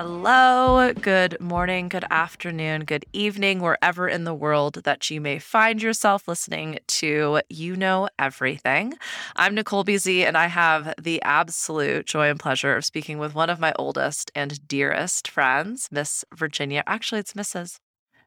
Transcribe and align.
Hello, 0.00 0.92
good 0.92 1.40
morning, 1.40 1.88
good 1.88 2.04
afternoon, 2.08 2.84
good 2.84 3.04
evening, 3.12 3.58
wherever 3.58 4.06
in 4.06 4.22
the 4.22 4.32
world 4.32 4.74
that 4.84 5.10
you 5.10 5.20
may 5.20 5.40
find 5.40 5.82
yourself 5.82 6.28
listening 6.28 6.78
to 6.86 7.40
You 7.50 7.74
Know 7.74 8.08
Everything. 8.16 8.94
I'm 9.34 9.56
Nicole 9.56 9.84
BZ, 9.84 10.20
and 10.20 10.38
I 10.38 10.46
have 10.46 10.94
the 11.02 11.20
absolute 11.22 12.06
joy 12.06 12.30
and 12.30 12.38
pleasure 12.38 12.76
of 12.76 12.84
speaking 12.84 13.18
with 13.18 13.34
one 13.34 13.50
of 13.50 13.58
my 13.58 13.72
oldest 13.76 14.30
and 14.36 14.68
dearest 14.68 15.26
friends, 15.26 15.88
Miss 15.90 16.24
Virginia. 16.32 16.84
Actually, 16.86 17.18
it's 17.18 17.32
Mrs. 17.32 17.80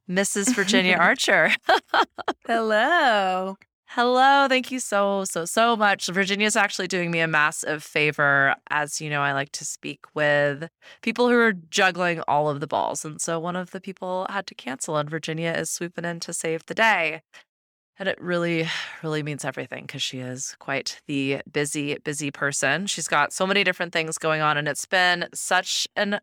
Mrs. 0.09 0.53
Virginia 0.53 0.97
Archer. 0.99 1.51
Hello. 2.45 3.55
Hello. 3.93 4.47
Thank 4.47 4.71
you 4.71 4.79
so, 4.79 5.25
so, 5.25 5.43
so 5.43 5.75
much. 5.75 6.07
Virginia's 6.07 6.55
actually 6.55 6.87
doing 6.87 7.11
me 7.11 7.19
a 7.19 7.27
massive 7.27 7.83
favor. 7.83 8.55
As 8.69 9.01
you 9.01 9.09
know, 9.09 9.21
I 9.21 9.33
like 9.33 9.51
to 9.51 9.65
speak 9.65 10.05
with 10.13 10.69
people 11.01 11.27
who 11.27 11.37
are 11.37 11.51
juggling 11.51 12.21
all 12.21 12.49
of 12.49 12.61
the 12.61 12.67
balls. 12.67 13.03
And 13.03 13.19
so 13.19 13.37
one 13.37 13.57
of 13.57 13.71
the 13.71 13.81
people 13.81 14.27
had 14.29 14.47
to 14.47 14.55
cancel, 14.55 14.95
and 14.95 15.09
Virginia 15.09 15.51
is 15.51 15.69
swooping 15.69 16.05
in 16.05 16.21
to 16.21 16.31
save 16.31 16.65
the 16.67 16.73
day. 16.73 17.21
And 17.99 18.07
it 18.07 18.17
really, 18.21 18.69
really 19.03 19.23
means 19.23 19.43
everything 19.43 19.87
because 19.87 20.01
she 20.01 20.19
is 20.19 20.55
quite 20.59 21.01
the 21.07 21.41
busy, 21.51 21.97
busy 21.97 22.31
person. 22.31 22.87
She's 22.87 23.09
got 23.09 23.33
so 23.33 23.45
many 23.45 23.65
different 23.65 23.91
things 23.91 24.17
going 24.17 24.39
on. 24.39 24.55
And 24.55 24.69
it's 24.69 24.85
been 24.85 25.27
such 25.33 25.85
an, 25.97 26.21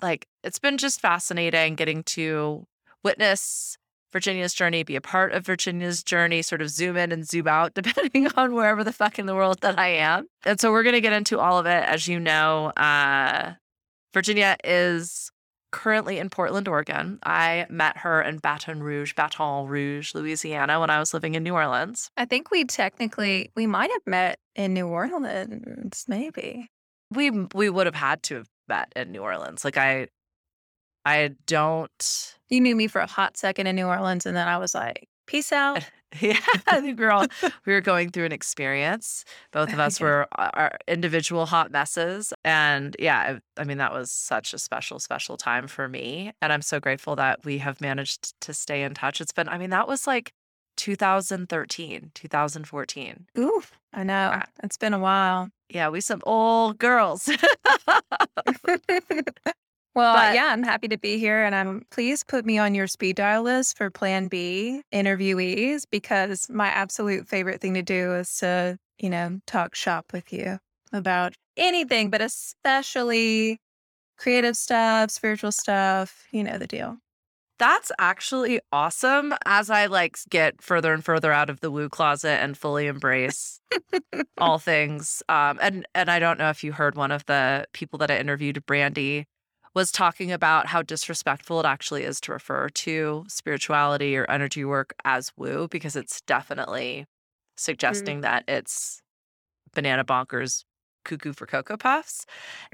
like, 0.00 0.28
it's 0.44 0.60
been 0.60 0.78
just 0.78 1.00
fascinating 1.00 1.74
getting 1.74 2.04
to 2.04 2.64
witness 3.02 3.76
Virginia's 4.12 4.54
journey, 4.54 4.82
be 4.82 4.96
a 4.96 5.00
part 5.00 5.32
of 5.32 5.44
Virginia's 5.44 6.02
journey, 6.02 6.42
sort 6.42 6.62
of 6.62 6.70
zoom 6.70 6.96
in 6.96 7.12
and 7.12 7.26
zoom 7.26 7.46
out, 7.46 7.74
depending 7.74 8.28
on 8.36 8.54
wherever 8.54 8.82
the 8.84 8.92
fuck 8.92 9.18
in 9.18 9.26
the 9.26 9.34
world 9.34 9.60
that 9.60 9.78
I 9.78 9.88
am. 9.88 10.26
And 10.44 10.60
so 10.60 10.72
we're 10.72 10.82
going 10.82 10.94
to 10.94 11.00
get 11.00 11.12
into 11.12 11.38
all 11.38 11.58
of 11.58 11.66
it. 11.66 11.84
As 11.84 12.08
you 12.08 12.18
know, 12.18 12.66
uh, 12.76 13.52
Virginia 14.14 14.56
is 14.64 15.30
currently 15.70 16.18
in 16.18 16.30
Portland, 16.30 16.68
Oregon. 16.68 17.18
I 17.24 17.66
met 17.68 17.98
her 17.98 18.22
in 18.22 18.38
Baton 18.38 18.82
Rouge, 18.82 19.14
Baton 19.14 19.66
Rouge, 19.66 20.14
Louisiana 20.14 20.80
when 20.80 20.90
I 20.90 20.98
was 20.98 21.12
living 21.12 21.34
in 21.34 21.42
New 21.42 21.54
Orleans. 21.54 22.10
I 22.16 22.24
think 22.24 22.50
we 22.50 22.64
technically 22.64 23.50
we 23.54 23.66
might 23.66 23.90
have 23.90 24.06
met 24.06 24.38
in 24.54 24.74
New 24.74 24.86
Orleans, 24.86 26.04
maybe. 26.08 26.68
We 27.10 27.30
we 27.54 27.70
would 27.70 27.86
have 27.86 27.94
had 27.94 28.22
to 28.24 28.36
have 28.36 28.48
met 28.68 28.92
in 28.96 29.12
New 29.12 29.20
Orleans. 29.20 29.64
Like 29.64 29.76
I 29.76 30.08
I 31.08 31.30
don't 31.46 32.36
You 32.48 32.60
knew 32.60 32.76
me 32.76 32.86
for 32.86 33.00
a 33.00 33.06
hot 33.06 33.36
second 33.36 33.66
in 33.66 33.76
New 33.76 33.86
Orleans, 33.86 34.26
and 34.26 34.36
then 34.36 34.46
I 34.48 34.58
was 34.58 34.74
like, 34.74 35.08
peace 35.26 35.52
out. 35.52 35.82
Yeah, 36.22 36.38
I 36.66 36.80
think 36.80 36.98
we 36.98 37.04
we're 37.04 37.10
all 37.10 37.26
we 37.66 37.74
were 37.74 37.82
going 37.82 38.08
through 38.10 38.24
an 38.24 38.32
experience. 38.32 39.26
Both 39.52 39.74
of 39.74 39.78
us 39.78 40.00
Yeah. 40.00 40.06
were 40.06 40.26
uh, 40.38 40.50
our 40.54 40.78
individual 40.88 41.44
hot 41.44 41.70
messes, 41.70 42.32
and 42.44 42.96
yeah, 42.98 43.36
I, 43.58 43.60
I 43.60 43.64
mean 43.64 43.76
that 43.76 43.92
was 43.92 44.10
such 44.10 44.54
a 44.54 44.58
special, 44.58 44.98
special 45.00 45.36
time 45.36 45.66
for 45.68 45.86
me, 45.86 46.32
and 46.40 46.50
I'm 46.50 46.62
so 46.62 46.80
grateful 46.80 47.14
that 47.16 47.44
we 47.44 47.58
have 47.58 47.82
managed 47.82 48.40
to 48.40 48.54
stay 48.54 48.84
in 48.84 48.94
touch. 48.94 49.20
It's 49.20 49.32
been, 49.32 49.50
I 49.50 49.58
mean, 49.58 49.68
that 49.68 49.86
was 49.86 50.06
like 50.06 50.32
2013, 50.78 52.12
2014. 52.14 53.26
Oof. 53.38 53.72
I 53.92 54.02
know. 54.02 54.30
Ah. 54.32 54.46
It's 54.62 54.78
been 54.78 54.94
a 54.94 54.98
while. 54.98 55.50
Yeah, 55.68 55.90
we 55.90 56.00
some 56.00 56.22
old 56.24 56.78
girls. 56.78 57.28
Well, 59.98 60.14
But- 60.14 60.34
yeah, 60.34 60.46
I'm 60.46 60.62
happy 60.62 60.88
to 60.88 60.96
be 60.98 61.18
here. 61.18 61.42
And 61.44 61.54
I'm 61.54 61.84
please 61.90 62.22
put 62.24 62.46
me 62.46 62.56
on 62.58 62.74
your 62.74 62.86
speed 62.86 63.16
dial 63.16 63.42
list 63.42 63.76
for 63.76 63.90
plan 63.90 64.28
B 64.28 64.82
interviewees 64.92 65.82
because 65.90 66.48
my 66.48 66.68
absolute 66.68 67.28
favorite 67.28 67.60
thing 67.60 67.74
to 67.74 67.82
do 67.82 68.14
is 68.14 68.34
to, 68.38 68.78
you 68.98 69.10
know, 69.10 69.40
talk 69.46 69.74
shop 69.74 70.06
with 70.12 70.32
you 70.32 70.58
about 70.92 71.34
anything, 71.56 72.10
but 72.10 72.20
especially 72.22 73.58
creative 74.16 74.56
stuff, 74.56 75.10
spiritual 75.10 75.52
stuff. 75.52 76.26
You 76.32 76.44
know 76.44 76.58
the 76.58 76.66
deal. 76.66 76.98
That's 77.58 77.90
actually 77.98 78.60
awesome. 78.70 79.34
As 79.44 79.68
I 79.68 79.86
like 79.86 80.16
get 80.30 80.62
further 80.62 80.94
and 80.94 81.04
further 81.04 81.32
out 81.32 81.50
of 81.50 81.58
the 81.58 81.72
woo 81.72 81.88
closet 81.88 82.40
and 82.40 82.56
fully 82.56 82.86
embrace 82.86 83.60
all 84.38 84.60
things. 84.60 85.24
Um, 85.28 85.58
and 85.60 85.84
and 85.92 86.08
I 86.08 86.20
don't 86.20 86.38
know 86.38 86.50
if 86.50 86.62
you 86.62 86.70
heard 86.72 86.94
one 86.94 87.10
of 87.10 87.26
the 87.26 87.66
people 87.72 87.98
that 87.98 88.12
I 88.12 88.18
interviewed, 88.18 88.64
Brandy, 88.64 89.26
was 89.74 89.92
talking 89.92 90.32
about 90.32 90.66
how 90.66 90.82
disrespectful 90.82 91.60
it 91.60 91.66
actually 91.66 92.04
is 92.04 92.20
to 92.22 92.32
refer 92.32 92.68
to 92.68 93.24
spirituality 93.28 94.16
or 94.16 94.30
energy 94.30 94.64
work 94.64 94.94
as 95.04 95.32
woo 95.36 95.68
because 95.68 95.96
it's 95.96 96.20
definitely 96.22 96.92
mm-hmm. 96.92 97.04
suggesting 97.56 98.20
that 98.22 98.44
it's 98.48 99.02
banana 99.74 100.04
bonkers 100.04 100.64
cuckoo 101.04 101.32
for 101.32 101.46
cocoa 101.46 101.76
puffs. 101.76 102.26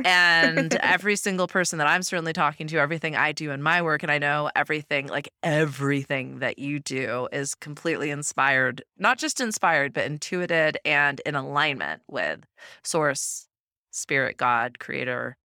And 0.04 0.74
every 0.80 1.16
single 1.16 1.46
person 1.46 1.78
that 1.78 1.86
i'm 1.86 2.02
certainly 2.02 2.32
talking 2.32 2.66
to 2.66 2.78
everything 2.78 3.14
i 3.16 3.32
do 3.32 3.50
in 3.50 3.62
my 3.62 3.80
work 3.80 4.02
and 4.02 4.10
i 4.10 4.18
know 4.18 4.50
everything 4.56 5.06
like 5.06 5.28
everything 5.42 6.40
that 6.40 6.58
you 6.58 6.80
do 6.80 7.28
is 7.32 7.54
completely 7.54 8.10
inspired 8.10 8.82
not 8.98 9.18
just 9.18 9.40
inspired 9.40 9.92
but 9.92 10.04
intuited 10.04 10.78
and 10.84 11.20
in 11.24 11.34
alignment 11.34 12.02
with 12.08 12.40
source 12.82 13.48
spirit 13.90 14.36
god 14.36 14.78
creator 14.78 15.36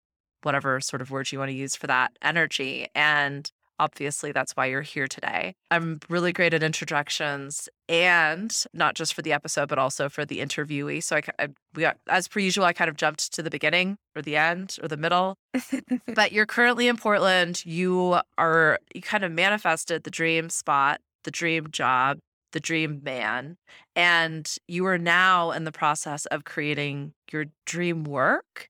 whatever 0.44 0.80
sort 0.80 1.02
of 1.02 1.12
words 1.12 1.32
you 1.32 1.40
want 1.40 1.50
to 1.50 1.56
use 1.56 1.76
for 1.76 1.88
that 1.88 2.12
energy 2.22 2.88
and 2.96 3.52
obviously 3.80 4.32
that's 4.32 4.56
why 4.56 4.66
you're 4.66 4.82
here 4.82 5.08
today. 5.08 5.56
I'm 5.72 6.00
really 6.10 6.34
great 6.34 6.54
at 6.54 6.62
introductions 6.62 7.70
and 7.88 8.54
not 8.74 8.94
just 8.94 9.14
for 9.14 9.22
the 9.22 9.34
episode 9.34 9.70
but 9.70 9.80
also 9.80 10.10
for 10.10 10.26
the 10.26 10.40
interviewee 10.40 11.02
so 11.02 11.16
i, 11.16 11.22
I 11.40 11.48
we 11.74 11.82
got, 11.82 11.98
as 12.08 12.28
per 12.28 12.40
usual 12.40 12.66
i 12.66 12.74
kind 12.74 12.90
of 12.90 12.98
jumped 12.98 13.34
to 13.34 13.42
the 13.42 13.50
beginning 13.50 13.98
or 14.16 14.22
the 14.22 14.36
end 14.36 14.78
or 14.82 14.88
the 14.88 14.98
middle. 14.98 15.36
But 16.14 16.32
you're 16.32 16.46
currently 16.46 16.88
in 16.88 16.98
portland 16.98 17.66
you 17.66 18.20
are 18.38 18.80
you 18.94 19.02
kind 19.02 19.24
of 19.24 19.32
manifested 19.32 20.04
the 20.04 20.12
dream 20.12 20.50
spot 20.50 21.00
the 21.24 21.32
dream 21.32 21.68
job 21.72 22.20
the 22.52 22.60
dream 22.60 23.02
man 23.04 23.58
and 23.96 24.56
you 24.68 24.86
are 24.86 24.98
now 24.98 25.52
in 25.52 25.64
the 25.64 25.72
process 25.72 26.26
of 26.28 26.44
creating 26.44 27.14
your 27.32 27.46
dream 27.66 28.04
work 28.04 28.70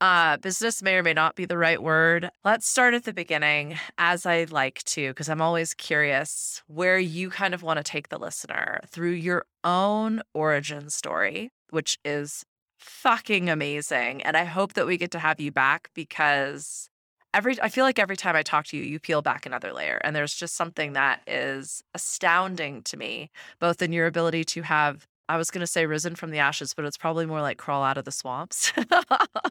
uh, 0.00 0.36
business 0.38 0.82
may 0.82 0.96
or 0.96 1.02
may 1.02 1.14
not 1.14 1.36
be 1.36 1.44
the 1.44 1.58
right 1.58 1.82
word. 1.82 2.30
Let's 2.44 2.68
start 2.68 2.94
at 2.94 3.04
the 3.04 3.12
beginning, 3.12 3.78
as 3.96 4.26
I 4.26 4.44
like 4.44 4.82
to, 4.84 5.10
because 5.10 5.28
I'm 5.28 5.40
always 5.40 5.74
curious 5.74 6.62
where 6.66 6.98
you 6.98 7.30
kind 7.30 7.54
of 7.54 7.62
want 7.62 7.78
to 7.78 7.84
take 7.84 8.08
the 8.08 8.18
listener 8.18 8.80
through 8.86 9.12
your 9.12 9.46
own 9.62 10.22
origin 10.34 10.90
story, 10.90 11.50
which 11.70 11.98
is 12.04 12.44
fucking 12.78 13.48
amazing. 13.48 14.22
And 14.22 14.36
I 14.36 14.44
hope 14.44 14.74
that 14.74 14.86
we 14.86 14.96
get 14.96 15.10
to 15.12 15.18
have 15.18 15.40
you 15.40 15.50
back 15.50 15.88
because 15.94 16.90
every 17.32 17.60
I 17.62 17.68
feel 17.68 17.84
like 17.84 17.98
every 17.98 18.16
time 18.16 18.36
I 18.36 18.42
talk 18.42 18.66
to 18.66 18.76
you, 18.76 18.82
you 18.82 18.98
peel 18.98 19.22
back 19.22 19.46
another 19.46 19.72
layer. 19.72 20.00
And 20.04 20.14
there's 20.14 20.34
just 20.34 20.54
something 20.54 20.92
that 20.92 21.22
is 21.26 21.82
astounding 21.94 22.82
to 22.82 22.96
me, 22.96 23.30
both 23.58 23.80
in 23.80 23.92
your 23.92 24.06
ability 24.06 24.44
to 24.44 24.62
have 24.62 25.06
I 25.28 25.36
was 25.36 25.50
going 25.50 25.60
to 25.60 25.66
say 25.66 25.86
risen 25.86 26.14
from 26.14 26.30
the 26.30 26.38
ashes, 26.38 26.74
but 26.74 26.84
it's 26.84 26.98
probably 26.98 27.24
more 27.24 27.40
like 27.40 27.56
crawl 27.56 27.82
out 27.82 27.96
of 27.96 28.04
the 28.04 28.12
swamps. 28.12 28.72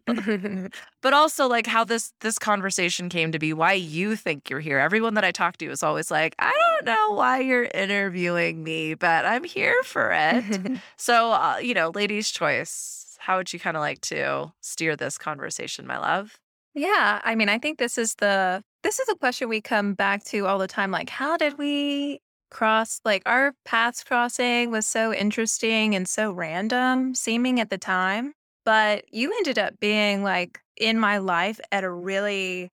but 1.01 1.13
also 1.13 1.47
like 1.47 1.65
how 1.65 1.83
this 1.83 2.13
this 2.21 2.37
conversation 2.37 3.09
came 3.09 3.31
to 3.31 3.39
be, 3.39 3.53
why 3.53 3.73
you 3.73 4.15
think 4.15 4.49
you're 4.49 4.59
here. 4.59 4.79
Everyone 4.79 5.15
that 5.15 5.23
I 5.23 5.31
talk 5.31 5.57
to 5.57 5.65
is 5.69 5.81
always 5.81 6.11
like, 6.11 6.35
I 6.39 6.51
don't 6.51 6.85
know 6.85 7.15
why 7.15 7.39
you're 7.39 7.69
interviewing 7.73 8.63
me, 8.63 8.93
but 8.93 9.25
I'm 9.25 9.43
here 9.43 9.81
for 9.83 10.11
it. 10.13 10.79
so, 10.97 11.31
uh, 11.31 11.57
you 11.61 11.73
know, 11.73 11.91
ladies' 11.93 12.29
choice. 12.29 13.17
How 13.19 13.37
would 13.37 13.53
you 13.53 13.59
kind 13.59 13.77
of 13.77 13.81
like 13.81 14.01
to 14.01 14.51
steer 14.61 14.95
this 14.95 15.17
conversation, 15.17 15.87
my 15.87 15.97
love? 15.97 16.39
Yeah, 16.75 17.21
I 17.23 17.35
mean, 17.35 17.49
I 17.49 17.59
think 17.59 17.77
this 17.79 17.97
is 17.97 18.15
the 18.15 18.63
this 18.83 18.99
is 18.99 19.07
a 19.07 19.15
question 19.15 19.47
we 19.47 19.61
come 19.61 19.93
back 19.93 20.23
to 20.25 20.45
all 20.45 20.59
the 20.59 20.67
time. 20.67 20.91
Like, 20.91 21.09
how 21.09 21.37
did 21.37 21.57
we 21.57 22.19
cross? 22.53 23.01
Like, 23.03 23.23
our 23.25 23.53
paths 23.65 24.03
crossing 24.03 24.71
was 24.71 24.87
so 24.87 25.13
interesting 25.13 25.95
and 25.95 26.07
so 26.07 26.31
random 26.31 27.15
seeming 27.15 27.59
at 27.59 27.69
the 27.69 27.77
time, 27.77 28.33
but 28.65 29.05
you 29.11 29.31
ended 29.31 29.59
up 29.59 29.79
being 29.79 30.23
like 30.23 30.59
in 30.77 30.99
my 30.99 31.17
life 31.17 31.59
at 31.71 31.83
a 31.83 31.91
really 31.91 32.69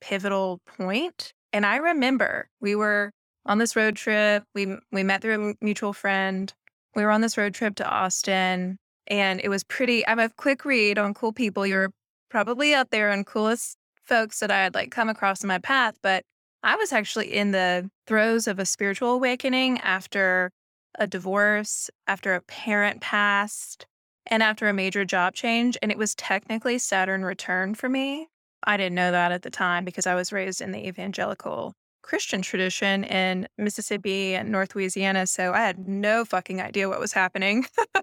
pivotal 0.00 0.60
point. 0.66 1.32
And 1.52 1.66
I 1.66 1.76
remember 1.76 2.48
we 2.60 2.74
were 2.74 3.10
on 3.46 3.58
this 3.58 3.76
road 3.76 3.96
trip. 3.96 4.44
We 4.54 4.76
we 4.90 5.02
met 5.02 5.22
through 5.22 5.50
a 5.50 5.64
mutual 5.64 5.92
friend. 5.92 6.52
We 6.94 7.04
were 7.04 7.10
on 7.10 7.20
this 7.20 7.36
road 7.38 7.54
trip 7.54 7.74
to 7.76 7.88
Austin, 7.88 8.78
and 9.06 9.40
it 9.42 9.48
was 9.48 9.64
pretty. 9.64 10.06
I'm 10.06 10.18
a 10.18 10.28
quick 10.28 10.64
read 10.64 10.98
on 10.98 11.14
cool 11.14 11.32
people. 11.32 11.66
You're 11.66 11.90
probably 12.30 12.74
out 12.74 12.90
there 12.90 13.10
on 13.10 13.24
coolest 13.24 13.76
folks 14.04 14.40
that 14.40 14.50
I 14.50 14.62
had 14.62 14.74
like 14.74 14.90
come 14.90 15.08
across 15.08 15.42
in 15.42 15.48
my 15.48 15.58
path. 15.58 15.96
But 16.02 16.24
I 16.62 16.76
was 16.76 16.92
actually 16.92 17.34
in 17.34 17.50
the 17.50 17.90
throes 18.06 18.46
of 18.46 18.58
a 18.58 18.66
spiritual 18.66 19.10
awakening 19.12 19.78
after 19.80 20.50
a 20.98 21.06
divorce, 21.06 21.90
after 22.06 22.34
a 22.34 22.42
parent 22.42 23.00
passed, 23.00 23.86
and 24.26 24.42
after 24.42 24.68
a 24.68 24.72
major 24.72 25.04
job 25.04 25.34
change. 25.34 25.76
And 25.82 25.90
it 25.90 25.98
was 25.98 26.14
technically 26.14 26.78
Saturn 26.78 27.24
return 27.24 27.74
for 27.74 27.88
me. 27.88 28.28
I 28.64 28.76
didn't 28.76 28.94
know 28.94 29.10
that 29.10 29.32
at 29.32 29.42
the 29.42 29.50
time 29.50 29.84
because 29.84 30.06
I 30.06 30.14
was 30.14 30.32
raised 30.32 30.60
in 30.60 30.70
the 30.70 30.86
evangelical 30.86 31.72
Christian 32.02 32.42
tradition 32.42 33.04
in 33.04 33.48
Mississippi 33.58 34.34
and 34.34 34.50
North 34.50 34.74
Louisiana. 34.74 35.26
So 35.26 35.52
I 35.52 35.60
had 35.60 35.88
no 35.88 36.24
fucking 36.24 36.60
idea 36.60 36.88
what 36.88 37.00
was 37.00 37.12
happening. 37.12 37.66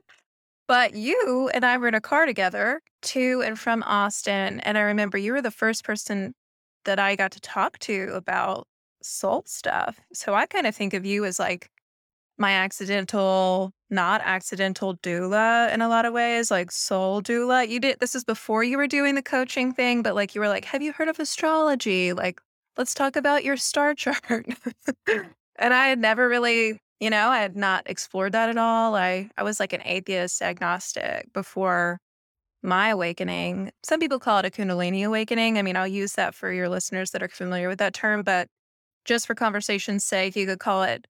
But 0.70 0.94
you 0.94 1.50
and 1.52 1.66
I 1.66 1.76
were 1.80 1.88
in 1.88 1.96
a 1.96 2.00
car 2.00 2.28
together 2.28 2.84
to 3.02 3.42
and 3.44 3.58
from 3.58 3.82
Austin. 3.82 4.60
And 4.60 4.78
I 4.78 4.82
remember 4.82 5.18
you 5.18 5.34
were 5.34 5.42
the 5.42 5.50
first 5.50 5.84
person 5.84 6.36
that 6.86 7.00
I 7.00 7.16
got 7.16 7.32
to 7.32 7.42
talk 7.42 7.80
to 7.80 8.12
about 8.14 8.68
soul 9.02 9.44
stuff. 9.46 10.00
So 10.14 10.34
I 10.34 10.46
kind 10.46 10.68
of 10.68 10.76
think 10.76 10.94
of 10.94 11.06
you 11.06 11.26
as 11.26 11.40
like 11.40 11.70
my 12.38 12.52
accidental, 12.52 13.74
not 13.90 14.22
accidental 14.24 14.96
doula 14.98 15.74
in 15.74 15.82
a 15.82 15.90
lot 15.90 16.06
of 16.06 16.14
ways, 16.14 16.50
like 16.50 16.72
soul 16.72 17.22
doula. 17.22 17.68
You 17.68 17.80
did 17.80 18.00
this 18.00 18.16
is 18.16 18.24
before 18.24 18.64
you 18.64 18.78
were 18.78 18.88
doing 18.88 19.16
the 19.16 19.22
coaching 19.22 19.74
thing, 19.74 20.02
but 20.02 20.16
like 20.16 20.36
you 20.36 20.42
were 20.42 20.48
like, 20.48 20.66
have 20.66 20.82
you 20.82 20.94
heard 20.94 21.10
of 21.10 21.20
astrology? 21.20 22.14
Like, 22.14 22.42
let's 22.78 22.94
talk 22.94 23.16
about 23.16 23.44
your 23.44 23.58
star 23.58 23.94
chart. 23.96 24.48
and 25.58 25.74
I 25.74 25.88
had 25.88 26.00
never 26.00 26.28
really, 26.30 26.80
you 27.00 27.10
know, 27.10 27.30
I 27.30 27.40
had 27.40 27.56
not 27.56 27.84
explored 27.90 28.32
that 28.32 28.50
at 28.50 28.58
all. 28.58 28.96
I 28.96 29.30
I 29.38 29.44
was 29.44 29.60
like 29.60 29.74
an 29.74 29.82
atheist 29.84 30.42
agnostic 30.42 31.32
before 31.34 32.00
my 32.62 32.90
awakening. 32.90 33.72
Some 33.84 34.00
people 34.00 34.20
call 34.20 34.40
it 34.40 34.46
a 34.46 34.50
Kundalini 34.50 35.06
awakening. 35.06 35.58
I 35.58 35.62
mean, 35.62 35.76
I'll 35.76 35.88
use 35.88 36.14
that 36.14 36.36
for 36.36 36.52
your 36.52 36.70
listeners 36.70 37.12
that 37.12 37.24
are 37.24 37.30
familiar 37.30 37.68
with 37.68 37.80
that 37.80 37.94
term, 37.94 38.24
but 38.24 38.48
just 39.06 39.28
for 39.28 39.36
conversation's 39.36 40.04
sake, 40.04 40.36
you 40.36 40.46
could 40.46 40.60
call 40.60 40.84
it 40.84 41.08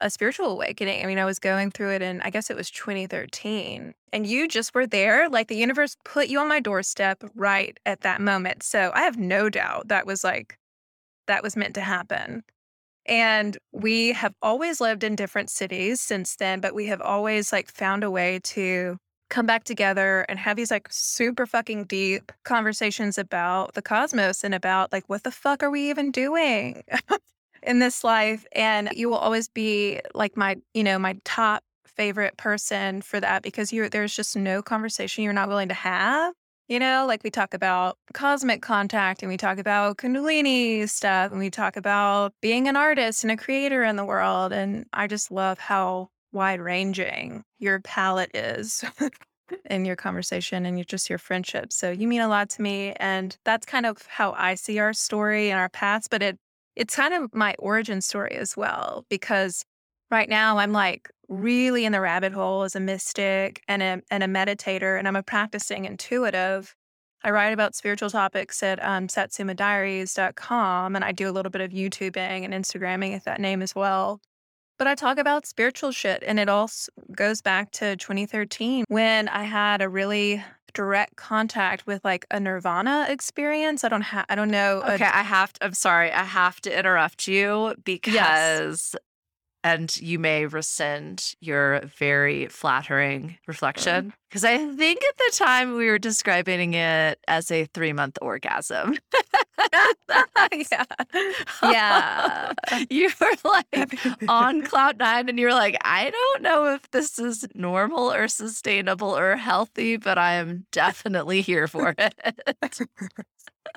a 0.00 0.10
spiritual 0.10 0.50
awakening. 0.50 1.02
I 1.02 1.06
mean, 1.06 1.18
I 1.18 1.24
was 1.24 1.38
going 1.38 1.70
through 1.70 1.92
it 1.92 2.02
and 2.02 2.22
I 2.22 2.30
guess 2.30 2.50
it 2.50 2.56
was 2.56 2.70
2013. 2.70 3.94
And 4.12 4.26
you 4.26 4.48
just 4.48 4.74
were 4.74 4.86
there. 4.86 5.28
Like 5.28 5.48
the 5.48 5.56
universe 5.56 5.96
put 6.04 6.28
you 6.28 6.40
on 6.40 6.48
my 6.48 6.60
doorstep 6.60 7.22
right 7.34 7.78
at 7.86 8.00
that 8.00 8.20
moment. 8.20 8.62
So 8.62 8.90
I 8.94 9.02
have 9.02 9.18
no 9.18 9.50
doubt 9.50 9.88
that 9.88 10.06
was 10.06 10.24
like, 10.24 10.58
that 11.26 11.42
was 11.42 11.56
meant 11.56 11.74
to 11.74 11.82
happen. 11.82 12.42
And 13.06 13.58
we 13.72 14.12
have 14.12 14.34
always 14.42 14.80
lived 14.80 15.04
in 15.04 15.16
different 15.16 15.50
cities 15.50 16.00
since 16.00 16.36
then, 16.36 16.60
but 16.60 16.74
we 16.74 16.86
have 16.86 17.00
always 17.00 17.52
like 17.52 17.70
found 17.70 18.04
a 18.04 18.10
way 18.10 18.40
to 18.44 18.98
come 19.30 19.46
back 19.46 19.64
together 19.64 20.26
and 20.28 20.38
have 20.38 20.56
these 20.56 20.70
like 20.70 20.88
super 20.90 21.46
fucking 21.46 21.84
deep 21.84 22.32
conversations 22.44 23.16
about 23.16 23.74
the 23.74 23.82
cosmos 23.82 24.44
and 24.44 24.54
about 24.54 24.92
like 24.92 25.04
what 25.08 25.24
the 25.24 25.30
fuck 25.30 25.62
are 25.62 25.70
we 25.70 25.88
even 25.88 26.10
doing 26.10 26.82
in 27.62 27.78
this 27.78 28.04
life? 28.04 28.44
And 28.52 28.90
you 28.94 29.08
will 29.08 29.16
always 29.16 29.48
be 29.48 30.00
like 30.14 30.36
my 30.36 30.56
you 30.74 30.84
know 30.84 30.98
my 30.98 31.16
top 31.24 31.64
favorite 31.86 32.36
person 32.36 33.02
for 33.02 33.20
that 33.20 33.42
because 33.42 33.72
you 33.72 33.88
there's 33.88 34.14
just 34.14 34.36
no 34.36 34.62
conversation 34.62 35.24
you're 35.24 35.32
not 35.32 35.48
willing 35.48 35.68
to 35.68 35.74
have 35.74 36.34
you 36.68 36.78
know? 36.78 37.04
Like 37.06 37.24
we 37.24 37.30
talk 37.30 37.52
about 37.52 37.98
cosmic 38.14 38.62
contact 38.62 39.22
and 39.22 39.28
we 39.28 39.36
talk 39.36 39.58
about 39.58 39.96
kundalini 39.96 40.88
stuff 40.88 41.32
and 41.32 41.40
we 41.40 41.50
talk 41.50 41.76
about 41.76 42.32
being 42.40 42.68
an 42.68 42.76
artist 42.76 43.24
and 43.24 43.32
a 43.32 43.36
creator 43.36 43.82
in 43.82 43.96
the 43.96 44.04
world 44.04 44.52
and 44.52 44.86
i 44.92 45.08
just 45.08 45.32
love 45.32 45.58
how 45.58 46.08
wide 46.32 46.60
ranging 46.60 47.44
your 47.58 47.80
palette 47.80 48.30
is 48.34 48.84
in 49.70 49.84
your 49.84 49.96
conversation 49.96 50.66
and 50.66 50.86
just 50.86 51.08
your 51.08 51.18
friendship. 51.18 51.72
So 51.72 51.90
you 51.90 52.06
mean 52.06 52.20
a 52.20 52.28
lot 52.28 52.50
to 52.50 52.62
me 52.62 52.92
and 52.94 53.36
that's 53.44 53.66
kind 53.66 53.86
of 53.86 54.06
how 54.06 54.32
I 54.32 54.54
see 54.54 54.78
our 54.78 54.92
story 54.92 55.50
and 55.50 55.58
our 55.58 55.68
paths, 55.68 56.08
but 56.08 56.22
it 56.22 56.38
it's 56.76 56.94
kind 56.96 57.12
of 57.12 57.34
my 57.34 57.54
origin 57.58 58.00
story 58.00 58.32
as 58.36 58.56
well 58.56 59.04
because 59.10 59.64
right 60.10 60.28
now 60.28 60.58
I'm 60.58 60.72
like 60.72 61.10
really 61.28 61.84
in 61.84 61.92
the 61.92 62.00
rabbit 62.00 62.32
hole 62.32 62.62
as 62.62 62.74
a 62.74 62.80
mystic 62.80 63.62
and 63.68 63.82
a 63.82 64.00
and 64.10 64.22
a 64.22 64.26
meditator 64.26 64.98
and 64.98 65.06
I'm 65.06 65.16
a 65.16 65.22
practicing 65.22 65.84
intuitive. 65.84 66.74
I 67.22 67.30
write 67.32 67.52
about 67.52 67.74
spiritual 67.74 68.08
topics 68.08 68.62
at 68.62 68.82
um, 68.82 69.08
satsumadiaries.com 69.08 70.96
and 70.96 71.04
I 71.04 71.12
do 71.12 71.28
a 71.28 71.32
little 71.32 71.50
bit 71.50 71.60
of 71.60 71.70
YouTubing 71.70 72.44
and 72.44 72.54
Instagramming 72.54 73.14
at 73.14 73.24
that 73.24 73.40
name 73.40 73.60
as 73.60 73.74
well. 73.74 74.20
But 74.80 74.86
I 74.86 74.94
talk 74.94 75.18
about 75.18 75.44
spiritual 75.44 75.92
shit, 75.92 76.24
and 76.26 76.40
it 76.40 76.48
all 76.48 76.70
goes 77.14 77.42
back 77.42 77.70
to 77.72 77.96
2013 77.96 78.86
when 78.88 79.28
I 79.28 79.42
had 79.42 79.82
a 79.82 79.90
really 79.90 80.42
direct 80.72 81.16
contact 81.16 81.86
with 81.86 82.02
like 82.02 82.24
a 82.30 82.40
nirvana 82.40 83.04
experience. 83.10 83.84
I 83.84 83.90
don't 83.90 84.00
have, 84.00 84.24
I 84.30 84.36
don't 84.36 84.50
know. 84.50 84.82
Okay, 84.82 85.04
I 85.04 85.20
have 85.20 85.52
to, 85.52 85.66
I'm 85.66 85.74
sorry, 85.74 86.10
I 86.10 86.24
have 86.24 86.62
to 86.62 86.74
interrupt 86.74 87.28
you 87.28 87.74
because 87.84 88.14
yes 88.14 88.96
and 89.62 89.94
you 89.98 90.18
may 90.18 90.46
rescind 90.46 91.34
your 91.40 91.80
very 91.96 92.46
flattering 92.46 93.36
reflection 93.46 94.12
because 94.28 94.44
I 94.44 94.58
think 94.58 95.02
at 95.02 95.16
the 95.18 95.32
time 95.34 95.76
we 95.76 95.86
were 95.86 95.98
describing 95.98 96.74
it 96.74 97.18
as 97.26 97.50
a 97.50 97.64
three 97.66 97.92
month 97.92 98.16
orgasm. 98.22 98.96
yeah. 100.70 100.84
Yeah. 101.62 102.52
you 102.90 103.10
were 103.20 103.34
like 103.44 103.98
on 104.28 104.62
cloud 104.62 104.98
nine 104.98 105.28
and 105.28 105.38
you're 105.38 105.52
like, 105.52 105.76
I 105.82 106.10
don't 106.10 106.42
know 106.42 106.74
if 106.74 106.90
this 106.90 107.18
is 107.18 107.46
normal 107.54 108.12
or 108.12 108.28
sustainable 108.28 109.16
or 109.16 109.36
healthy, 109.36 109.96
but 109.96 110.18
I 110.18 110.34
am 110.34 110.66
definitely 110.72 111.42
here 111.42 111.68
for 111.68 111.94
it. 111.98 112.14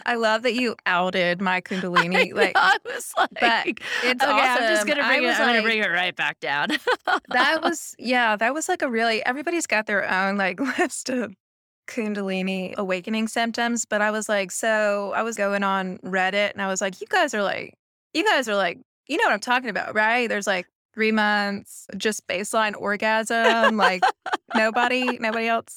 I 0.06 0.16
love 0.16 0.44
that 0.44 0.54
you 0.54 0.76
outed 0.86 1.42
my 1.42 1.62
Kundalini. 1.62 2.34
I 2.34 2.36
like, 2.36 2.54
I 2.56 2.78
was 2.86 3.12
like, 3.18 3.30
but 3.40 3.68
it's 3.68 4.24
okay, 4.24 4.32
awesome. 4.32 4.64
I'm 4.64 4.70
just 4.70 4.88
gonna 4.88 5.06
bring 5.08 5.24
it. 5.24 5.40
I'm 5.40 5.48
gonna 5.48 5.62
bring 5.62 5.80
it 5.80 5.90
right 5.90 6.16
back 6.16 6.40
down. 6.40 6.70
that 7.30 7.62
was 7.64 7.96
yeah. 8.00 8.36
That 8.36 8.54
was 8.54 8.70
like 8.70 8.82
a 8.82 8.90
really. 8.90 9.24
Everybody's 9.26 9.68
got 9.68 9.86
their 9.86 10.10
own 10.10 10.38
like 10.38 10.60
list 10.80 11.10
of 11.10 11.34
Kundalini 11.88 12.76
awakening 12.76 13.28
symptoms, 13.28 13.86
but 13.86 14.02
I 14.02 14.12
was 14.12 14.30
like, 14.30 14.52
so 14.52 15.12
I 15.16 15.24
was 15.24 15.36
going 15.36 15.64
on 15.64 15.98
Reddit 16.00 16.52
and 16.52 16.62
I 16.62 16.68
was 16.68 16.82
like, 16.82 17.02
you 17.02 17.08
guys 17.08 17.34
are 17.34 17.44
like, 17.44 17.76
you 18.14 18.24
guys 18.24 18.48
are 18.48 18.56
like, 18.56 18.80
you 19.08 19.18
know 19.18 19.26
what 19.26 19.34
I'm 19.34 19.40
talking 19.40 19.70
about, 19.70 19.96
right? 19.96 20.28
There's 20.28 20.48
like 20.48 20.68
three 20.94 21.12
months, 21.12 21.88
just 21.98 22.28
baseline 22.28 22.76
orgasm, 22.78 23.78
like 23.78 24.04
nobody, 24.56 25.18
nobody 25.18 25.48
else. 25.48 25.76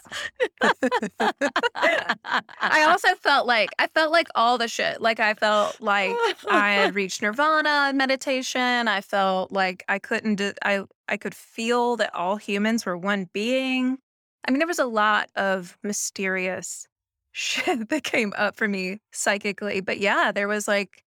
I 1.80 2.86
also 2.88 3.08
felt 3.16 3.46
like 3.46 3.70
I 3.78 3.86
felt 3.88 4.12
like 4.12 4.28
all 4.34 4.58
the 4.58 4.68
shit. 4.68 5.00
Like 5.00 5.20
I 5.20 5.34
felt 5.34 5.80
like 5.80 6.14
I 6.48 6.72
had 6.72 6.94
reached 6.94 7.22
nirvana 7.22 7.88
in 7.90 7.96
meditation. 7.96 8.88
I 8.88 9.00
felt 9.00 9.52
like 9.52 9.84
I 9.88 9.98
couldn't. 9.98 10.36
Do, 10.36 10.52
I 10.64 10.84
I 11.08 11.16
could 11.16 11.34
feel 11.34 11.96
that 11.96 12.14
all 12.14 12.36
humans 12.36 12.84
were 12.84 12.96
one 12.96 13.28
being. 13.32 13.98
I 14.46 14.50
mean, 14.50 14.58
there 14.58 14.68
was 14.68 14.78
a 14.78 14.86
lot 14.86 15.30
of 15.34 15.76
mysterious 15.82 16.86
shit 17.32 17.88
that 17.88 18.04
came 18.04 18.32
up 18.36 18.56
for 18.56 18.68
me 18.68 19.00
psychically, 19.12 19.80
but 19.80 19.98
yeah, 19.98 20.32
there 20.32 20.48
was 20.48 20.68
like 20.68 21.02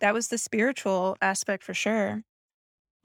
that 0.00 0.14
was 0.14 0.28
the 0.28 0.38
spiritual 0.38 1.16
aspect 1.22 1.64
for 1.64 1.74
sure. 1.74 2.22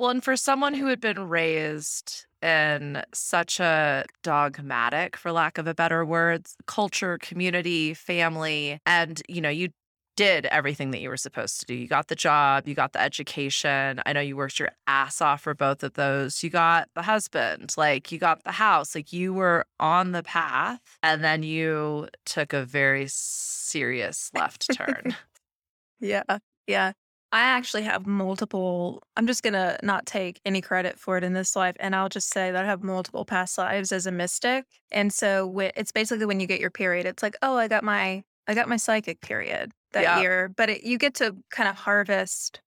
Well, 0.01 0.09
and 0.09 0.23
for 0.23 0.35
someone 0.35 0.73
who 0.73 0.87
had 0.87 0.99
been 0.99 1.29
raised 1.29 2.25
in 2.41 3.03
such 3.13 3.59
a 3.59 4.03
dogmatic, 4.23 5.15
for 5.15 5.31
lack 5.31 5.59
of 5.59 5.67
a 5.67 5.75
better 5.75 6.03
word, 6.03 6.47
culture, 6.65 7.19
community, 7.19 7.93
family, 7.93 8.79
and 8.87 9.21
you 9.29 9.41
know, 9.41 9.49
you 9.49 9.69
did 10.15 10.47
everything 10.47 10.89
that 10.89 11.01
you 11.01 11.09
were 11.09 11.17
supposed 11.17 11.59
to 11.59 11.67
do. 11.67 11.75
You 11.75 11.87
got 11.87 12.07
the 12.07 12.15
job, 12.15 12.67
you 12.67 12.73
got 12.73 12.93
the 12.93 12.99
education. 12.99 14.01
I 14.03 14.13
know 14.13 14.21
you 14.21 14.35
worked 14.35 14.57
your 14.57 14.71
ass 14.87 15.21
off 15.21 15.41
for 15.41 15.53
both 15.53 15.83
of 15.83 15.93
those. 15.93 16.41
You 16.41 16.49
got 16.49 16.89
the 16.95 17.03
husband, 17.03 17.75
like 17.77 18.11
you 18.11 18.17
got 18.17 18.43
the 18.43 18.53
house, 18.53 18.95
like 18.95 19.13
you 19.13 19.35
were 19.35 19.67
on 19.79 20.13
the 20.13 20.23
path, 20.23 20.81
and 21.03 21.23
then 21.23 21.43
you 21.43 22.07
took 22.25 22.53
a 22.53 22.65
very 22.65 23.05
serious 23.07 24.31
left 24.33 24.75
turn. 24.75 25.15
yeah. 25.99 26.23
Yeah. 26.65 26.93
I 27.31 27.41
actually 27.41 27.83
have 27.83 28.05
multiple. 28.05 29.01
I'm 29.15 29.25
just 29.25 29.41
going 29.41 29.53
to 29.53 29.77
not 29.83 30.05
take 30.05 30.41
any 30.45 30.61
credit 30.61 30.99
for 30.99 31.17
it 31.17 31.23
in 31.23 31.33
this 31.33 31.55
life. 31.55 31.75
And 31.79 31.95
I'll 31.95 32.09
just 32.09 32.33
say 32.33 32.51
that 32.51 32.63
I 32.63 32.67
have 32.67 32.83
multiple 32.83 33.23
past 33.23 33.57
lives 33.57 33.91
as 33.91 34.05
a 34.05 34.11
mystic. 34.11 34.65
And 34.91 35.13
so 35.13 35.57
it's 35.75 35.91
basically 35.93 36.25
when 36.25 36.39
you 36.39 36.47
get 36.47 36.59
your 36.59 36.71
period, 36.71 37.05
it's 37.05 37.23
like, 37.23 37.37
oh, 37.41 37.55
I 37.57 37.67
got 37.67 37.83
my. 37.83 38.23
I 38.47 38.55
got 38.55 38.67
my 38.67 38.75
psychic 38.75 39.21
period 39.21 39.71
that 39.93 40.01
yeah. 40.01 40.19
year, 40.19 40.49
but 40.49 40.67
it, 40.67 40.83
you 40.83 40.97
get 40.97 41.13
to 41.15 41.35
kind 41.51 41.69
of 41.69 41.75
harvest 41.75 42.59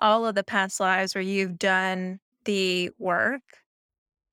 all 0.00 0.26
of 0.26 0.34
the 0.34 0.42
past 0.42 0.80
lives 0.80 1.14
where 1.14 1.22
you've 1.22 1.56
done 1.56 2.18
the 2.44 2.90
work 2.98 3.42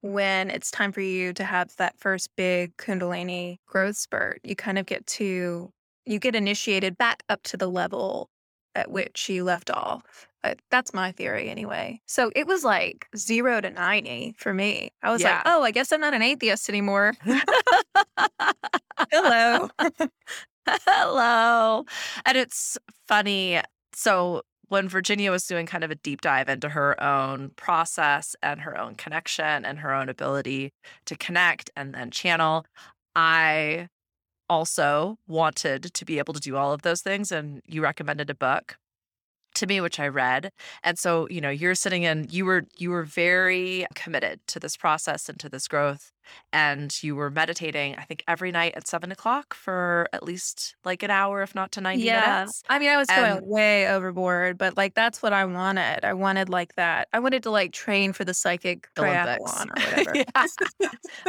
when 0.01 0.50
it's 0.50 0.72
time 0.72 0.91
for 0.91 1.01
you 1.01 1.34
to 1.34 1.44
have 1.44 1.75
that 1.77 2.00
first 2.00 2.29
big 2.36 2.75
kundalini 2.77 3.58
growth 3.65 3.98
spurt 3.98 4.39
you 4.44 4.56
kind 4.56 4.77
of 4.77 4.86
get 4.86 5.06
to 5.06 5.72
you 6.06 6.20
get 6.20 6.36
initiated 6.36 6.98
back 6.98 7.24
up 7.29 7.41
to 7.44 7.58
the 7.58 7.67
level 7.67 8.29
at 8.76 8.92
which 8.92 9.30
you 9.30 9.44
left 9.44 9.70
off. 9.70 10.28
Uh, 10.44 10.54
that's 10.70 10.94
my 10.94 11.12
theory 11.12 11.50
anyway. 11.50 12.00
So 12.06 12.32
it 12.36 12.48
was 12.48 12.64
like 12.64 13.08
zero 13.16 13.60
to 13.60 13.70
90 13.70 14.36
for 14.38 14.54
me. 14.54 14.92
I 15.02 15.12
was 15.12 15.22
yeah. 15.22 15.38
like, 15.38 15.42
oh, 15.46 15.64
I 15.64 15.72
guess 15.72 15.92
I'm 15.92 16.00
not 16.00 16.14
an 16.14 16.22
atheist 16.22 16.70
anymore. 16.70 17.14
Hello. 19.12 19.70
Hello. 20.68 21.86
And 22.26 22.38
it's 22.38 22.78
funny. 23.08 23.62
So 23.94 24.44
when 24.70 24.90
Virginia 24.90 25.32
was 25.32 25.48
doing 25.48 25.66
kind 25.66 25.84
of 25.84 25.92
a 25.92 25.96
deep 25.96 26.22
dive 26.22 26.50
into 26.50 26.70
her 26.70 27.02
own 27.02 27.52
process 27.56 28.36
and 28.44 28.62
her 28.62 28.78
own 28.78 28.96
connection 28.96 29.66
and 29.66 29.80
her 29.80 29.94
own 29.94 30.10
ability 30.10 30.74
to 31.06 31.16
connect 31.16 31.70
and 31.76 31.94
then 31.94 32.12
channel, 32.12 32.66
I 33.16 33.88
also 34.50 35.18
wanted 35.27 35.94
to 35.94 36.06
be 36.06 36.20
able 36.20 36.34
to 36.34 36.39
do 36.39 36.56
all 36.56 36.74
of 36.74 36.82
those 36.82 37.01
things. 37.01 37.32
And 37.32 37.62
you 37.66 37.82
recommended 37.82 38.30
a 38.30 38.36
book 38.36 38.77
to 39.56 39.66
me 39.66 39.82
which 39.82 40.00
i 40.00 40.08
read 40.08 40.51
and 40.84 41.00
so 41.00 41.27
you 41.30 41.42
know 41.42 41.50
you're 41.50 41.74
sitting 41.74 42.04
in 42.04 42.27
you 42.30 42.46
were 42.46 42.66
you 42.77 42.92
were 42.92 43.04
very 43.04 43.88
committed 43.96 44.39
to 44.46 44.60
this 44.60 44.77
process 44.77 45.30
and 45.30 45.39
to 45.39 45.50
this 45.50 45.68
growth 45.68 46.12
and 46.53 47.01
you 47.03 47.15
were 47.15 47.29
meditating, 47.29 47.96
I 47.96 48.03
think 48.03 48.24
every 48.27 48.51
night 48.51 48.74
at 48.75 48.88
seven 48.88 49.12
o'clock 49.12 49.53
for 49.53 50.07
at 50.13 50.24
least 50.24 50.75
like 50.86 51.03
an 51.03 51.12
hour, 51.12 51.41
if 51.41 51.55
not 51.55 51.72
to 51.74 51.81
90 51.81 52.05
Yeah. 52.05 52.12
minutes. 52.12 52.63
I 52.69 52.79
mean, 52.79 52.89
I 52.89 52.98
was 52.98 53.10
And 53.10 53.41
going 53.41 53.48
way 53.48 53.88
overboard, 53.88 54.57
but 54.57 54.75
like 54.77 54.93
that's 54.93 55.22
what 55.24 55.34
I 55.34 55.46
wanted. 55.46 56.03
I 56.03 56.13
wanted 56.13 56.50
like 56.50 56.75
that. 56.75 57.07
I 57.13 57.19
wanted 57.19 57.43
to 57.43 57.51
like 57.51 57.72
train 57.72 58.13
for 58.13 58.25
the 58.25 58.34
psychic 58.34 58.89
Olympics. 58.98 59.65
triathlon 59.65 59.69
or 59.72 59.81
whatever. 59.84 60.19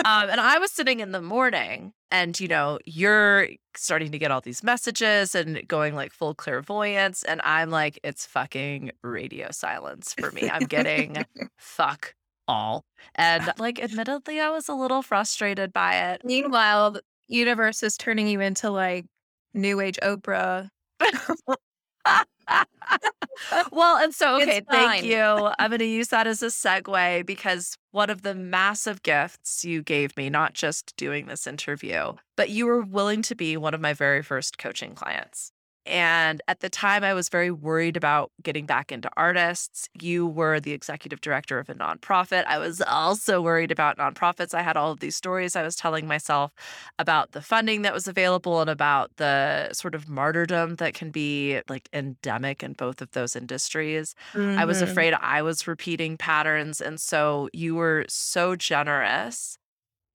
Um, 0.05 0.31
and 0.31 0.41
I 0.41 0.59
was 0.59 0.71
sitting 0.73 1.01
in 1.01 1.13
the 1.13 1.21
morning 1.21 1.93
and, 2.11 2.39
you 2.39 2.49
know, 2.49 2.79
you're 2.87 3.49
starting 3.77 4.11
to 4.13 4.19
get 4.19 4.31
all 4.31 4.41
these 4.41 4.63
messages 4.63 5.35
and 5.35 5.67
going 5.69 5.95
like 5.95 6.13
full 6.13 6.35
clairvoyance. 6.35 7.23
And 7.23 7.41
I'm 7.45 7.71
like, 7.71 7.99
it's 8.03 8.27
fucking 8.27 8.93
radio 9.03 9.51
silence 9.51 10.15
for 10.15 10.33
me. 10.33 10.49
I'm 10.49 10.67
getting 10.67 11.25
fuck 11.57 12.15
all. 12.49 12.85
And 13.15 13.53
like, 13.59 13.83
admittedly, 13.83 14.39
I 14.39 14.51
was 14.51 14.69
a 14.69 14.75
little 14.75 15.03
frustrated 15.03 15.73
by 15.73 15.97
it. 16.13 16.23
Meanwhile, 16.25 16.93
the 16.93 17.03
universe 17.27 17.83
is 17.83 17.97
turning 17.97 18.29
you 18.29 18.41
into 18.41 18.71
like 18.71 19.07
new 19.55 19.81
age 19.81 19.99
Oprah. 20.03 20.69
well, 23.73 23.97
and 23.97 24.15
so, 24.15 24.41
okay, 24.41 24.63
thank 24.71 25.05
you. 25.05 25.19
I'm 25.59 25.71
going 25.71 25.79
to 25.81 25.85
use 25.85 26.09
that 26.09 26.27
as 26.27 26.43
a 26.43 26.47
segue 26.47 27.27
because 27.27 27.77
one 27.91 28.11
of 28.11 28.23
the 28.23 28.35
massive 28.35 29.03
gifts 29.03 29.65
you 29.65 29.83
gave 29.83 30.17
me, 30.17 30.31
not 30.31 30.55
just 30.55 30.95
doing 30.97 31.27
this 31.27 31.47
interview, 31.47 32.13
but 32.37 32.51
you 32.51 32.67
were 32.67 32.83
willing 32.83 33.23
to 33.23 33.35
be 33.35 33.57
one 33.57 33.75
of 33.75 33.81
my 33.81 33.93
very 33.93 34.23
first 34.23 34.59
coaching 34.59 34.95
clients. 34.95 35.53
And 35.89 36.43
at 36.47 36.61
the 36.61 36.69
time, 36.69 37.03
I 37.03 37.15
was 37.15 37.31
very 37.31 37.51
worried 37.51 37.97
about 37.97 38.31
getting 38.43 38.67
back 38.67 38.93
into 38.93 39.11
artists. 39.17 39.89
You 39.99 40.27
were 40.27 40.61
the 40.61 40.73
executive 40.73 41.23
director 41.23 41.59
of 41.59 41.71
a 41.71 41.75
nonprofit. 41.75 42.45
I 42.47 42.59
was 42.59 42.83
also 42.83 43.41
worried 43.41 43.73
about 43.73 43.97
nonprofits. 43.97 44.53
I 44.53 44.61
had 44.63 44.77
all 44.77 44.93
of 44.93 45.01
these 45.01 45.17
stories 45.17 45.57
I 45.57 45.63
was 45.63 45.77
telling 45.77 46.07
myself 46.07 46.53
about 46.99 47.33
the 47.33 47.41
funding 47.41 47.83
that 47.83 47.95
was 47.95 48.07
available 48.07 48.61
and 48.61 48.69
about 48.69 49.17
the 49.17 49.73
sort 49.73 49.95
of 49.95 50.09
martyrdom 50.09 50.77
that 50.77 50.93
can 50.93 51.11
be 51.11 51.61
like 51.71 51.89
endemic 51.95 52.63
in 52.63 52.75
both 52.75 53.01
of 53.01 53.11
those 53.13 53.35
industries. 53.35 54.15
I 54.35 54.67
was 54.67 54.79
Mhm. 54.79 54.83
afraid 54.83 55.15
I 55.15 55.41
was 55.41 55.67
repeating 55.67 56.19
patterns. 56.19 56.81
And 56.83 57.01
so 57.01 57.49
you 57.55 57.75
were 57.75 58.05
so 58.09 58.57
generous 58.57 59.59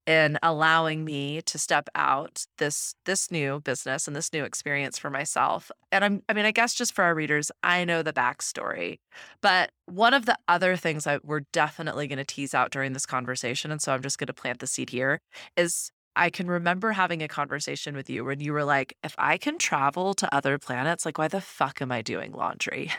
in 0.06 0.38
allowing 0.44 1.06
me 1.06 1.42
to 1.44 1.58
step 1.58 1.90
out 1.96 2.46
this 2.58 2.96
this 3.06 3.32
new 3.32 3.62
business 3.62 4.08
and 4.08 4.16
this 4.16 4.34
new 4.34 4.44
experience 4.44 4.98
for 4.98 5.10
myself. 5.10 5.72
And 5.92 6.04
I'm 6.04 6.24
I 6.28 6.34
mean, 6.34 6.46
I 6.46 6.52
guess 6.52 6.74
just 6.74 6.94
for 6.94 7.04
our 7.04 7.16
readers, 7.16 7.52
I 7.64 7.86
know 7.86 8.04
the 8.04 8.14
backstory. 8.14 9.00
But 9.42 9.72
one 9.86 10.14
of 10.14 10.26
the 10.26 10.38
other 10.48 10.76
things 10.76 11.06
that 11.06 11.26
we're 11.26 11.42
definitely 11.54 12.08
going 12.08 12.18
to 12.18 12.26
tease 12.26 12.54
out 12.54 12.72
during 12.72 12.94
this 12.94 13.06
conversation, 13.06 13.72
and 13.72 13.82
so 13.82 13.94
I'm 13.94 14.02
just 14.02 14.18
going 14.18 14.28
to 14.28 14.34
plant 14.34 14.60
the 14.60 14.68
seed 14.68 14.90
here, 14.90 15.22
is 15.56 15.92
I 16.16 16.30
can 16.30 16.48
remember 16.48 16.92
having 16.92 17.24
a 17.24 17.28
conversation 17.28 17.96
with 17.96 18.10
you 18.10 18.24
when 18.24 18.40
you 18.40 18.54
were 18.54 18.64
like, 18.64 18.96
if 19.04 19.16
I 19.18 19.38
can 19.38 19.58
travel 19.58 20.14
to 20.16 20.36
other 20.36 20.60
planets, 20.60 21.06
like 21.06 21.18
why 21.18 21.28
the 21.28 21.42
fuck 21.42 21.82
am 21.82 21.92
I 21.92 22.02
doing 22.02 22.34
laundry? 22.34 22.92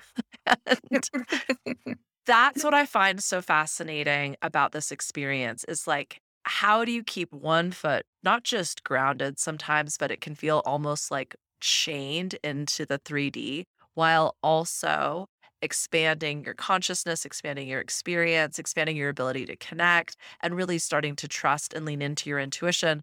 and 0.67 1.09
that's 2.27 2.65
what 2.65 2.75
I 2.75 2.87
find 2.87 3.23
so 3.23 3.41
fascinating 3.41 4.37
about 4.43 4.73
this 4.73 4.91
experience 4.91 5.65
is 5.65 5.87
like, 5.87 6.21
how 6.45 6.85
do 6.85 6.93
you 6.93 7.03
keep 7.03 7.33
one 7.33 7.71
foot 7.73 8.05
not 8.23 8.45
just 8.45 8.85
grounded 8.85 9.39
sometimes, 9.39 9.97
but 9.99 10.11
it 10.11 10.21
can 10.21 10.35
feel 10.35 10.63
almost 10.65 11.11
like 11.11 11.37
chained 11.61 12.37
into 12.43 12.87
the 12.87 12.99
3D 12.99 13.65
while 13.95 14.37
also 14.43 15.27
expanding 15.63 16.45
your 16.45 16.55
consciousness, 16.55 17.25
expanding 17.25 17.69
your 17.69 17.81
experience, 17.81 18.59
expanding 18.59 18.97
your 18.97 19.09
ability 19.09 19.47
to 19.47 19.57
connect, 19.57 20.17
and 20.43 20.55
really 20.55 20.79
starting 20.79 21.17
to 21.17 21.29
trust 21.29 21.73
and 21.73 21.87
lean 21.87 22.03
into 22.03 22.29
your 22.29 22.39
intuition. 22.39 23.03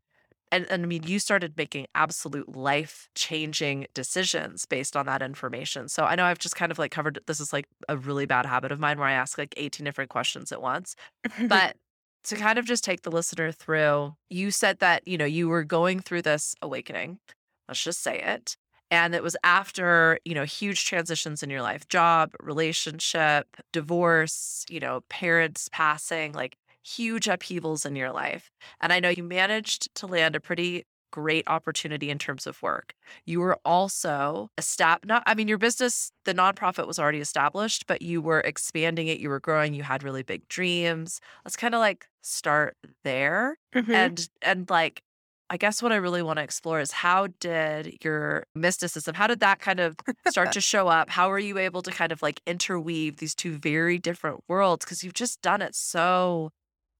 And, 0.51 0.67
and 0.69 0.83
I 0.83 0.85
mean, 0.85 1.03
you 1.03 1.17
started 1.19 1.57
making 1.57 1.87
absolute 1.95 2.55
life 2.55 3.07
changing 3.15 3.87
decisions 3.93 4.65
based 4.65 4.97
on 4.97 5.05
that 5.05 5.21
information. 5.21 5.87
So 5.87 6.03
I 6.03 6.15
know 6.15 6.25
I've 6.25 6.39
just 6.39 6.55
kind 6.55 6.71
of 6.71 6.77
like 6.77 6.91
covered 6.91 7.19
this 7.25 7.39
is 7.39 7.53
like 7.53 7.65
a 7.87 7.97
really 7.97 8.25
bad 8.25 8.45
habit 8.45 8.71
of 8.71 8.79
mine 8.79 8.99
where 8.99 9.07
I 9.07 9.13
ask 9.13 9.37
like 9.37 9.53
18 9.57 9.85
different 9.85 10.09
questions 10.09 10.51
at 10.51 10.61
once. 10.61 10.95
But 11.47 11.77
to 12.25 12.35
kind 12.35 12.59
of 12.59 12.65
just 12.65 12.83
take 12.83 13.01
the 13.01 13.11
listener 13.11 13.51
through, 13.51 14.15
you 14.29 14.51
said 14.51 14.79
that, 14.79 15.07
you 15.07 15.17
know, 15.17 15.25
you 15.25 15.49
were 15.49 15.63
going 15.63 15.99
through 15.99 16.21
this 16.21 16.55
awakening. 16.61 17.19
Let's 17.67 17.83
just 17.83 18.01
say 18.01 18.19
it. 18.21 18.55
And 18.89 19.15
it 19.15 19.23
was 19.23 19.37
after, 19.43 20.19
you 20.25 20.35
know, 20.35 20.43
huge 20.43 20.85
transitions 20.85 21.41
in 21.41 21.49
your 21.49 21.61
life, 21.61 21.87
job, 21.87 22.33
relationship, 22.41 23.47
divorce, 23.71 24.65
you 24.69 24.81
know, 24.81 25.01
parents 25.07 25.69
passing, 25.71 26.33
like 26.33 26.57
huge 26.83 27.27
upheavals 27.27 27.85
in 27.85 27.95
your 27.95 28.11
life. 28.11 28.51
And 28.81 28.91
I 28.91 28.99
know 28.99 29.09
you 29.09 29.23
managed 29.23 29.93
to 29.95 30.07
land 30.07 30.35
a 30.35 30.41
pretty 30.41 30.85
great 31.11 31.43
opportunity 31.47 32.09
in 32.09 32.17
terms 32.17 32.47
of 32.47 32.61
work. 32.61 32.93
You 33.25 33.39
were 33.41 33.57
also 33.65 34.49
a 34.57 34.61
step 34.61 35.05
not 35.05 35.23
I 35.25 35.35
mean 35.35 35.47
your 35.47 35.57
business 35.57 36.11
the 36.25 36.33
nonprofit 36.33 36.87
was 36.87 36.99
already 36.99 37.19
established 37.19 37.87
but 37.87 38.01
you 38.01 38.21
were 38.21 38.41
expanding 38.41 39.07
it, 39.07 39.19
you 39.19 39.29
were 39.29 39.39
growing, 39.39 39.73
you 39.73 39.83
had 39.83 40.03
really 40.03 40.23
big 40.23 40.47
dreams. 40.47 41.19
Let's 41.45 41.55
kind 41.57 41.75
of 41.75 41.79
like 41.79 42.07
start 42.21 42.77
there 43.03 43.57
Mhm. 43.75 43.93
and 43.93 44.29
and 44.41 44.69
like 44.69 45.03
I 45.49 45.57
guess 45.57 45.81
what 45.83 45.91
I 45.91 45.97
really 45.97 46.21
want 46.21 46.37
to 46.37 46.43
explore 46.43 46.79
is 46.79 46.91
how 46.93 47.27
did 47.41 47.97
your 48.03 48.45
mysticism, 48.55 49.15
how 49.15 49.27
did 49.27 49.41
that 49.41 49.59
kind 49.59 49.81
of 49.81 49.97
start 50.23 50.51
to 50.53 50.61
show 50.61 50.87
up? 50.87 51.09
How 51.09 51.27
were 51.29 51.39
you 51.39 51.57
able 51.57 51.81
to 51.81 51.91
kind 51.91 52.13
of 52.13 52.21
like 52.21 52.41
interweave 52.47 53.17
these 53.17 53.35
two 53.35 53.57
very 53.57 53.97
different 53.99 54.43
worlds? 54.47 54.85
Because 54.85 55.03
you've 55.03 55.13
just 55.13 55.41
done 55.41 55.61
it 55.61 55.75
so 55.75 56.51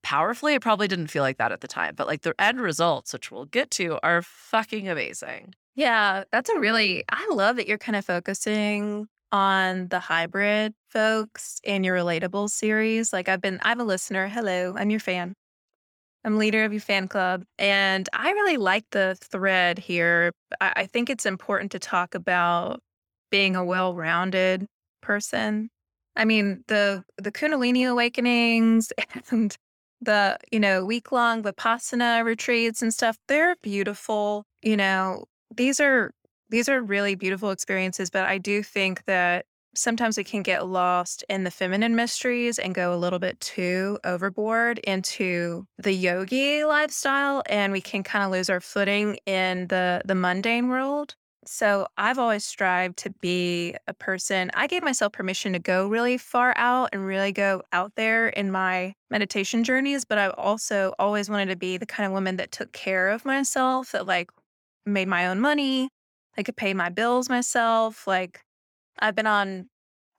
powerfully. 0.03 0.53
It 0.55 0.61
probably 0.61 0.87
didn't 0.87 1.07
feel 1.07 1.23
like 1.23 1.37
that 1.37 1.51
at 1.51 1.61
the 1.61 1.67
time, 1.67 1.95
but 1.95 2.07
like 2.07 2.21
the 2.21 2.33
end 2.39 2.59
results, 2.59 3.13
which 3.13 3.31
we'll 3.31 3.45
get 3.45 3.71
to, 3.71 3.99
are 4.03 4.21
fucking 4.21 4.87
amazing. 4.87 5.53
Yeah, 5.75 6.23
that's 6.31 6.49
a 6.49 6.59
really, 6.59 7.03
I 7.09 7.29
love 7.31 7.55
that 7.55 7.67
you're 7.67 7.77
kind 7.77 7.95
of 7.95 8.05
focusing 8.05 9.07
on 9.31 9.87
the 9.87 9.99
hybrid 9.99 10.73
folks 10.89 11.61
in 11.63 11.83
your 11.83 11.95
relatable 11.95 12.49
series. 12.49 13.13
Like 13.13 13.29
I've 13.29 13.41
been, 13.41 13.59
I'm 13.61 13.79
a 13.79 13.85
listener. 13.85 14.27
Hello, 14.27 14.75
I'm 14.77 14.89
your 14.89 14.99
fan. 14.99 15.33
I'm 16.23 16.37
leader 16.37 16.63
of 16.63 16.73
your 16.73 16.81
fan 16.81 17.07
club. 17.07 17.43
And 17.57 18.07
I 18.13 18.31
really 18.31 18.57
like 18.57 18.85
the 18.91 19.17
thread 19.21 19.79
here. 19.79 20.33
I, 20.59 20.73
I 20.77 20.85
think 20.85 21.09
it's 21.09 21.25
important 21.25 21.71
to 21.71 21.79
talk 21.79 22.13
about 22.13 22.79
being 23.31 23.55
a 23.55 23.65
well 23.65 23.95
rounded 23.95 24.67
person. 25.01 25.69
I 26.15 26.25
mean, 26.25 26.63
the 26.67 27.03
the 27.17 27.31
Kundalini 27.31 27.89
awakenings 27.89 28.91
and 29.31 29.55
the, 30.01 30.37
you 30.51 30.59
know, 30.59 30.83
week 30.85 31.11
long 31.11 31.43
Vipassana 31.43 32.23
retreats 32.23 32.81
and 32.81 32.93
stuff, 32.93 33.17
they're 33.27 33.55
beautiful. 33.61 34.45
You 34.61 34.77
know, 34.77 35.25
these 35.55 35.79
are 35.79 36.11
these 36.49 36.67
are 36.67 36.81
really 36.81 37.15
beautiful 37.15 37.51
experiences, 37.51 38.09
but 38.09 38.25
I 38.25 38.37
do 38.37 38.61
think 38.61 39.05
that 39.05 39.45
sometimes 39.73 40.17
we 40.17 40.23
can 40.23 40.43
get 40.43 40.67
lost 40.67 41.23
in 41.29 41.45
the 41.45 41.51
feminine 41.51 41.95
mysteries 41.95 42.59
and 42.59 42.75
go 42.75 42.93
a 42.93 42.97
little 42.97 43.19
bit 43.19 43.39
too 43.39 43.97
overboard 44.03 44.79
into 44.79 45.65
the 45.77 45.93
yogi 45.93 46.65
lifestyle 46.65 47.41
and 47.45 47.71
we 47.71 47.79
can 47.79 48.03
kind 48.03 48.25
of 48.25 48.31
lose 48.31 48.49
our 48.49 48.59
footing 48.59 49.17
in 49.25 49.67
the 49.67 50.01
the 50.05 50.15
mundane 50.15 50.67
world. 50.67 51.15
So 51.45 51.87
I've 51.97 52.19
always 52.19 52.45
strived 52.45 52.97
to 52.99 53.09
be 53.09 53.75
a 53.87 53.93
person. 53.95 54.51
I 54.53 54.67
gave 54.67 54.83
myself 54.83 55.13
permission 55.13 55.53
to 55.53 55.59
go 55.59 55.87
really 55.87 56.17
far 56.17 56.53
out 56.55 56.89
and 56.93 57.05
really 57.05 57.31
go 57.31 57.63
out 57.73 57.93
there 57.95 58.29
in 58.29 58.51
my 58.51 58.93
meditation 59.09 59.63
journeys, 59.63 60.05
but 60.05 60.19
I've 60.19 60.35
also 60.37 60.93
always 60.99 61.29
wanted 61.31 61.47
to 61.47 61.55
be 61.55 61.77
the 61.77 61.87
kind 61.87 62.05
of 62.05 62.13
woman 62.13 62.35
that 62.37 62.51
took 62.51 62.71
care 62.73 63.09
of 63.09 63.25
myself, 63.25 63.91
that 63.91 64.05
like 64.05 64.29
made 64.85 65.07
my 65.07 65.27
own 65.27 65.39
money, 65.39 65.89
I 66.37 66.43
could 66.43 66.57
pay 66.57 66.73
my 66.75 66.89
bills 66.89 67.27
myself. 67.29 68.05
Like 68.07 68.41
I've 68.99 69.15
been 69.15 69.27
on 69.27 69.69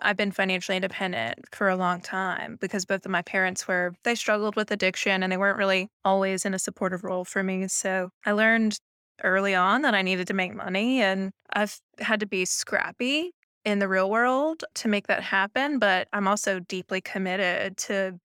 I've 0.00 0.16
been 0.16 0.32
financially 0.32 0.76
independent 0.76 1.40
for 1.52 1.68
a 1.68 1.76
long 1.76 2.00
time 2.00 2.58
because 2.60 2.84
both 2.84 3.06
of 3.06 3.12
my 3.12 3.22
parents 3.22 3.68
were 3.68 3.94
they 4.04 4.14
struggled 4.16 4.56
with 4.56 4.70
addiction 4.72 5.22
and 5.22 5.32
they 5.32 5.36
weren't 5.36 5.58
really 5.58 5.88
always 6.04 6.44
in 6.44 6.54
a 6.54 6.58
supportive 6.58 7.04
role 7.04 7.24
for 7.24 7.42
me. 7.42 7.68
So 7.68 8.10
I 8.26 8.32
learned 8.32 8.78
early 9.22 9.54
on 9.54 9.82
that 9.82 9.94
I 9.94 10.02
needed 10.02 10.26
to 10.28 10.34
make 10.34 10.54
money 10.54 11.00
and 11.00 11.32
I've 11.52 11.78
had 11.98 12.20
to 12.20 12.26
be 12.26 12.44
scrappy 12.44 13.32
in 13.64 13.78
the 13.78 13.88
real 13.88 14.10
world 14.10 14.64
to 14.74 14.88
make 14.88 15.06
that 15.06 15.22
happen, 15.22 15.78
but 15.78 16.08
I'm 16.12 16.26
also 16.26 16.60
deeply 16.60 17.00
committed 17.00 17.76
to 17.78 18.18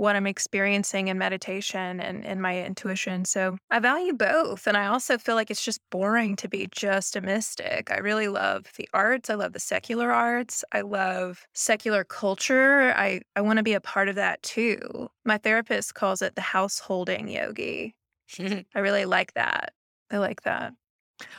what 0.00 0.16
I'm 0.16 0.26
experiencing 0.26 1.08
in 1.08 1.18
meditation 1.18 2.00
and 2.00 2.24
in 2.24 2.40
my 2.40 2.64
intuition. 2.64 3.26
So 3.26 3.58
I 3.70 3.80
value 3.80 4.14
both. 4.14 4.66
And 4.66 4.74
I 4.74 4.86
also 4.86 5.18
feel 5.18 5.34
like 5.34 5.50
it's 5.50 5.62
just 5.62 5.78
boring 5.90 6.36
to 6.36 6.48
be 6.48 6.68
just 6.70 7.16
a 7.16 7.20
mystic. 7.20 7.90
I 7.90 7.98
really 7.98 8.28
love 8.28 8.64
the 8.78 8.88
arts. 8.94 9.28
I 9.28 9.34
love 9.34 9.52
the 9.52 9.60
secular 9.60 10.10
arts. 10.10 10.64
I 10.72 10.80
love 10.80 11.46
secular 11.52 12.02
culture. 12.02 12.94
I, 12.96 13.20
I 13.36 13.42
want 13.42 13.58
to 13.58 13.62
be 13.62 13.74
a 13.74 13.80
part 13.80 14.08
of 14.08 14.14
that 14.14 14.42
too. 14.42 15.10
My 15.26 15.36
therapist 15.36 15.92
calls 15.92 16.22
it 16.22 16.34
the 16.34 16.40
householding 16.40 17.28
yogi. 17.28 17.94
I 18.38 18.78
really 18.78 19.04
like 19.04 19.34
that. 19.34 19.74
I 20.10 20.18
like 20.18 20.42
that. 20.42 20.74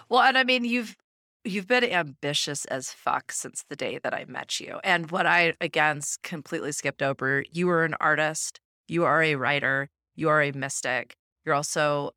well, 0.09 0.21
and 0.21 0.37
I 0.37 0.43
mean, 0.43 0.65
you've 0.65 0.95
you've 1.43 1.67
been 1.67 1.83
ambitious 1.83 2.65
as 2.65 2.91
fuck 2.91 3.31
since 3.31 3.63
the 3.69 3.75
day 3.75 3.99
that 4.03 4.13
I 4.13 4.25
met 4.25 4.59
you. 4.59 4.79
And 4.83 5.11
what 5.11 5.25
I 5.25 5.53
again 5.61 6.01
completely 6.23 6.71
skipped 6.71 7.01
over, 7.01 7.43
you 7.51 7.67
were 7.67 7.83
an 7.83 7.95
artist, 7.99 8.59
you 8.87 9.05
are 9.05 9.23
a 9.23 9.35
writer, 9.35 9.89
you 10.15 10.29
are 10.29 10.41
a 10.41 10.51
mystic, 10.51 11.15
You're 11.45 11.55
also 11.55 12.11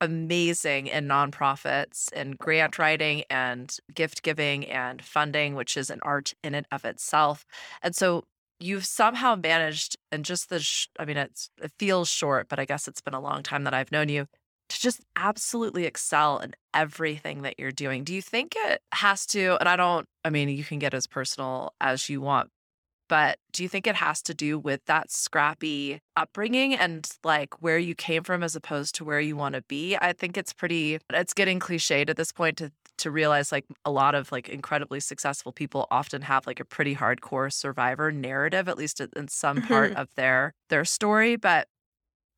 amazing 0.00 0.86
in 0.88 1.06
nonprofits 1.08 2.08
and 2.12 2.38
grant 2.38 2.78
writing 2.78 3.24
and 3.30 3.76
gift 3.94 4.22
giving 4.22 4.66
and 4.66 5.02
funding, 5.02 5.54
which 5.54 5.76
is 5.76 5.90
an 5.90 6.00
art 6.02 6.34
in 6.42 6.54
and 6.54 6.66
of 6.70 6.84
itself. 6.84 7.46
And 7.82 7.94
so 7.96 8.24
you've 8.60 8.84
somehow 8.86 9.34
managed, 9.36 9.96
and 10.12 10.24
just 10.24 10.48
the, 10.50 10.60
sh- 10.60 10.88
I 10.98 11.04
mean, 11.04 11.16
it's, 11.16 11.50
it 11.62 11.72
feels 11.78 12.08
short, 12.08 12.48
but 12.48 12.58
I 12.58 12.64
guess 12.64 12.86
it's 12.88 13.00
been 13.00 13.14
a 13.14 13.20
long 13.20 13.42
time 13.42 13.64
that 13.64 13.74
I've 13.74 13.92
known 13.92 14.08
you 14.08 14.26
to 14.68 14.80
just 14.80 15.00
absolutely 15.16 15.84
excel 15.84 16.38
in 16.38 16.54
everything 16.74 17.42
that 17.42 17.54
you're 17.58 17.72
doing. 17.72 18.04
Do 18.04 18.14
you 18.14 18.22
think 18.22 18.54
it 18.56 18.80
has 18.92 19.26
to, 19.26 19.56
and 19.60 19.68
I 19.68 19.76
don't, 19.76 20.06
I 20.24 20.30
mean, 20.30 20.48
you 20.48 20.64
can 20.64 20.78
get 20.78 20.94
as 20.94 21.06
personal 21.06 21.74
as 21.80 22.08
you 22.08 22.20
want, 22.20 22.50
but 23.08 23.38
do 23.52 23.62
you 23.62 23.68
think 23.68 23.86
it 23.86 23.96
has 23.96 24.22
to 24.22 24.34
do 24.34 24.58
with 24.58 24.80
that 24.86 25.10
scrappy 25.10 26.00
upbringing 26.16 26.74
and 26.74 27.08
like 27.24 27.62
where 27.62 27.78
you 27.78 27.94
came 27.94 28.24
from 28.24 28.42
as 28.42 28.56
opposed 28.56 28.94
to 28.96 29.04
where 29.04 29.20
you 29.20 29.36
want 29.36 29.54
to 29.54 29.62
be? 29.68 29.96
I 29.96 30.12
think 30.14 30.36
it's 30.38 30.52
pretty 30.54 30.98
it's 31.12 31.34
getting 31.34 31.60
cliched 31.60 32.08
at 32.10 32.16
this 32.16 32.32
point 32.32 32.58
to 32.58 32.72
to 32.98 33.10
realize 33.10 33.52
like 33.52 33.66
a 33.84 33.90
lot 33.90 34.14
of 34.14 34.32
like 34.32 34.48
incredibly 34.48 35.00
successful 35.00 35.52
people 35.52 35.86
often 35.90 36.22
have 36.22 36.46
like 36.46 36.60
a 36.60 36.64
pretty 36.64 36.94
hardcore 36.94 37.52
survivor 37.52 38.12
narrative 38.12 38.68
at 38.68 38.78
least 38.78 39.00
in 39.00 39.28
some 39.28 39.60
part 39.60 39.92
Mhm. 39.92 39.96
of 39.96 40.08
their 40.14 40.54
their 40.70 40.84
story, 40.84 41.36
but 41.36 41.68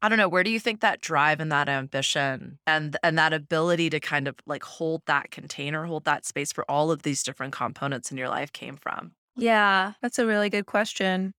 I 0.07 0.09
don't 0.09 0.19
know, 0.19 0.29
where 0.29 0.45
do 0.45 0.51
you 0.51 0.61
think 0.61 0.83
that 0.83 1.01
drive 1.01 1.41
and 1.41 1.51
that 1.51 1.69
ambition 1.69 2.61
and 2.65 2.97
and 3.03 3.19
that 3.19 3.33
ability 3.33 3.91
to 3.91 3.99
kind 3.99 4.29
of 4.29 4.37
like 4.47 4.63
hold 4.63 5.03
that 5.07 5.33
container, 5.33 5.85
hold 5.85 6.05
that 6.05 6.25
space 6.25 6.53
for 6.53 6.65
all 6.71 6.93
of 6.93 7.03
these 7.03 7.25
different 7.25 7.53
components 7.53 8.13
in 8.13 8.17
your 8.17 8.29
life 8.29 8.53
came 8.53 8.77
from? 8.77 9.17
Yeah, 9.35 9.95
that's 10.01 10.21
a 10.21 10.25
really 10.27 10.49
good 10.49 10.67
question. 10.67 11.35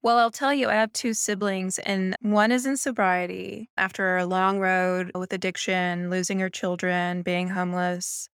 Well, 0.00 0.16
I'll 0.16 0.30
tell 0.30 0.54
you, 0.54 0.70
I 0.70 0.74
have 0.76 0.90
two 0.94 1.12
siblings, 1.12 1.78
and 1.80 2.16
one 2.22 2.50
is 2.50 2.64
in 2.64 2.78
sobriety 2.78 3.68
after 3.76 4.16
a 4.16 4.24
long 4.24 4.58
road 4.58 5.10
with 5.14 5.34
addiction, 5.34 6.08
losing 6.08 6.38
her 6.38 6.48
children, 6.48 7.20
being 7.20 7.48
homeless. 7.50 8.30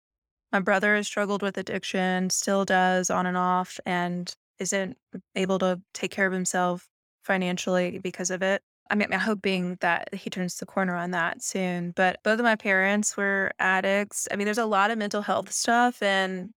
My 0.52 0.62
brother 0.62 0.96
has 0.96 1.06
struggled 1.06 1.44
with 1.44 1.60
addiction, 1.60 2.32
still 2.32 2.66
does 2.66 3.12
on 3.12 3.28
and 3.28 3.38
off, 3.38 3.80
and 3.86 4.34
isn't 4.58 4.98
able 5.36 5.60
to 5.60 5.80
take 5.94 6.10
care 6.10 6.26
of 6.26 6.34
himself 6.34 6.90
financially 7.24 8.00
because 8.00 8.32
of 8.32 8.42
it. 8.42 8.64
I 8.89 8.96
mean, 8.96 9.08
I'm 9.12 9.19
hoping 9.19 9.77
that 9.81 10.13
he 10.13 10.29
turns 10.29 10.58
the 10.58 10.65
corner 10.65 10.96
on 10.96 11.12
that 11.12 11.43
soon. 11.43 11.91
But 11.96 12.19
both 12.24 12.39
of 12.39 12.43
my 12.43 12.55
parents 12.55 13.15
were 13.15 13.51
addicts. 13.60 14.27
I 14.31 14.36
mean, 14.36 14.46
there's 14.46 14.58
a 14.58 14.65
lot 14.65 14.91
of 14.91 14.98
mental 14.98 15.22
health 15.22 15.51
stuff 15.51 16.01
and 16.01 16.50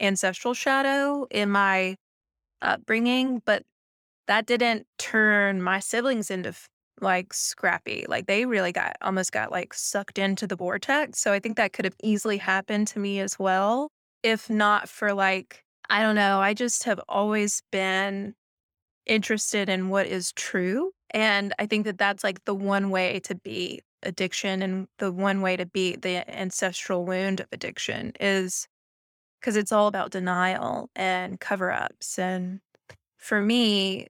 ancestral 0.00 0.54
shadow 0.54 1.26
in 1.30 1.50
my 1.50 1.96
upbringing, 2.62 3.42
but 3.44 3.64
that 4.26 4.46
didn't 4.46 4.86
turn 4.98 5.62
my 5.62 5.78
siblings 5.80 6.30
into 6.30 6.52
like 7.00 7.32
scrappy. 7.32 8.04
Like 8.08 8.26
they 8.26 8.44
really 8.44 8.72
got 8.72 8.96
almost 9.00 9.32
got 9.32 9.52
like 9.52 9.72
sucked 9.72 10.18
into 10.18 10.46
the 10.46 10.56
vortex. 10.56 11.20
So 11.20 11.32
I 11.32 11.38
think 11.38 11.56
that 11.56 11.72
could 11.72 11.84
have 11.84 11.96
easily 12.02 12.38
happened 12.38 12.88
to 12.88 12.98
me 12.98 13.20
as 13.20 13.38
well. 13.38 13.90
If 14.22 14.50
not 14.50 14.88
for 14.88 15.14
like, 15.14 15.64
I 15.88 16.02
don't 16.02 16.16
know, 16.16 16.40
I 16.40 16.54
just 16.54 16.84
have 16.84 17.00
always 17.08 17.62
been 17.70 18.34
interested 19.06 19.68
in 19.68 19.88
what 19.88 20.06
is 20.06 20.32
true. 20.32 20.90
And 21.10 21.54
I 21.58 21.66
think 21.66 21.84
that 21.86 21.98
that's 21.98 22.24
like 22.24 22.44
the 22.44 22.54
one 22.54 22.90
way 22.90 23.20
to 23.20 23.34
beat 23.34 23.82
addiction 24.02 24.62
and 24.62 24.88
the 24.98 25.12
one 25.12 25.40
way 25.40 25.56
to 25.56 25.66
beat 25.66 26.02
the 26.02 26.28
ancestral 26.30 27.04
wound 27.04 27.40
of 27.40 27.48
addiction 27.52 28.12
is 28.20 28.68
because 29.40 29.56
it's 29.56 29.72
all 29.72 29.86
about 29.86 30.10
denial 30.10 30.90
and 30.94 31.40
cover 31.40 31.72
ups. 31.72 32.18
And 32.18 32.60
for 33.16 33.40
me, 33.40 34.08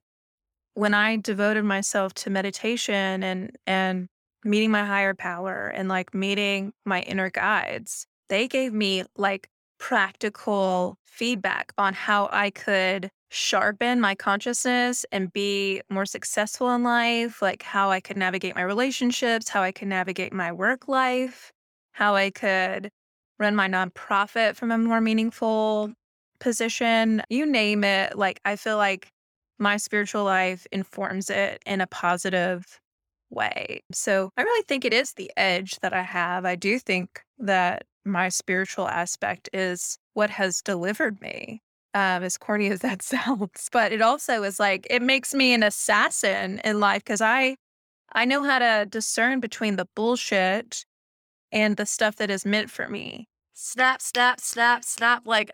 when 0.73 0.93
I 0.93 1.17
devoted 1.17 1.63
myself 1.63 2.13
to 2.15 2.29
meditation 2.29 3.23
and 3.23 3.57
and 3.67 4.07
meeting 4.45 4.71
my 4.71 4.85
higher 4.85 5.13
power 5.13 5.67
and 5.67 5.89
like 5.89 6.13
meeting 6.13 6.73
my 6.85 7.01
inner 7.01 7.29
guides, 7.29 8.07
they 8.29 8.47
gave 8.47 8.73
me 8.73 9.03
like 9.17 9.49
practical 9.79 10.97
feedback 11.05 11.73
on 11.77 11.93
how 11.93 12.29
I 12.31 12.49
could 12.51 13.11
sharpen 13.29 14.01
my 14.01 14.15
consciousness 14.15 15.05
and 15.11 15.31
be 15.31 15.81
more 15.89 16.05
successful 16.05 16.73
in 16.73 16.83
life, 16.83 17.41
like 17.41 17.63
how 17.63 17.91
I 17.91 17.99
could 17.99 18.17
navigate 18.17 18.55
my 18.55 18.63
relationships, 18.63 19.49
how 19.49 19.61
I 19.61 19.71
could 19.71 19.87
navigate 19.87 20.33
my 20.33 20.51
work 20.51 20.87
life, 20.87 21.51
how 21.91 22.15
I 22.15 22.31
could 22.31 22.89
run 23.37 23.55
my 23.55 23.67
nonprofit 23.67 24.55
from 24.55 24.71
a 24.71 24.77
more 24.77 24.99
meaningful 24.99 25.93
position, 26.39 27.21
you 27.29 27.45
name 27.45 27.83
it. 27.83 28.17
Like, 28.17 28.39
I 28.45 28.55
feel 28.55 28.77
like 28.77 29.11
my 29.59 29.77
spiritual 29.77 30.23
life 30.23 30.65
informs 30.71 31.29
it 31.29 31.61
in 31.65 31.81
a 31.81 31.87
positive 31.87 32.79
way. 33.29 33.81
So 33.91 34.31
I 34.37 34.41
really 34.41 34.63
think 34.67 34.85
it 34.85 34.93
is 34.93 35.13
the 35.13 35.31
edge 35.37 35.79
that 35.81 35.93
I 35.93 36.01
have. 36.01 36.45
I 36.45 36.55
do 36.55 36.79
think 36.79 37.21
that 37.37 37.85
my 38.05 38.29
spiritual 38.29 38.87
aspect 38.87 39.49
is 39.53 39.97
what 40.13 40.29
has 40.31 40.61
delivered 40.61 41.21
me. 41.21 41.61
Um, 41.95 42.21
as 42.21 42.37
corny 42.37 42.69
as 42.69 42.81
that 42.81 43.01
sounds, 43.13 43.67
but 43.71 43.91
it 43.91 44.01
also 44.01 44.43
is 44.43 44.59
like 44.59 44.85
it 44.89 45.01
makes 45.01 45.33
me 45.33 45.53
an 45.55 45.63
assassin 45.63 46.61
in 46.63 46.79
life 46.79 47.03
because 47.03 47.19
I 47.19 47.55
I 48.13 48.25
know 48.25 48.43
how 48.43 48.59
to 48.59 48.85
discern 48.87 49.39
between 49.39 49.75
the 49.75 49.87
bullshit 49.95 50.85
and 51.51 51.77
the 51.77 51.85
stuff 51.85 52.15
that 52.17 52.29
is 52.29 52.45
meant 52.45 52.69
for 52.69 52.87
me. 52.87 53.27
Snap, 53.53 54.01
snap, 54.01 54.39
snap, 54.39 54.83
snap. 54.83 55.23
Like, 55.25 55.51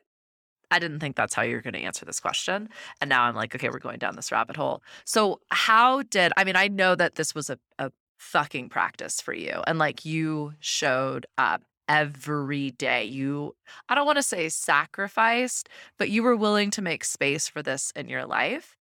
I 0.71 0.79
didn't 0.79 0.99
think 0.99 1.15
that's 1.15 1.33
how 1.33 1.41
you're 1.41 1.61
going 1.61 1.73
to 1.73 1.79
answer 1.79 2.05
this 2.05 2.19
question. 2.19 2.69
And 3.01 3.09
now 3.09 3.23
I'm 3.23 3.35
like, 3.35 3.55
okay, 3.55 3.69
we're 3.69 3.79
going 3.79 3.99
down 3.99 4.15
this 4.15 4.31
rabbit 4.31 4.55
hole. 4.55 4.83
So, 5.05 5.39
how 5.51 6.03
did, 6.03 6.31
I 6.37 6.43
mean, 6.43 6.55
I 6.55 6.67
know 6.67 6.95
that 6.95 7.15
this 7.15 7.35
was 7.35 7.49
a, 7.49 7.57
a 7.79 7.91
fucking 8.17 8.69
practice 8.69 9.21
for 9.21 9.33
you. 9.33 9.61
And 9.67 9.79
like, 9.79 10.05
you 10.05 10.53
showed 10.59 11.25
up 11.37 11.63
every 11.87 12.71
day. 12.71 13.03
You, 13.05 13.55
I 13.89 13.95
don't 13.95 14.05
want 14.05 14.17
to 14.17 14.23
say 14.23 14.49
sacrificed, 14.49 15.69
but 15.97 16.09
you 16.09 16.23
were 16.23 16.35
willing 16.35 16.71
to 16.71 16.81
make 16.81 17.03
space 17.03 17.47
for 17.47 17.61
this 17.61 17.91
in 17.95 18.09
your 18.09 18.25
life. 18.25 18.75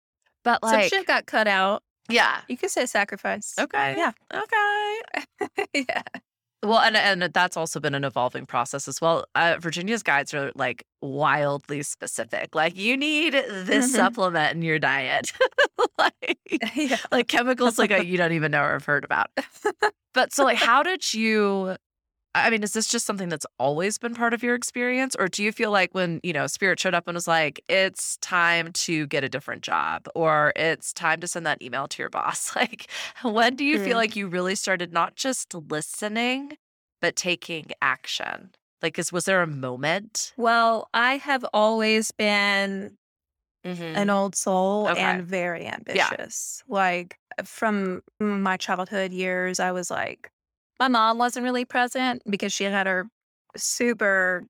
But 0.44 0.62
like, 0.62 0.90
Some 0.90 0.98
shit 1.00 1.06
got 1.06 1.26
cut 1.26 1.46
out. 1.48 1.82
yeah. 2.08 2.40
You 2.48 2.56
could 2.56 2.70
say 2.70 2.86
sacrifice. 2.86 3.54
Okay. 3.58 3.94
Yeah. 3.96 4.12
Okay. 4.32 5.66
yeah. 5.88 6.02
Well, 6.62 6.78
and 6.78 6.96
and 6.96 7.22
that's 7.34 7.58
also 7.58 7.78
been 7.78 7.94
an 7.94 8.04
evolving 8.04 8.46
process 8.46 8.88
as 8.88 8.98
well. 8.98 9.26
Uh, 9.34 9.56
Virginia's 9.60 10.02
guides 10.02 10.32
are 10.32 10.50
like 10.54 10.82
wildly 11.02 11.82
specific. 11.82 12.54
Like 12.54 12.74
you 12.74 12.96
need 12.96 13.34
this 13.34 13.90
Mhm. 13.92 13.96
supplement 13.96 14.54
in 14.54 14.62
your 14.62 14.78
diet, 14.78 15.32
like 15.98 16.38
yeah. 16.74 16.96
like 17.12 17.28
chemicals 17.28 17.78
like 17.78 17.90
uh, 17.90 17.96
you 17.96 18.16
don't 18.16 18.32
even 18.32 18.50
know 18.50 18.62
or 18.62 18.72
have 18.72 18.86
heard 18.86 19.04
about. 19.04 19.26
But 20.14 20.32
so, 20.32 20.44
like, 20.44 20.56
how 20.56 20.82
did 20.82 21.12
you? 21.12 21.76
I 22.34 22.50
mean, 22.50 22.62
is 22.64 22.72
this 22.72 22.88
just 22.88 23.06
something 23.06 23.28
that's 23.28 23.46
always 23.58 23.96
been 23.96 24.14
part 24.14 24.34
of 24.34 24.42
your 24.42 24.54
experience, 24.56 25.14
or 25.18 25.28
do 25.28 25.42
you 25.44 25.52
feel 25.52 25.70
like 25.70 25.94
when 25.94 26.20
you 26.22 26.32
know 26.32 26.46
Spirit 26.46 26.80
showed 26.80 26.94
up 26.94 27.06
and 27.06 27.14
was 27.14 27.28
like, 27.28 27.62
"It's 27.68 28.16
time 28.18 28.72
to 28.72 29.06
get 29.06 29.22
a 29.24 29.28
different 29.28 29.62
job," 29.62 30.08
or 30.14 30.52
"It's 30.56 30.92
time 30.92 31.20
to 31.20 31.28
send 31.28 31.46
that 31.46 31.62
email 31.62 31.86
to 31.88 32.02
your 32.02 32.10
boss"? 32.10 32.54
Like, 32.56 32.90
when 33.22 33.54
do 33.56 33.64
you 33.64 33.78
feel 33.78 33.94
Mm. 33.94 34.00
like 34.00 34.16
you 34.16 34.26
really 34.28 34.54
started 34.56 34.92
not 34.92 35.14
just 35.16 35.54
listening, 35.54 36.56
but 37.00 37.14
taking 37.16 37.66
action? 37.82 38.50
Like, 38.82 38.98
is 38.98 39.12
was 39.12 39.24
there 39.26 39.42
a 39.42 39.46
moment? 39.46 40.32
Well, 40.36 40.88
I 40.92 41.16
have 41.18 41.44
always 41.52 42.10
been 42.12 42.96
Mm-hmm. 43.64 43.96
an 43.96 44.10
old 44.10 44.34
soul 44.36 44.88
Okay. 44.90 45.00
and 45.00 45.22
very 45.24 45.66
ambitious. 45.66 46.62
Like 46.68 47.18
from 47.44 48.02
my 48.20 48.56
childhood 48.58 49.12
years, 49.12 49.58
I 49.58 49.72
was 49.72 49.90
like, 49.90 50.30
my 50.80 50.88
mom 50.88 51.18
wasn't 51.18 51.44
really 51.44 51.64
present 51.64 52.22
because 52.28 52.52
she 52.52 52.64
had 52.64 52.86
her 52.86 53.06
super, 53.56 54.44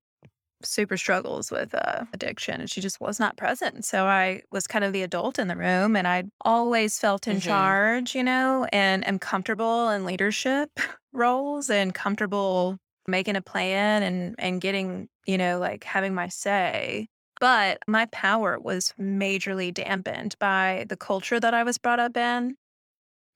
super 0.62 0.96
struggles 0.96 1.50
with 1.50 1.74
uh, 1.74 2.04
addiction 2.12 2.60
and 2.60 2.70
she 2.70 2.80
just 2.80 3.00
was 3.00 3.20
not 3.20 3.37
present. 3.37 3.84
So 3.84 4.06
I 4.06 4.42
was 4.50 4.66
kind 4.66 4.84
of 4.84 4.92
the 4.92 5.02
adult 5.02 5.38
in 5.38 5.48
the 5.48 5.56
room 5.56 5.94
and 5.96 6.08
I 6.08 6.24
always 6.44 6.98
felt 6.98 7.26
in 7.28 7.37
Mhm. 7.38 7.42
charge, 7.42 8.14
you 8.14 8.22
know, 8.24 8.66
and 8.72 9.06
am 9.06 9.18
comfortable 9.18 9.90
in 9.90 10.04
leadership 10.04 10.70
roles 11.12 11.68
and 11.70 11.94
comfortable 11.94 12.78
making 13.06 13.37
a 13.37 13.42
plan 13.42 14.02
and 14.02 14.34
and 14.38 14.60
getting, 14.62 15.08
you 15.26 15.37
know, 15.37 15.58
like 15.58 15.84
having 15.84 16.14
my 16.14 16.28
say. 16.28 17.06
But 17.40 17.78
my 17.87 18.06
power 18.06 18.58
was 18.58 18.94
majorly 18.98 19.74
dampened 19.74 20.37
by 20.38 20.87
the 20.88 20.96
culture 20.96 21.38
that 21.40 21.52
I 21.52 21.64
was 21.64 21.76
brought 21.76 22.00
up 22.00 22.16
in. 22.16 22.56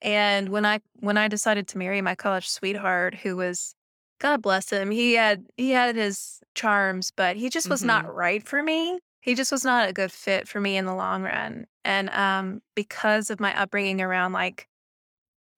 And 0.01 0.49
when 0.49 0.65
I 0.65 0.79
when 0.99 1.17
I 1.17 1.27
decided 1.27 1.67
to 1.69 1.77
marry 1.77 2.01
my 2.01 2.15
college 2.15 2.47
sweetheart 2.49 3.15
who 3.15 3.35
was 3.35 3.75
God 4.19 4.41
bless 4.41 4.69
him, 4.69 4.91
he 4.91 5.13
had 5.13 5.45
he 5.57 5.71
had 5.71 5.95
his 5.95 6.41
charms, 6.55 7.11
but 7.15 7.35
he 7.35 7.49
just 7.49 7.69
was 7.69 7.83
not 7.83 8.13
right 8.13 8.45
for 8.45 8.61
me. 8.63 8.99
He 9.21 9.35
just 9.35 9.51
was 9.51 9.65
not 9.65 9.89
a 9.89 9.93
good 9.93 10.11
fit 10.11 10.47
for 10.47 10.59
me 10.61 10.77
in 10.77 10.85
the 10.85 10.95
long 10.95 11.23
run. 11.23 11.65
And 11.83 12.09
um 12.11 12.61
because 12.75 13.29
of 13.29 13.39
my 13.39 13.57
upbringing 13.59 14.01
around 14.01 14.33
like 14.33 14.67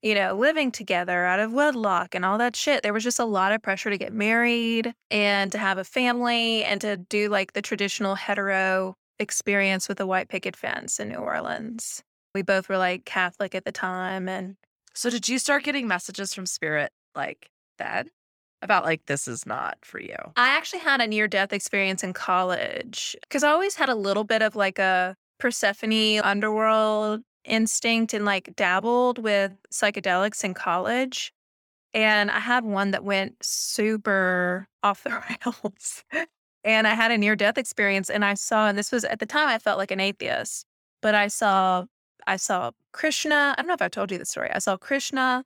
you 0.01 0.15
know, 0.15 0.33
living 0.33 0.71
together 0.71 1.25
out 1.25 1.39
of 1.39 1.53
wedlock 1.53 2.15
and 2.15 2.25
all 2.25 2.37
that 2.39 2.55
shit. 2.55 2.81
There 2.81 2.93
was 2.93 3.03
just 3.03 3.19
a 3.19 3.25
lot 3.25 3.51
of 3.51 3.61
pressure 3.61 3.91
to 3.91 3.97
get 3.97 4.13
married 4.13 4.93
and 5.11 5.51
to 5.51 5.57
have 5.59 5.77
a 5.77 5.83
family 5.83 6.63
and 6.63 6.81
to 6.81 6.97
do 6.97 7.29
like 7.29 7.53
the 7.53 7.61
traditional 7.61 8.15
hetero 8.15 8.95
experience 9.19 9.87
with 9.87 9.99
a 9.99 10.07
white 10.07 10.27
picket 10.27 10.55
fence 10.55 10.99
in 10.99 11.09
New 11.09 11.17
Orleans. 11.17 12.01
We 12.33 12.41
both 12.41 12.69
were 12.69 12.77
like 12.77 13.05
Catholic 13.05 13.55
at 13.55 13.65
the 13.65 13.71
time 13.71 14.29
and 14.29 14.55
So 14.93 15.09
did 15.09 15.27
you 15.27 15.39
start 15.39 15.63
getting 15.63 15.87
messages 15.87 16.33
from 16.33 16.45
spirit 16.45 16.91
like 17.15 17.49
then 17.77 18.09
about 18.61 18.85
like 18.85 19.05
this 19.05 19.27
is 19.27 19.45
not 19.45 19.77
for 19.81 19.99
you? 19.99 20.15
I 20.35 20.49
actually 20.49 20.79
had 20.79 21.01
a 21.01 21.07
near 21.07 21.27
death 21.27 21.53
experience 21.53 22.03
in 22.03 22.13
college 22.13 23.15
because 23.21 23.43
I 23.43 23.49
always 23.49 23.75
had 23.75 23.89
a 23.89 23.95
little 23.95 24.23
bit 24.23 24.41
of 24.41 24.55
like 24.55 24.79
a 24.79 25.15
Persephone 25.39 26.19
underworld 26.19 27.21
instinct 27.43 28.13
and 28.13 28.25
like 28.25 28.55
dabbled 28.55 29.17
with 29.17 29.51
psychedelics 29.73 30.43
in 30.43 30.53
college. 30.53 31.33
And 31.93 32.31
I 32.31 32.39
had 32.39 32.63
one 32.63 32.91
that 32.91 33.03
went 33.03 33.43
super 33.43 34.67
off 34.83 35.03
the 35.03 35.09
rails. 35.45 36.03
and 36.63 36.87
I 36.87 36.93
had 36.93 37.11
a 37.11 37.17
near 37.17 37.35
death 37.35 37.57
experience 37.57 38.09
and 38.09 38.23
I 38.23 38.35
saw 38.35 38.67
and 38.67 38.77
this 38.77 38.91
was 38.91 39.03
at 39.03 39.19
the 39.19 39.25
time 39.25 39.49
I 39.49 39.57
felt 39.57 39.79
like 39.79 39.91
an 39.91 39.99
atheist, 39.99 40.65
but 41.01 41.15
I 41.15 41.27
saw 41.27 41.85
I 42.27 42.37
saw 42.37 42.71
Krishna. 42.91 43.53
I 43.57 43.61
don't 43.61 43.67
know 43.67 43.73
if 43.73 43.81
I've 43.81 43.91
told 43.91 44.11
you 44.11 44.17
the 44.17 44.25
story. 44.25 44.49
I 44.51 44.59
saw 44.59 44.77
Krishna, 44.77 45.43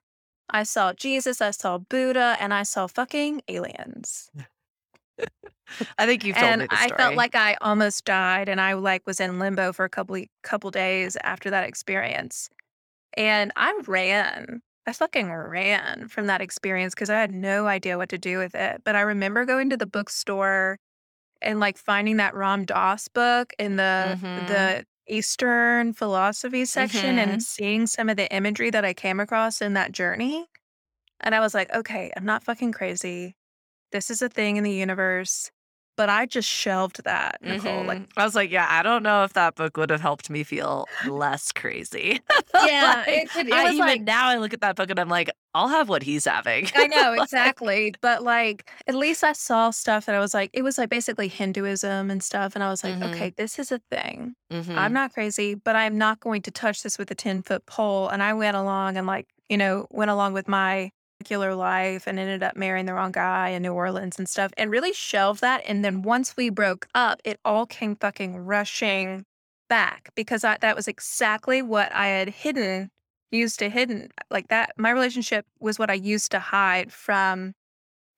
I 0.49 0.63
saw 0.63 0.93
Jesus, 0.93 1.41
I 1.41 1.51
saw 1.51 1.77
Buddha, 1.77 2.37
and 2.39 2.53
I 2.53 2.63
saw 2.63 2.87
fucking 2.87 3.41
aliens. 3.47 4.29
I 5.97 6.05
think 6.05 6.23
you've 6.23 6.35
told 6.37 6.51
and 6.51 6.61
me 6.61 6.67
the 6.69 6.75
I 6.77 6.89
felt 6.89 7.15
like 7.15 7.35
I 7.35 7.57
almost 7.61 8.05
died 8.05 8.49
and 8.49 8.61
I 8.61 8.73
like 8.73 9.05
was 9.07 9.19
in 9.19 9.39
limbo 9.39 9.73
for 9.73 9.83
a 9.83 9.89
couple 9.89 10.21
couple 10.43 10.69
days 10.71 11.17
after 11.23 11.49
that 11.49 11.67
experience. 11.67 12.49
And 13.17 13.51
I 13.55 13.79
ran. 13.87 14.61
I 14.85 14.93
fucking 14.93 15.31
ran 15.31 16.07
from 16.07 16.27
that 16.27 16.41
experience 16.41 16.93
because 16.93 17.09
I 17.09 17.19
had 17.19 17.33
no 17.33 17.65
idea 17.65 17.97
what 17.97 18.09
to 18.09 18.19
do 18.19 18.37
with 18.37 18.53
it. 18.53 18.81
But 18.83 18.95
I 18.95 19.01
remember 19.01 19.43
going 19.45 19.71
to 19.71 19.77
the 19.77 19.87
bookstore 19.87 20.77
and 21.41 21.59
like 21.59 21.77
finding 21.77 22.17
that 22.17 22.35
Ram 22.35 22.65
Dass 22.65 23.07
book 23.07 23.53
in 23.57 23.77
the 23.77 24.19
Mhm. 24.21 24.47
the 24.47 24.85
Eastern 25.07 25.93
philosophy 25.93 26.65
section 26.65 27.17
Mhm. 27.17 27.19
and 27.19 27.43
seeing 27.43 27.87
some 27.87 28.09
of 28.09 28.17
the 28.17 28.31
imagery 28.33 28.69
that 28.71 28.85
I 28.85 28.93
came 28.93 29.19
across 29.19 29.61
in 29.61 29.73
that 29.73 29.91
journey. 29.91 30.47
And 31.21 31.35
I 31.35 31.41
was 31.41 31.53
like, 31.55 31.71
okay, 31.73 32.11
I'm 32.17 32.25
not 32.25 32.43
fucking 32.43 32.73
crazy. 32.73 33.35
This 33.91 34.09
is 34.11 34.21
a 34.21 34.29
thing 34.29 34.57
in 34.57 34.63
the 34.65 34.71
universe. 34.73 35.51
But 35.97 36.09
I 36.09 36.25
just 36.25 36.49
shelved 36.49 37.03
that, 37.05 37.37
Nicole. 37.41 37.83
Like, 37.85 37.99
Mhm. 37.99 38.07
I 38.17 38.25
was 38.25 38.35
like, 38.35 38.51
yeah, 38.51 38.67
I 38.69 38.83
don't 38.83 39.01
know 39.03 39.23
if 39.23 39.33
that 39.33 39.55
book 39.55 39.77
would 39.77 39.89
have 39.89 40.01
helped 40.01 40.29
me 40.29 40.43
feel 40.43 40.87
less 41.07 41.51
crazy. 41.53 42.19
yeah, 42.65 43.03
Like, 43.07 43.07
it, 43.07 43.35
it, 43.35 43.47
it 43.47 43.53
I 43.53 43.63
was 43.63 43.73
even 43.75 43.87
like, 43.87 44.01
now 44.01 44.27
I 44.27 44.37
look 44.37 44.53
at 44.53 44.59
that 44.61 44.75
book 44.75 44.89
and 44.89 44.99
I'm 44.99 45.07
like, 45.09 45.29
I'll 45.53 45.69
have 45.69 45.87
what 45.87 46.03
he's 46.03 46.25
having. 46.25 46.67
I 46.75 46.87
know 46.87 47.13
exactly. 47.21 47.93
But 48.01 48.23
like, 48.23 48.69
at 48.87 48.95
least 48.95 49.23
I 49.23 49.31
saw 49.31 49.69
stuff 49.69 50.05
that 50.05 50.15
I 50.15 50.19
was 50.19 50.33
like, 50.33 50.49
it 50.53 50.63
was 50.63 50.77
like 50.77 50.89
basically 50.89 51.29
Hinduism 51.29 52.11
and 52.11 52.21
stuff. 52.21 52.55
And 52.55 52.63
I 52.63 52.69
was 52.69 52.83
like, 52.83 52.95
Mhm. 52.95 53.13
okay, 53.15 53.29
this 53.37 53.57
is 53.57 53.71
a 53.71 53.79
thing. 53.89 54.35
Mhm. 54.51 54.77
I'm 54.77 54.91
not 54.91 55.13
crazy, 55.13 55.55
but 55.55 55.77
I'm 55.77 55.97
not 55.97 56.19
going 56.19 56.41
to 56.43 56.51
touch 56.51 56.83
this 56.83 56.97
with 56.97 57.09
a 57.09 57.15
10 57.15 57.41
foot 57.41 57.65
pole. 57.67 58.09
And 58.09 58.21
I 58.21 58.33
went 58.33 58.57
along 58.57 58.97
and, 58.97 59.07
like, 59.07 59.27
you 59.47 59.57
know, 59.57 59.87
went 59.91 60.11
along 60.11 60.33
with 60.33 60.47
my 60.49 60.91
regular 61.21 61.55
life 61.55 62.07
and 62.07 62.19
ended 62.19 62.43
up 62.43 62.55
marrying 62.55 62.85
the 62.85 62.93
wrong 62.93 63.11
guy 63.11 63.49
in 63.49 63.61
New 63.63 63.73
Orleans 63.73 64.17
and 64.17 64.27
stuff 64.27 64.51
and 64.57 64.69
really 64.69 64.93
shelved 64.93 65.41
that. 65.41 65.61
And 65.65 65.83
then 65.83 66.01
once 66.01 66.35
we 66.37 66.49
broke 66.49 66.87
up, 66.93 67.21
it 67.23 67.39
all 67.45 67.65
came 67.65 67.95
fucking 67.95 68.37
rushing 68.37 69.25
back 69.69 70.09
because 70.15 70.43
I, 70.43 70.57
that 70.61 70.75
was 70.75 70.87
exactly 70.87 71.61
what 71.61 71.91
I 71.93 72.07
had 72.07 72.29
hidden, 72.29 72.89
used 73.31 73.59
to 73.59 73.69
hidden. 73.69 74.09
Like 74.29 74.49
that, 74.49 74.71
my 74.77 74.91
relationship 74.91 75.45
was 75.59 75.79
what 75.79 75.89
I 75.89 75.93
used 75.95 76.31
to 76.31 76.39
hide 76.39 76.91
from 76.91 77.53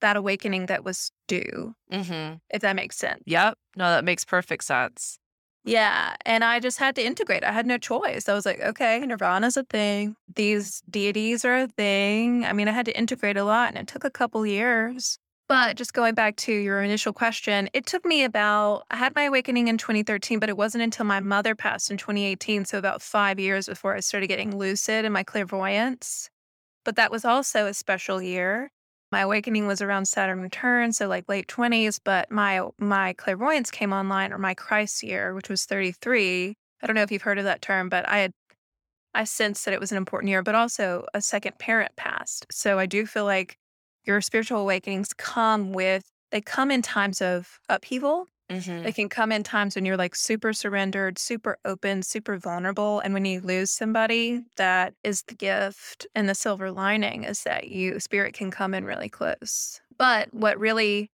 that 0.01 0.17
awakening 0.17 0.67
that 0.67 0.83
was 0.83 1.11
due, 1.27 1.73
Mhm. 1.91 2.39
if 2.51 2.61
that 2.61 2.75
makes 2.75 2.97
sense. 2.97 3.21
Yep. 3.25 3.57
No, 3.75 3.85
that 3.89 4.03
makes 4.03 4.23
perfect 4.25 4.63
sense. 4.63 5.17
Yeah, 5.67 6.15
and 6.25 6.45
I 6.45 6.61
just 6.61 6.79
had 6.79 6.95
to 6.95 7.05
integrate. 7.05 7.43
I 7.43 7.51
had 7.51 7.65
no 7.65 7.77
choice. 7.77 8.29
I 8.29 8.33
was 8.33 8.45
like, 8.45 8.61
okay, 8.61 8.99
Nirvana's 8.99 9.57
a 9.57 9.65
thing. 9.65 10.15
These 10.33 10.81
deities 10.89 11.43
are 11.43 11.57
a 11.57 11.67
thing. 11.67 12.45
I 12.45 12.53
mean, 12.53 12.69
I 12.69 12.71
had 12.71 12.85
to 12.85 12.97
integrate 12.97 13.35
a 13.35 13.43
lot 13.43 13.69
and 13.69 13.77
it 13.77 13.87
took 13.87 14.05
a 14.05 14.09
couple 14.09 14.45
years. 14.45 15.19
But 15.49 15.75
just 15.75 15.93
going 15.93 16.13
back 16.15 16.37
to 16.37 16.53
your 16.53 16.81
initial 16.81 17.11
question, 17.11 17.69
it 17.73 17.85
took 17.85 18.05
me 18.05 18.23
about, 18.23 18.83
I 18.91 18.95
had 18.95 19.13
my 19.13 19.23
awakening 19.23 19.67
in 19.67 19.77
2013, 19.77 20.39
but 20.39 20.47
it 20.47 20.55
wasn't 20.55 20.85
until 20.85 21.05
my 21.05 21.19
mother 21.19 21.53
passed 21.53 21.91
in 21.91 21.97
2018. 21.97 22.63
So 22.63 22.77
about 22.77 23.01
five 23.01 23.37
years 23.37 23.67
before 23.67 23.93
I 23.93 23.99
started 23.99 24.27
getting 24.27 24.57
lucid 24.57 25.03
and 25.03 25.13
my 25.13 25.23
clairvoyance. 25.23 26.29
But 26.85 26.95
that 26.95 27.11
was 27.11 27.25
also 27.25 27.65
a 27.65 27.73
special 27.73 28.21
year. 28.21 28.71
My 29.11 29.21
awakening 29.21 29.67
was 29.67 29.81
around 29.81 30.05
Saturn 30.07 30.41
return, 30.41 30.91
so 30.91 31.07
like 31.07 31.29
late 31.29 31.47
20s, 31.47 31.99
but 32.03 32.29
my 32.29 32.61
my 32.77 33.13
clairvoyance 33.13 33.71
came 33.71 33.93
online 33.93 34.33
or 34.33 34.37
my 34.37 34.53
Christ 34.53 35.01
year, 35.03 35.33
which 35.33 35.49
was 35.49 35.65
33. 35.65 36.55
I 36.81 36.87
don't 36.87 36.95
know 36.95 37.03
if 37.03 37.11
you've 37.11 37.21
heard 37.21 37.37
of 37.39 37.45
that 37.45 37.61
term, 37.61 37.89
but 37.89 38.07
I 38.07 38.19
had 38.19 38.31
I 39.13 39.23
sensed 39.23 39.65
that 39.65 39.73
it 39.73 39.79
was 39.79 39.91
an 39.91 39.97
important 39.97 40.29
year, 40.29 40.43
but 40.43 40.55
also 40.55 41.05
a 41.13 41.21
second 41.21 41.57
parent 41.59 41.95
passed. 41.95 42.45
So 42.51 42.79
I 42.79 42.85
do 42.85 43.05
feel 43.05 43.25
like 43.25 43.57
your 44.05 44.21
spiritual 44.21 44.59
awakenings 44.59 45.13
come 45.13 45.73
with 45.73 46.03
they 46.31 46.41
come 46.41 46.71
in 46.71 46.81
times 46.81 47.21
of 47.21 47.59
upheaval. 47.69 48.27
Mhm. 48.49 48.83
They 48.83 48.93
can 48.93 49.09
come 49.09 49.31
in 49.31 49.43
times 49.43 49.75
when 49.75 49.85
you're 49.85 49.97
like 49.97 50.15
super 50.15 50.53
surrendered, 50.53 51.17
super 51.19 51.57
open, 51.65 52.01
super 52.01 52.37
vulnerable. 52.37 52.99
And 53.01 53.13
when 53.13 53.25
you 53.25 53.41
lose 53.41 53.71
somebody, 53.71 54.41
that 54.55 54.93
is 55.03 55.23
the 55.23 55.35
gift. 55.35 56.07
And 56.15 56.29
the 56.29 56.35
silver 56.35 56.71
lining 56.71 57.25
is 57.25 57.43
that 57.43 57.67
you, 57.67 57.99
spirit 57.99 58.33
can 58.33 58.49
come 58.49 58.73
in 58.73 58.85
really 58.85 59.09
close. 59.09 59.81
But 59.97 60.33
what 60.33 60.57
really, 60.57 61.11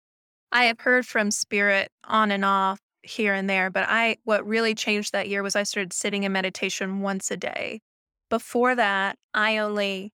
I 0.52 0.66
have 0.66 0.78
heard 0.80 1.06
from 1.06 1.32
spirit 1.32 1.90
on 2.04 2.30
and 2.30 2.44
off 2.44 2.78
here 3.02 3.34
and 3.34 3.50
there, 3.50 3.68
but 3.70 3.86
I, 3.88 4.18
what 4.24 4.46
really 4.46 4.74
changed 4.74 5.12
that 5.12 5.28
year 5.28 5.42
was 5.42 5.56
I 5.56 5.64
started 5.64 5.92
sitting 5.92 6.22
in 6.22 6.32
meditation 6.32 7.00
once 7.00 7.30
a 7.30 7.36
day. 7.36 7.80
Before 8.30 8.74
that, 8.76 9.18
I 9.34 9.58
only 9.58 10.12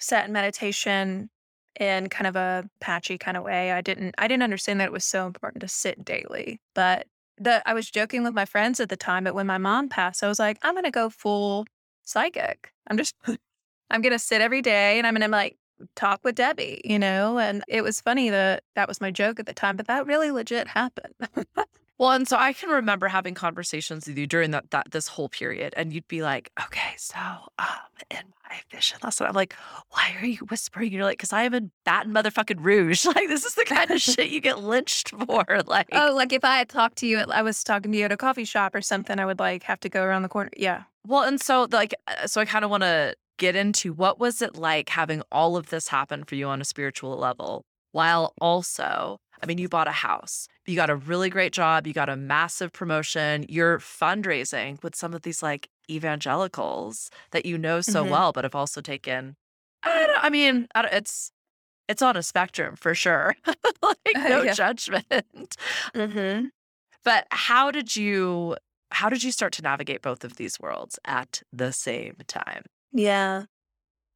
sat 0.00 0.26
in 0.26 0.32
meditation 0.32 1.30
in 1.78 2.08
kind 2.08 2.26
of 2.26 2.36
a 2.36 2.68
patchy 2.80 3.18
kind 3.18 3.36
of 3.36 3.44
way. 3.44 3.72
I 3.72 3.80
didn't 3.80 4.14
I 4.18 4.28
didn't 4.28 4.42
understand 4.42 4.80
that 4.80 4.86
it 4.86 4.92
was 4.92 5.04
so 5.04 5.26
important 5.26 5.60
to 5.62 5.68
sit 5.68 6.04
daily. 6.04 6.60
But 6.74 7.06
the 7.38 7.66
I 7.68 7.74
was 7.74 7.90
joking 7.90 8.22
with 8.22 8.34
my 8.34 8.44
friends 8.44 8.80
at 8.80 8.88
the 8.88 8.96
time, 8.96 9.24
but 9.24 9.34
when 9.34 9.46
my 9.46 9.58
mom 9.58 9.88
passed, 9.88 10.22
I 10.22 10.28
was 10.28 10.38
like, 10.38 10.58
I'm 10.62 10.74
gonna 10.74 10.90
go 10.90 11.10
full 11.10 11.66
psychic. 12.02 12.72
I'm 12.88 12.96
just 12.96 13.14
I'm 13.90 14.02
gonna 14.02 14.18
sit 14.18 14.40
every 14.40 14.62
day 14.62 14.98
and 14.98 15.06
I'm 15.06 15.14
gonna 15.14 15.28
like 15.28 15.56
talk 15.96 16.20
with 16.24 16.34
Debbie, 16.34 16.80
you 16.84 16.98
know? 16.98 17.38
And 17.38 17.64
it 17.68 17.82
was 17.82 18.00
funny 18.00 18.30
that 18.30 18.64
that 18.74 18.88
was 18.88 19.00
my 19.00 19.10
joke 19.10 19.40
at 19.40 19.46
the 19.46 19.54
time, 19.54 19.76
but 19.76 19.86
that 19.86 20.06
really 20.06 20.30
legit 20.30 20.68
happened. 20.68 21.14
Well, 22.00 22.12
and 22.12 22.26
so 22.26 22.38
I 22.38 22.54
can 22.54 22.70
remember 22.70 23.08
having 23.08 23.34
conversations 23.34 24.06
with 24.06 24.16
you 24.16 24.26
during 24.26 24.52
that, 24.52 24.70
that 24.70 24.90
this 24.90 25.06
whole 25.06 25.28
period, 25.28 25.74
and 25.76 25.92
you'd 25.92 26.08
be 26.08 26.22
like, 26.22 26.50
"Okay, 26.58 26.94
so 26.96 27.18
um, 27.58 27.66
in 28.10 28.22
my 28.48 28.56
vision 28.72 28.96
lesson, 29.04 29.26
I'm 29.26 29.34
like, 29.34 29.52
why 29.90 30.16
are 30.18 30.24
you 30.24 30.38
whispering?" 30.48 30.92
You're 30.92 31.04
like, 31.04 31.18
"Cause 31.18 31.34
I 31.34 31.42
am 31.42 31.52
in 31.52 31.72
Baton 31.84 32.14
motherfucking 32.14 32.64
Rouge. 32.64 33.04
Like, 33.14 33.28
this 33.28 33.44
is 33.44 33.54
the 33.54 33.66
kind 33.66 33.90
of 33.90 34.00
shit 34.08 34.30
you 34.30 34.40
get 34.40 34.60
lynched 34.62 35.10
for." 35.10 35.44
Like, 35.66 35.88
oh, 35.92 36.14
like 36.16 36.32
if 36.32 36.42
I 36.42 36.56
had 36.56 36.70
talked 36.70 36.96
to 36.98 37.06
you, 37.06 37.18
at- 37.18 37.30
I 37.30 37.42
was 37.42 37.62
talking 37.62 37.92
to 37.92 37.98
you 37.98 38.06
at 38.06 38.12
a 38.12 38.16
coffee 38.16 38.46
shop 38.46 38.74
or 38.74 38.80
something, 38.80 39.18
I 39.20 39.26
would 39.26 39.38
like 39.38 39.62
have 39.64 39.80
to 39.80 39.90
go 39.90 40.02
around 40.02 40.22
the 40.22 40.30
corner. 40.30 40.50
Yeah. 40.56 40.84
well, 41.06 41.24
and 41.24 41.38
so 41.38 41.68
like, 41.70 41.94
uh, 42.08 42.26
so 42.26 42.40
I 42.40 42.46
kind 42.46 42.64
of 42.64 42.70
want 42.70 42.82
to 42.82 43.14
get 43.36 43.54
into 43.56 43.92
what 43.92 44.18
was 44.18 44.40
it 44.40 44.56
like 44.56 44.88
having 44.88 45.22
all 45.30 45.54
of 45.58 45.68
this 45.68 45.88
happen 45.88 46.24
for 46.24 46.34
you 46.34 46.46
on 46.46 46.62
a 46.62 46.64
spiritual 46.64 47.14
level, 47.18 47.66
while 47.92 48.32
also, 48.40 49.18
I 49.42 49.46
mean, 49.46 49.58
you 49.58 49.68
bought 49.68 49.88
a 49.88 49.92
house, 49.92 50.48
you 50.66 50.76
got 50.76 50.90
a 50.90 50.96
really 50.96 51.30
great 51.30 51.52
job, 51.52 51.86
you 51.86 51.92
got 51.92 52.08
a 52.08 52.16
massive 52.16 52.72
promotion, 52.72 53.46
you're 53.48 53.78
fundraising 53.78 54.82
with 54.82 54.94
some 54.94 55.14
of 55.14 55.22
these 55.22 55.42
like 55.42 55.68
evangelicals 55.90 57.10
that 57.32 57.46
you 57.46 57.56
know 57.58 57.80
so 57.80 58.04
Mhm. 58.04 58.10
well, 58.10 58.32
but 58.32 58.44
have 58.44 58.54
also 58.54 58.80
taken. 58.80 59.36
I, 59.82 60.06
don't, 60.06 60.24
I 60.24 60.30
mean, 60.30 60.68
I 60.74 60.82
don't- 60.82 60.92
it's 60.94 61.32
it's 61.88 62.02
on 62.02 62.16
a 62.16 62.22
spectrum 62.22 62.76
for 62.76 62.94
sure. 62.94 63.34
like 63.82 63.96
no 64.16 64.42
Yeah. 64.42 64.52
judgment. 64.52 65.56
Mm-hmm. 65.94 66.46
But 67.04 67.26
how 67.30 67.70
did 67.70 67.96
you 67.96 68.56
how 68.92 69.08
did 69.08 69.22
you 69.22 69.32
start 69.32 69.52
to 69.54 69.62
navigate 69.62 70.02
both 70.02 70.22
of 70.24 70.36
these 70.36 70.58
worlds 70.60 70.98
at 71.04 71.42
the 71.52 71.72
same 71.72 72.16
time? 72.26 72.64
Yeah. 72.92 73.44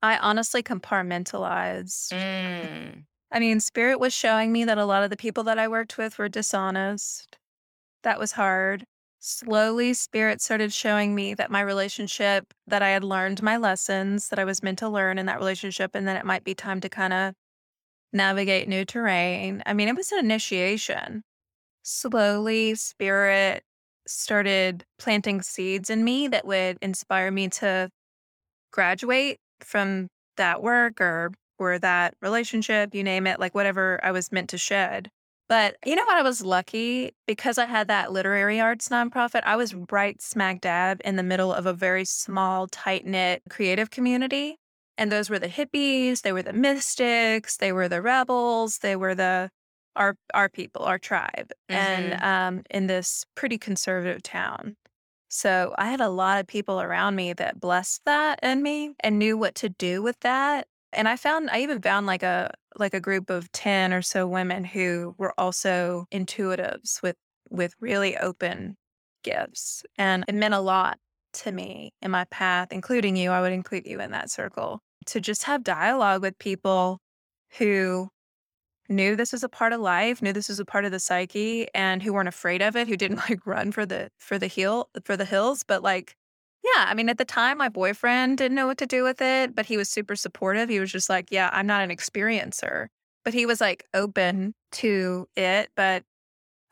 I 0.03 0.19
honestly 0.19 0.63
compartmentalize. 0.63 2.13
Mm. 2.13 3.05
I 3.35 3.41
mean, 3.41 3.59
Spirit 3.59 3.99
was 3.99 4.15
showing 4.15 4.53
me 4.53 4.65
that 4.65 4.79
a 4.79 4.85
lot 4.85 5.03
of 5.03 5.11
the 5.11 5.17
people 5.17 5.43
that 5.43 5.59
I 5.59 5.67
worked 5.67 5.99
with 5.99 6.19
were 6.19 6.29
dishonest. 6.29 7.37
That 8.05 8.21
was 8.21 8.33
hard. 8.33 8.85
Slowly, 9.19 9.93
Spirit 9.93 10.41
started 10.41 10.73
showing 10.73 11.17
me 11.17 11.35
that 11.35 11.51
my 11.51 11.61
relationship, 11.61 12.55
that 12.69 12.81
I 12.81 12.91
had 12.91 13.03
learned 13.03 13.43
my 13.43 13.57
lessons 13.57 14.29
that 14.29 14.39
I 14.39 14.45
was 14.45 14.63
meant 14.63 14.79
to 14.79 14.89
learn 14.89 15.19
in 15.19 15.27
that 15.27 15.41
relationship, 15.41 15.97
and 15.97 16.07
then 16.07 16.17
it 16.17 16.25
might 16.25 16.45
be 16.45 16.55
time 16.55 16.81
to 16.83 16.89
kind 16.89 17.13
of 17.13 17.35
navigate 18.13 18.69
new 18.69 18.85
terrain. 18.85 19.65
I 19.67 19.73
mean, 19.75 19.89
it 19.89 19.97
was 19.97 20.13
an 20.13 20.21
initiation. 20.21 21.25
Slowly, 21.83 22.77
Spirit 22.77 23.65
started 24.07 24.85
planting 24.97 25.43
seeds 25.43 25.91
in 25.91 26.05
me 26.05 26.29
that 26.29 26.47
would 26.47 26.79
inspire 26.81 27.33
me 27.33 27.49
to 27.49 27.91
graduate 28.71 29.41
from 29.59 30.07
that 30.37 30.63
work 30.63 31.01
or 31.01 31.33
or 31.59 31.79
that 31.79 32.15
relationship, 32.21 32.95
you 32.95 33.05
name 33.05 33.27
it, 33.27 33.41
like 33.41 33.55
whatever 33.55 34.01
I 34.03 34.13
was 34.13 34.33
meant 34.33 34.51
to 34.51 34.59
shed. 34.59 35.11
But 35.49 35.77
you 35.85 35.95
know 35.95 36.05
what? 36.05 36.17
I 36.17 36.23
was 36.23 36.43
lucky 36.43 37.13
because 37.27 37.59
I 37.59 37.67
had 37.67 37.89
that 37.89 38.13
literary 38.13 38.61
arts 38.61 38.89
nonprofit. 38.89 39.43
I 39.45 39.57
was 39.57 39.75
right 39.91 40.21
smack 40.23 40.61
dab 40.63 41.01
in 41.05 41.17
the 41.17 41.23
middle 41.23 41.53
of 41.53 41.67
a 41.67 41.75
very 41.75 42.05
small, 42.07 42.67
tight 42.67 43.05
knit 43.07 43.43
creative 43.51 43.91
community. 43.91 44.57
And 44.97 45.11
those 45.13 45.29
were 45.29 45.39
the 45.41 45.49
hippies, 45.49 46.23
they 46.23 46.33
were 46.33 46.43
the 46.43 46.53
mystics, 46.53 47.57
they 47.59 47.73
were 47.73 47.89
the 47.89 48.01
rebels, 48.01 48.79
they 48.79 48.97
were 48.97 49.15
the 49.15 49.51
our 49.97 50.17
our 50.33 50.49
people, 50.49 50.83
our 50.85 50.99
tribe, 50.99 51.53
and 51.69 52.15
Mhm. 52.15 52.23
um, 52.25 52.63
in 52.71 52.87
this 52.87 53.25
pretty 53.35 53.59
conservative 53.59 54.23
town. 54.23 54.77
So 55.29 55.75
I 55.79 55.87
had 55.91 56.01
a 56.01 56.09
lot 56.09 56.41
of 56.41 56.47
people 56.47 56.81
around 56.81 57.17
me 57.17 57.33
that 57.35 57.61
blessed 57.61 58.03
that 58.05 58.39
in 58.43 58.63
me 58.63 58.95
and 59.01 59.19
knew 59.19 59.37
what 59.37 59.55
to 59.57 59.69
do 59.69 60.03
with 60.03 60.21
that. 60.21 60.69
And 60.95 61.09
I 61.09 61.17
found 61.17 61.51
I 61.51 61.61
even 61.61 61.81
found 61.81 62.07
like 62.07 62.23
a 62.23 62.53
like 62.77 62.95
a 62.95 63.01
group 63.01 63.31
of 63.31 63.51
10 63.53 63.93
or 63.93 64.03
so 64.03 64.27
women 64.27 64.65
who 64.65 65.15
were 65.19 65.35
also 65.39 66.07
intuitives 66.13 67.03
with 67.03 67.17
with 67.51 67.75
really 67.81 68.17
open 68.17 68.77
gifts. 69.23 69.85
And 69.99 70.25
it 70.29 70.35
meant 70.35 70.55
a 70.55 70.61
lot 70.61 70.99
to 71.35 71.53
me 71.53 71.93
in 72.01 72.11
my 72.11 72.25
path, 72.27 72.69
including 72.71 73.17
you. 73.17 73.31
I 73.31 73.41
would 73.41 73.53
include 73.53 73.87
you 73.87 74.01
in 74.01 74.13
that 74.13 74.31
circle 74.31 74.81
to 75.07 75.21
just 75.21 75.45
have 75.45 75.65
dialogue 75.65 76.23
with 76.23 76.39
people 76.39 77.01
who 77.59 78.09
knew 78.89 79.17
this 79.17 79.33
was 79.33 79.45
a 79.45 79.49
part 79.49 79.73
of 79.73 79.81
life, 79.81 80.21
knew 80.23 80.33
this 80.33 80.49
was 80.49 80.61
a 80.61 80.65
part 80.65 80.85
of 80.85 80.93
the 80.93 81.01
psyche, 81.01 81.69
and 81.75 82.03
who 82.03 82.13
weren't 82.13 82.29
afraid 82.29 82.63
of 82.63 82.77
it, 82.77 82.89
who 82.89 82.97
didn't 82.97 83.17
like 83.29 83.47
run 83.47 83.73
for 83.73 83.87
the 83.87 84.11
for 84.19 84.39
the 84.39 84.47
heel 84.47 84.89
for 85.05 85.17
the 85.17 85.25
hills, 85.25 85.65
but 85.67 85.83
like 85.83 86.15
yeah, 86.65 86.87
I 86.89 86.95
mean 86.95 87.09
at 87.09 87.19
the 87.19 87.25
time 87.25 87.59
my 87.59 87.69
boyfriend 87.69 88.39
didn't 88.39 88.55
know 88.55 88.67
what 88.67 88.79
to 88.79 88.87
do 88.87 89.03
with 89.05 89.21
it, 89.21 89.55
but 89.55 89.67
he 89.67 89.77
was 89.77 89.89
super 89.89 90.17
supportive. 90.17 90.69
He 90.69 90.81
was 90.81 90.91
just 90.91 91.09
like, 91.09 91.29
"Yeah, 91.31 91.51
I'm 91.53 91.67
not 91.67 91.83
an 91.83 91.91
experiencer." 91.91 92.89
But 93.25 93.35
he 93.35 93.47
was 93.47 93.61
like 93.61 93.85
open 93.95 94.55
to 94.73 95.29
it, 95.37 95.71
but 95.77 96.05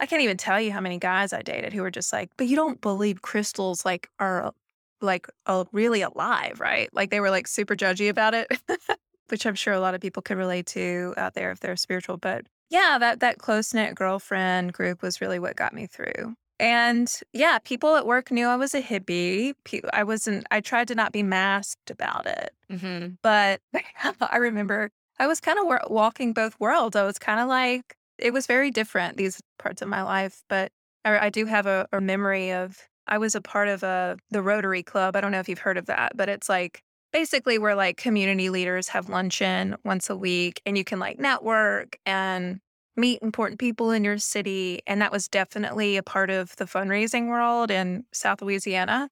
I 0.01 0.07
can't 0.07 0.23
even 0.23 0.37
tell 0.37 0.61
you 0.61 0.73
how 0.73 0.81
many 0.81 0.99
guys 0.99 1.33
I 1.33 1.43
dated 1.43 1.73
who 1.73 1.83
were 1.83 1.91
just 1.91 2.13
like, 2.13 2.31
"But 2.37 2.49
you 2.49 2.57
don't 2.57 2.81
believe 2.81 3.23
crystals 3.23 3.85
like 3.85 4.09
are 4.19 4.53
like 5.01 5.29
uh, 5.47 5.65
really 5.73 6.03
alive, 6.03 6.61
right?" 6.61 6.89
Like 6.95 7.11
they 7.11 7.21
were 7.21 7.31
like 7.31 7.47
super 7.49 7.77
judgy 7.77 8.09
about 8.09 8.35
it. 8.35 8.49
which 9.29 9.47
I'm 9.47 9.55
sure 9.55 9.73
a 9.73 9.81
lot 9.81 9.95
of 9.95 10.03
people 10.03 10.23
could 10.23 10.37
relate 10.37 10.67
to 10.67 11.15
out 11.17 11.33
there 11.33 11.51
if 11.53 11.61
they're 11.61 11.77
spiritual. 11.77 12.19
But 12.19 12.45
yeah, 12.69 12.99
that 13.01 13.21
that 13.21 13.39
close 13.39 13.73
knit 13.73 13.95
girlfriend 13.95 14.75
group 14.75 15.03
was 15.03 15.23
really 15.23 15.39
what 15.39 15.57
got 15.57 15.73
me 15.73 15.87
through. 15.87 16.35
And 16.63 17.13
yeah, 17.33 17.59
people 17.59 17.97
at 17.97 18.07
work 18.07 18.31
knew 18.31 18.47
I 18.47 18.55
was 18.57 18.73
a 18.73 18.81
hippie. 18.81 19.53
I 19.93 20.05
wasn't. 20.05 20.47
I 20.53 20.61
tried 20.61 20.87
to 20.89 20.95
not 20.95 21.13
be 21.13 21.25
masked 21.25 21.91
about 21.91 22.27
it, 22.27 22.55
Mhm. 22.71 23.19
but 23.21 23.61
I 24.21 24.37
remember 24.37 24.91
I 25.19 25.27
was 25.27 25.41
kind 25.41 25.59
of 25.59 25.91
walking 25.91 26.33
both 26.33 26.59
worlds. 26.61 26.95
I 26.97 27.03
was 27.03 27.19
kind 27.19 27.41
of 27.41 27.49
like 27.49 27.97
it 28.17 28.33
was 28.33 28.47
very 28.47 28.71
different 28.71 29.17
these 29.17 29.41
parts 29.59 29.83
of 29.83 29.89
my 29.89 30.03
life, 30.03 30.45
but 30.49 30.71
I, 31.05 31.27
I 31.27 31.31
do 31.31 31.47
have 31.47 31.67
a, 31.67 31.89
a 31.93 32.01
memory 32.01 32.53
of 32.53 32.79
I 33.09 33.19
was 33.19 33.35
a 33.35 33.41
part 33.41 33.67
of 33.67 33.83
a 33.83 34.17
the 34.31 34.41
Rotary 34.43 34.85
Club. 34.85 35.17
I 35.17 35.21
don't 35.21 35.33
know 35.33 35.41
if 35.41 35.49
you've 35.49 35.59
heard 35.59 35.79
of 35.79 35.87
that, 35.87 36.13
but 36.17 36.29
it's 36.29 36.49
like 36.49 36.81
basically 37.13 37.59
where 37.59 37.75
like 37.75 37.97
community 37.97 38.51
leaders 38.51 38.87
have 38.89 39.09
luncheon 39.09 39.77
once 39.85 40.09
a 40.09 40.17
week 40.17 40.63
and 40.65 40.79
you 40.79 40.85
can 40.85 41.01
like 41.01 41.19
network 41.19 41.99
and 42.07 42.61
meet 42.97 43.21
important 43.23 43.59
people 43.59 43.91
in 43.91 44.05
your 44.05 44.19
city 44.19 44.81
and 44.87 45.01
that 45.01 45.13
was 45.13 45.29
definitely 45.29 45.97
a 45.97 46.03
part 46.03 46.31
of 46.31 46.55
the 46.57 46.65
fundraising 46.65 47.29
world 47.29 47.71
in 47.71 48.05
South 48.13 48.43
Louisiana. 48.43 49.09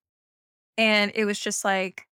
And 0.77 1.13
it 1.15 1.25
was 1.25 1.39
just 1.39 1.65
like 1.65 2.07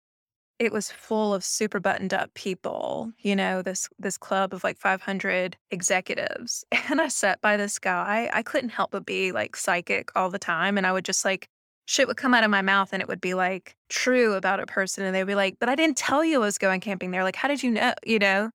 it 0.58 0.72
was 0.72 0.90
full 0.90 1.34
of 1.34 1.44
super 1.44 1.80
buttoned 1.80 2.14
up 2.14 2.32
people 2.32 3.12
you 3.18 3.36
know 3.36 3.60
this 3.60 3.90
this 3.98 4.16
club 4.16 4.54
of 4.54 4.64
like 4.64 4.78
500 4.78 5.56
executives. 5.70 6.64
And 6.90 7.00
I 7.00 7.08
sat 7.08 7.40
by 7.40 7.56
this 7.56 7.78
guy 7.78 8.30
I 8.32 8.42
couldn't 8.42 8.70
help 8.70 8.92
but 8.92 9.06
be 9.06 9.32
like 9.32 9.56
psychic 9.56 10.10
all 10.16 10.30
the 10.30 10.38
time 10.38 10.78
and 10.78 10.86
I 10.86 10.92
would 10.92 11.04
just 11.04 11.24
like 11.24 11.48
shit 11.86 12.08
would 12.08 12.16
come 12.16 12.34
out 12.34 12.44
of 12.44 12.50
my 12.50 12.62
mouth 12.62 12.92
and 12.92 13.00
it 13.00 13.08
would 13.08 13.20
be 13.20 13.34
like 13.34 13.76
true 13.88 14.34
about 14.34 14.60
a 14.60 14.66
person 14.66 15.04
and 15.04 15.14
they'd 15.14 15.24
be 15.24 15.34
like 15.36 15.56
but 15.58 15.68
i 15.68 15.74
didn't 15.74 15.96
tell 15.96 16.24
you 16.24 16.42
i 16.42 16.44
was 16.44 16.58
going 16.58 16.80
camping 16.80 17.12
there 17.12 17.22
like 17.22 17.36
how 17.36 17.48
did 17.48 17.62
you 17.62 17.70
know? 17.70 17.94
you 18.04 18.18
know 18.18 18.50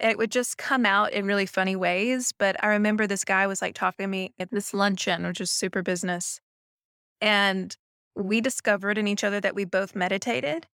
it 0.00 0.18
would 0.18 0.30
just 0.30 0.58
come 0.58 0.84
out 0.84 1.12
in 1.12 1.26
really 1.26 1.46
funny 1.46 1.76
ways 1.76 2.32
but 2.38 2.56
i 2.62 2.68
remember 2.68 3.06
this 3.06 3.24
guy 3.24 3.46
was 3.46 3.62
like 3.62 3.74
talking 3.74 4.04
to 4.04 4.08
me 4.08 4.32
at 4.38 4.50
this 4.50 4.74
luncheon 4.74 5.26
which 5.26 5.40
is 5.40 5.50
super 5.50 5.82
business 5.82 6.40
and 7.20 7.76
we 8.16 8.40
discovered 8.40 8.98
in 8.98 9.08
each 9.08 9.24
other 9.24 9.40
that 9.40 9.54
we 9.54 9.64
both 9.64 9.96
meditated 9.96 10.66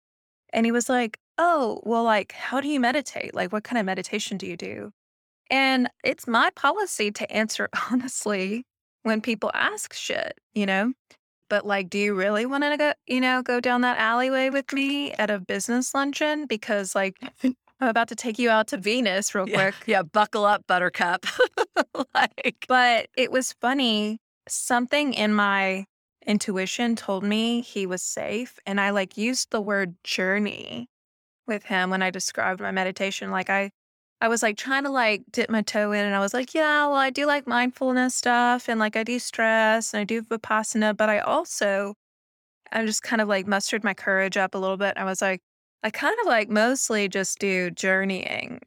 and 0.51 0.65
he 0.65 0.71
was 0.71 0.89
like 0.89 1.17
oh 1.37 1.81
well 1.83 2.03
like 2.03 2.31
how 2.33 2.59
do 2.59 2.67
you 2.67 2.79
meditate? 2.79 3.33
Like 3.33 3.51
what 3.53 3.63
kind 3.63 3.79
of 3.79 3.85
meditation 3.85 4.37
do 4.37 4.45
you 4.47 4.57
do? 4.57 4.91
And 5.49 5.89
it's 6.03 6.27
my 6.27 6.49
policy 6.55 7.11
to 7.11 7.31
answer 7.31 7.69
honestly 7.91 8.65
when 9.03 9.21
people 9.21 9.51
ask 9.53 9.93
shit 9.93 10.37
you 10.53 10.65
know? 10.65 10.93
But 11.49 11.65
like, 11.65 11.89
do 11.89 11.97
you 11.97 12.13
really 12.13 12.45
want 12.45 12.63
to 12.63 12.77
go, 12.77 12.93
you 13.07 13.19
know, 13.19 13.41
go 13.41 13.59
down 13.59 13.81
that 13.81 13.97
alleyway 13.97 14.51
with 14.51 14.71
me 14.71 15.13
at 15.13 15.31
a 15.31 15.39
business 15.39 15.95
luncheon? 15.95 16.45
Because 16.45 16.93
like, 16.93 17.15
I'm 17.81 17.87
about 17.87 18.09
to 18.09 18.15
take 18.15 18.37
you 18.39 18.49
out 18.49 18.67
to 18.67 18.77
Venus 18.77 19.33
real 19.33 19.47
Yeah. 19.47 19.55
quick. 19.71 19.75
Yeah. 19.87 20.03
Buckle 20.03 20.45
up, 20.45 20.65
Buttercup. 20.67 21.25
like, 22.15 22.65
But 22.67 23.07
it 23.15 23.31
was 23.31 23.53
funny. 23.61 24.19
Something 24.47 25.13
in 25.13 25.33
my 25.33 25.85
intuition 26.25 26.95
told 26.95 27.23
me 27.23 27.61
he 27.61 27.85
was 27.85 28.01
safe. 28.01 28.59
And 28.65 28.81
I 28.81 28.89
like 28.89 29.17
used 29.17 29.51
the 29.51 29.61
word 29.61 29.95
journey 30.03 30.87
with 31.47 31.63
him 31.63 31.89
when 31.89 32.01
I 32.01 32.09
described 32.09 32.59
my 32.61 32.71
meditation. 32.71 33.31
Like 33.31 33.49
I 33.49 33.71
I 34.21 34.27
was 34.27 34.43
like 34.43 34.57
trying 34.57 34.83
to 34.83 34.89
like 34.89 35.23
dip 35.31 35.49
my 35.49 35.61
toe 35.61 35.93
in 35.93 36.03
and 36.05 36.13
I 36.13 36.19
was 36.19 36.33
like, 36.33 36.53
yeah, 36.53 36.85
well, 36.87 36.95
I 36.97 37.09
do 37.09 37.25
like 37.25 37.47
mindfulness 37.47 38.13
stuff 38.15 38.67
and 38.67 38.77
like 38.77 38.97
I 38.97 39.03
do 39.05 39.17
stress 39.17 39.93
and 39.93 40.01
I 40.01 40.03
do 40.03 40.21
vipassana, 40.21 40.95
but 40.97 41.07
I 41.07 41.19
also 41.19 41.93
I 42.71 42.85
just 42.85 43.01
kind 43.01 43.21
of 43.21 43.29
like 43.29 43.47
mustered 43.47 43.83
my 43.85 43.93
courage 43.93 44.35
up 44.35 44.53
a 44.55 44.57
little 44.57 44.75
bit. 44.77 44.97
I 44.97 45.05
was 45.05 45.21
like, 45.21 45.39
I 45.83 45.89
kind 45.89 46.15
of 46.21 46.27
like 46.27 46.49
mostly 46.49 47.07
just 47.07 47.39
do 47.39 47.71
journeying. 47.71 48.61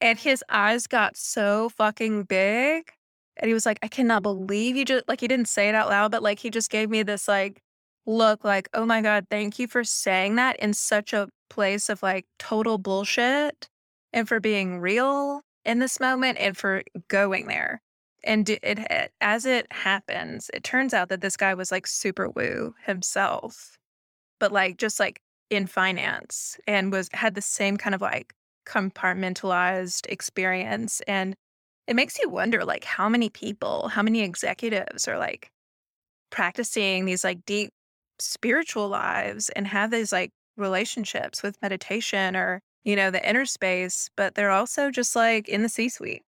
and 0.00 0.18
his 0.18 0.44
eyes 0.48 0.86
got 0.86 1.16
so 1.16 1.68
fucking 1.70 2.24
big. 2.24 2.92
And 3.36 3.48
he 3.48 3.54
was 3.54 3.66
like, 3.66 3.78
I 3.82 3.88
cannot 3.88 4.22
believe 4.22 4.76
you 4.76 4.84
just 4.84 5.08
like 5.08 5.20
he 5.20 5.28
didn't 5.28 5.48
say 5.48 5.68
it 5.68 5.74
out 5.74 5.88
loud, 5.88 6.12
but 6.12 6.22
like 6.22 6.38
he 6.38 6.50
just 6.50 6.70
gave 6.70 6.90
me 6.90 7.02
this 7.02 7.28
like 7.28 7.62
look 8.06 8.44
like, 8.44 8.68
oh 8.72 8.86
my 8.86 9.02
God, 9.02 9.26
thank 9.30 9.58
you 9.58 9.68
for 9.68 9.84
saying 9.84 10.36
that 10.36 10.56
in 10.60 10.72
such 10.74 11.12
a 11.12 11.28
place 11.50 11.88
of 11.88 12.02
like 12.02 12.26
total 12.38 12.78
bullshit 12.78 13.68
and 14.12 14.28
for 14.28 14.40
being 14.40 14.80
real 14.80 15.42
in 15.64 15.78
this 15.78 16.00
moment 16.00 16.38
and 16.38 16.56
for 16.56 16.82
going 17.08 17.46
there. 17.46 17.82
And 18.24 18.48
it, 18.48 18.60
it 18.62 19.12
as 19.20 19.46
it 19.46 19.66
happens, 19.70 20.50
it 20.54 20.64
turns 20.64 20.94
out 20.94 21.08
that 21.08 21.20
this 21.20 21.36
guy 21.36 21.54
was 21.54 21.70
like 21.70 21.86
super 21.86 22.28
woo 22.28 22.74
himself, 22.84 23.78
but 24.40 24.52
like 24.52 24.78
just 24.78 24.98
like 24.98 25.20
in 25.50 25.66
finance 25.66 26.58
and 26.66 26.92
was 26.92 27.08
had 27.12 27.34
the 27.34 27.42
same 27.42 27.76
kind 27.76 27.94
of 27.94 28.00
like 28.00 28.34
compartmentalized 28.66 30.06
experience. 30.10 31.00
And 31.08 31.34
it 31.86 31.96
makes 31.96 32.18
you 32.18 32.28
wonder 32.28 32.64
like 32.64 32.84
how 32.84 33.08
many 33.08 33.30
people, 33.30 33.88
how 33.88 34.02
many 34.02 34.22
executives 34.22 35.08
are 35.08 35.18
like 35.18 35.50
practicing 36.30 37.06
these 37.06 37.24
like 37.24 37.44
deep 37.46 37.70
spiritual 38.18 38.88
lives 38.88 39.48
and 39.50 39.66
have 39.66 39.90
these 39.90 40.12
like 40.12 40.30
relationships 40.56 41.42
with 41.42 41.60
meditation 41.62 42.36
or 42.36 42.60
you 42.84 42.96
know 42.96 43.10
the 43.10 43.28
inner 43.28 43.46
space 43.46 44.10
but 44.16 44.34
they're 44.34 44.50
also 44.50 44.90
just 44.90 45.14
like 45.14 45.48
in 45.48 45.62
the 45.62 45.68
c 45.68 45.88
suite 45.88 46.22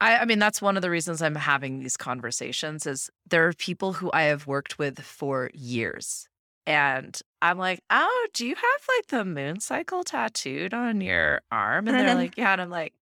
I, 0.00 0.18
I 0.18 0.24
mean, 0.26 0.38
that's 0.38 0.62
one 0.62 0.76
of 0.76 0.82
the 0.82 0.90
reasons 0.90 1.22
I'm 1.22 1.34
having 1.34 1.80
these 1.80 1.96
conversations 1.96 2.86
is 2.86 3.10
there 3.28 3.48
are 3.48 3.52
people 3.52 3.94
who 3.94 4.10
I 4.12 4.22
have 4.22 4.46
worked 4.46 4.78
with 4.78 5.00
for 5.00 5.50
years. 5.54 6.27
And 6.68 7.18
I'm 7.40 7.56
like, 7.56 7.80
oh, 7.88 8.28
do 8.34 8.46
you 8.46 8.54
have 8.54 8.86
like 8.96 9.06
the 9.06 9.24
moon 9.24 9.58
cycle 9.58 10.04
tattooed 10.04 10.74
on 10.74 11.00
your 11.00 11.40
arm? 11.50 11.88
And 11.88 11.98
they're 11.98 12.14
like, 12.14 12.36
yeah. 12.36 12.52
And 12.52 12.60
I'm 12.60 12.68
like, 12.68 12.92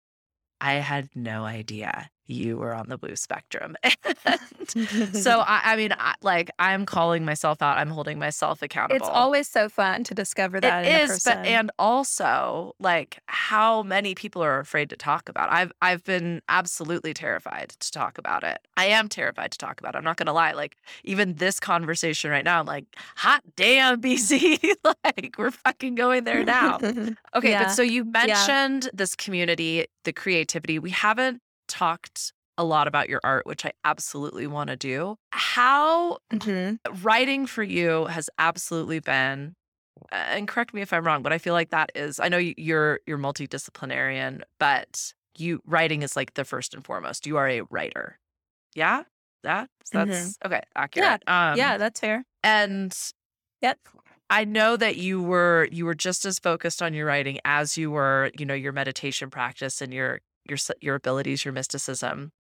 I 0.61 0.75
had 0.75 1.09
no 1.17 1.45
idea 1.45 2.09
you 2.27 2.57
were 2.57 2.75
on 2.75 2.89
the 2.89 2.99
blue 2.99 3.17
spectrum. 3.17 3.77
And 4.75 5.17
so, 5.17 5.41
I, 5.47 5.61
I 5.65 5.77
mean, 5.77 5.93
I, 5.97 6.15
like, 6.23 6.51
I'm 6.59 6.87
calling 6.87 7.25
myself 7.25 7.63
out. 7.63 7.79
I'm 7.79 7.89
holding 7.91 8.19
myself 8.19 8.63
accountable. 8.63 8.97
it's 8.97 9.09
always 9.09 9.47
so 9.49 9.69
fun 9.69 10.03
to 10.05 10.15
discover 10.15 10.61
that 10.61 10.85
It 10.85 10.89
in 10.93 11.01
is, 11.03 11.09
person 11.11 11.39
but 11.43 11.47
and 11.47 11.71
also 11.79 12.75
like 12.81 13.21
how 13.27 13.83
many 13.85 14.15
people 14.17 14.43
are 14.43 14.59
afraid 14.59 14.91
to 14.91 14.97
talk 14.97 15.29
about. 15.29 15.51
It. 15.51 15.55
I've 15.55 15.73
I've 15.83 16.05
been 16.05 16.43
absolutely 16.49 17.15
terrified 17.15 17.71
to 17.79 17.93
talk 17.93 18.19
about 18.19 18.43
it. 18.43 18.59
I 18.77 18.87
am 18.87 19.09
terrified 19.09 19.53
to 19.53 19.59
talk 19.59 19.79
about 19.81 19.95
it. 19.95 19.99
I'm 19.99 20.05
not 20.05 20.17
gonna 20.17 20.33
lie. 20.33 20.53
Like 20.53 20.77
even 21.05 21.35
this 21.35 21.61
conversation 21.61 22.31
right 22.33 22.45
now, 22.45 22.59
I'm 22.61 22.67
like, 22.67 22.87
hot 23.17 23.43
damn, 23.55 24.01
BZ, 24.01 24.59
like 25.05 25.37
we're 25.39 25.53
fucking 25.53 25.95
going 25.95 26.25
there 26.25 26.45
now. 26.45 26.79
Okay, 27.35 27.51
Yeah. 27.51 27.65
but 27.65 27.71
so 27.71 27.83
you 27.83 28.05
mentioned 28.05 28.91
this 28.93 29.15
community, 29.15 29.87
the 30.05 30.13
creativity. 30.13 30.79
We 30.81 30.91
haven't 30.91 31.41
talked 31.69 32.33
a 32.59 32.65
lot 32.65 32.89
about 32.89 33.09
your 33.09 33.21
art, 33.23 33.47
which 33.47 33.67
I 33.67 33.73
absolutely 33.85 34.47
want 34.47 34.69
to 34.71 34.77
do. 34.77 35.17
How 35.33 36.19
Mhm. 36.33 36.79
writing 37.03 37.47
for 37.47 37.63
you 37.63 38.07
has 38.07 38.31
absolutely 38.39 39.01
been 39.01 39.55
and 40.13 40.47
correct 40.47 40.75
me 40.75 40.83
if 40.83 40.93
i'm 40.93 41.07
wrong 41.07 41.23
but 41.23 41.33
i 41.33 41.39
feel 41.39 41.55
like 41.55 41.71
that 41.71 41.91
is 41.95 42.21
i 42.21 42.29
know 42.29 42.37
you- 42.37 42.53
you're 42.59 43.01
you're 43.07 43.17
multidisciplinarian 43.17 44.43
but 44.61 45.15
you 45.39 45.61
writing 45.67 46.03
is 46.03 46.17
like 46.17 46.35
the 46.35 46.45
first 46.45 46.75
and 46.75 46.85
foremost. 46.85 47.27
You 47.27 47.37
are 47.37 47.49
a 47.49 47.61
writer. 47.71 48.19
Yeah? 48.75 49.03
That 49.43 49.69
that's 49.93 50.39
okay 50.45 50.63
accurate. 50.75 51.23
Um 51.27 51.57
yeah 51.59 51.77
that's 51.79 52.01
fair. 52.01 52.25
and 52.43 52.97
yep. 53.63 53.79
I 54.29 54.45
know 54.45 54.77
that 54.77 54.97
you 54.97 55.23
were 55.23 55.69
you 55.71 55.85
were 55.87 55.95
just 55.95 56.25
as 56.25 56.39
focused 56.39 56.83
on 56.83 56.95
your 56.95 57.07
writing 57.07 57.39
as 57.45 57.77
you 57.79 57.91
were, 57.91 58.31
you 58.39 58.45
know, 58.47 58.55
your 58.55 58.73
meditation 58.73 59.31
practice 59.31 59.81
and 59.81 59.93
your 59.95 60.21
your 60.49 60.59
your 60.81 60.97
abilities, 60.97 61.45
your 61.45 61.53
mysticism. 61.53 62.33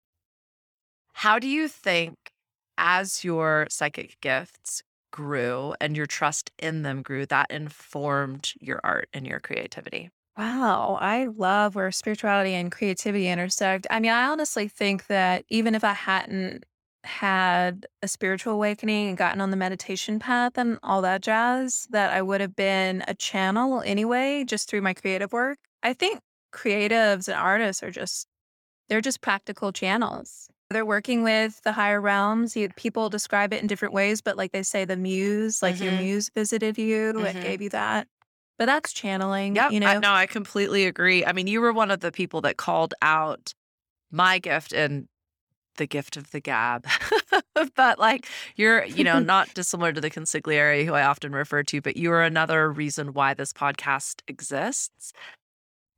How 1.15 1.39
do 1.39 1.49
you 1.49 1.69
think 1.69 2.33
as 2.77 3.25
your 3.25 3.67
psychic 3.71 4.21
gifts 4.21 4.83
grew 5.13 5.75
and 5.81 5.97
your 5.97 6.07
trust 6.07 6.51
in 6.59 6.83
them 6.83 7.03
grew, 7.03 7.25
that 7.27 7.51
informed 7.51 8.53
your 8.61 8.81
art 8.83 9.09
and 9.13 9.27
your 9.27 9.41
creativity? 9.41 10.11
Wow, 10.37 10.99
I 11.01 11.27
love 11.27 11.77
where 11.77 11.93
spirituality 11.93 12.55
and 12.55 12.73
creativity 12.73 13.29
intersect. 13.29 13.87
I 13.89 14.01
mean, 14.01 14.11
I 14.11 14.27
honestly 14.27 14.67
think 14.67 15.07
that 15.07 15.45
even 15.49 15.77
if 15.77 15.85
I 15.85 15.93
hadn't 15.93 16.65
had 17.05 17.87
a 18.03 18.09
spiritual 18.09 18.55
awakening 18.55 19.09
and 19.09 19.17
gotten 19.17 19.41
on 19.41 19.51
the 19.51 19.57
meditation 19.57 20.19
path 20.19 20.59
and 20.59 20.79
all 20.83 21.03
that 21.03 21.21
jazz, 21.23 21.87
that 21.91 22.13
I 22.13 22.23
would 22.23 22.41
have 22.41 22.57
been 22.57 23.05
a 23.07 23.15
channel 23.15 23.83
anyway, 23.83 24.43
just 24.45 24.69
through 24.69 24.81
my 24.81 24.95
creative 24.95 25.33
work. 25.33 25.59
I 25.85 25.93
think 25.93 26.21
creatives 26.55 27.29
and 27.29 27.37
artists 27.37 27.83
are 27.83 27.91
just, 27.91 28.27
they're 28.89 29.01
just 29.01 29.21
practical 29.21 29.73
channels. 29.73 30.49
They're 30.71 30.87
working 30.87 31.23
with 31.23 31.61
the 31.63 31.73
higher 31.73 32.01
realms. 32.01 32.57
You, 32.57 32.69
people 32.77 33.11
describe 33.11 33.53
it 33.53 33.61
in 33.61 33.67
different 33.67 33.93
ways, 33.93 34.21
but 34.23 34.37
like 34.37 34.53
they 34.53 34.63
say, 34.63 34.85
the 34.85 34.97
muse, 34.97 35.63
like 35.63 35.81
your 35.81 35.93
Mhm. 35.93 35.99
muse 35.99 36.31
visited 36.35 36.79
you 36.79 37.25
and 37.25 37.39
Mhm. 37.39 37.43
gave 37.43 37.61
you 37.61 37.69
that. 37.71 38.09
But 38.59 38.67
that's 38.67 38.93
channeling, 38.93 39.57
Yep. 39.57 39.73
you 39.73 39.81
know. 39.81 39.89
I, 39.89 39.99
no, 39.99 40.13
I 40.13 40.27
completely 40.27 40.87
agree. 40.87 41.25
I 41.25 41.33
mean, 41.33 41.47
you 41.49 41.61
were 41.61 41.73
one 41.73 41.91
of 41.91 42.01
the 42.01 42.13
people 42.13 42.41
that 42.43 42.57
called 42.57 42.95
out 43.03 43.53
my 44.11 44.39
gift 44.39 44.73
and 44.73 45.09
the 45.77 45.87
gift 45.87 46.17
of 46.17 46.31
the 46.31 46.41
gab. 46.41 46.87
but 47.75 47.99
like 47.99 48.29
you're, 48.57 48.85
you 48.85 49.03
know, 49.05 49.19
not 49.35 49.53
dissimilar 49.55 49.93
to 49.93 50.01
the 50.01 50.11
consigliere 50.11 50.87
who 50.87 50.95
I 50.95 51.03
often 51.03 51.33
refer 51.33 51.63
to, 51.65 51.81
but 51.81 51.97
you 51.97 52.13
are 52.13 52.23
another 52.23 52.71
reason 52.73 53.13
why 53.13 53.35
this 53.35 53.53
podcast 53.53 54.23
exists. 54.29 55.13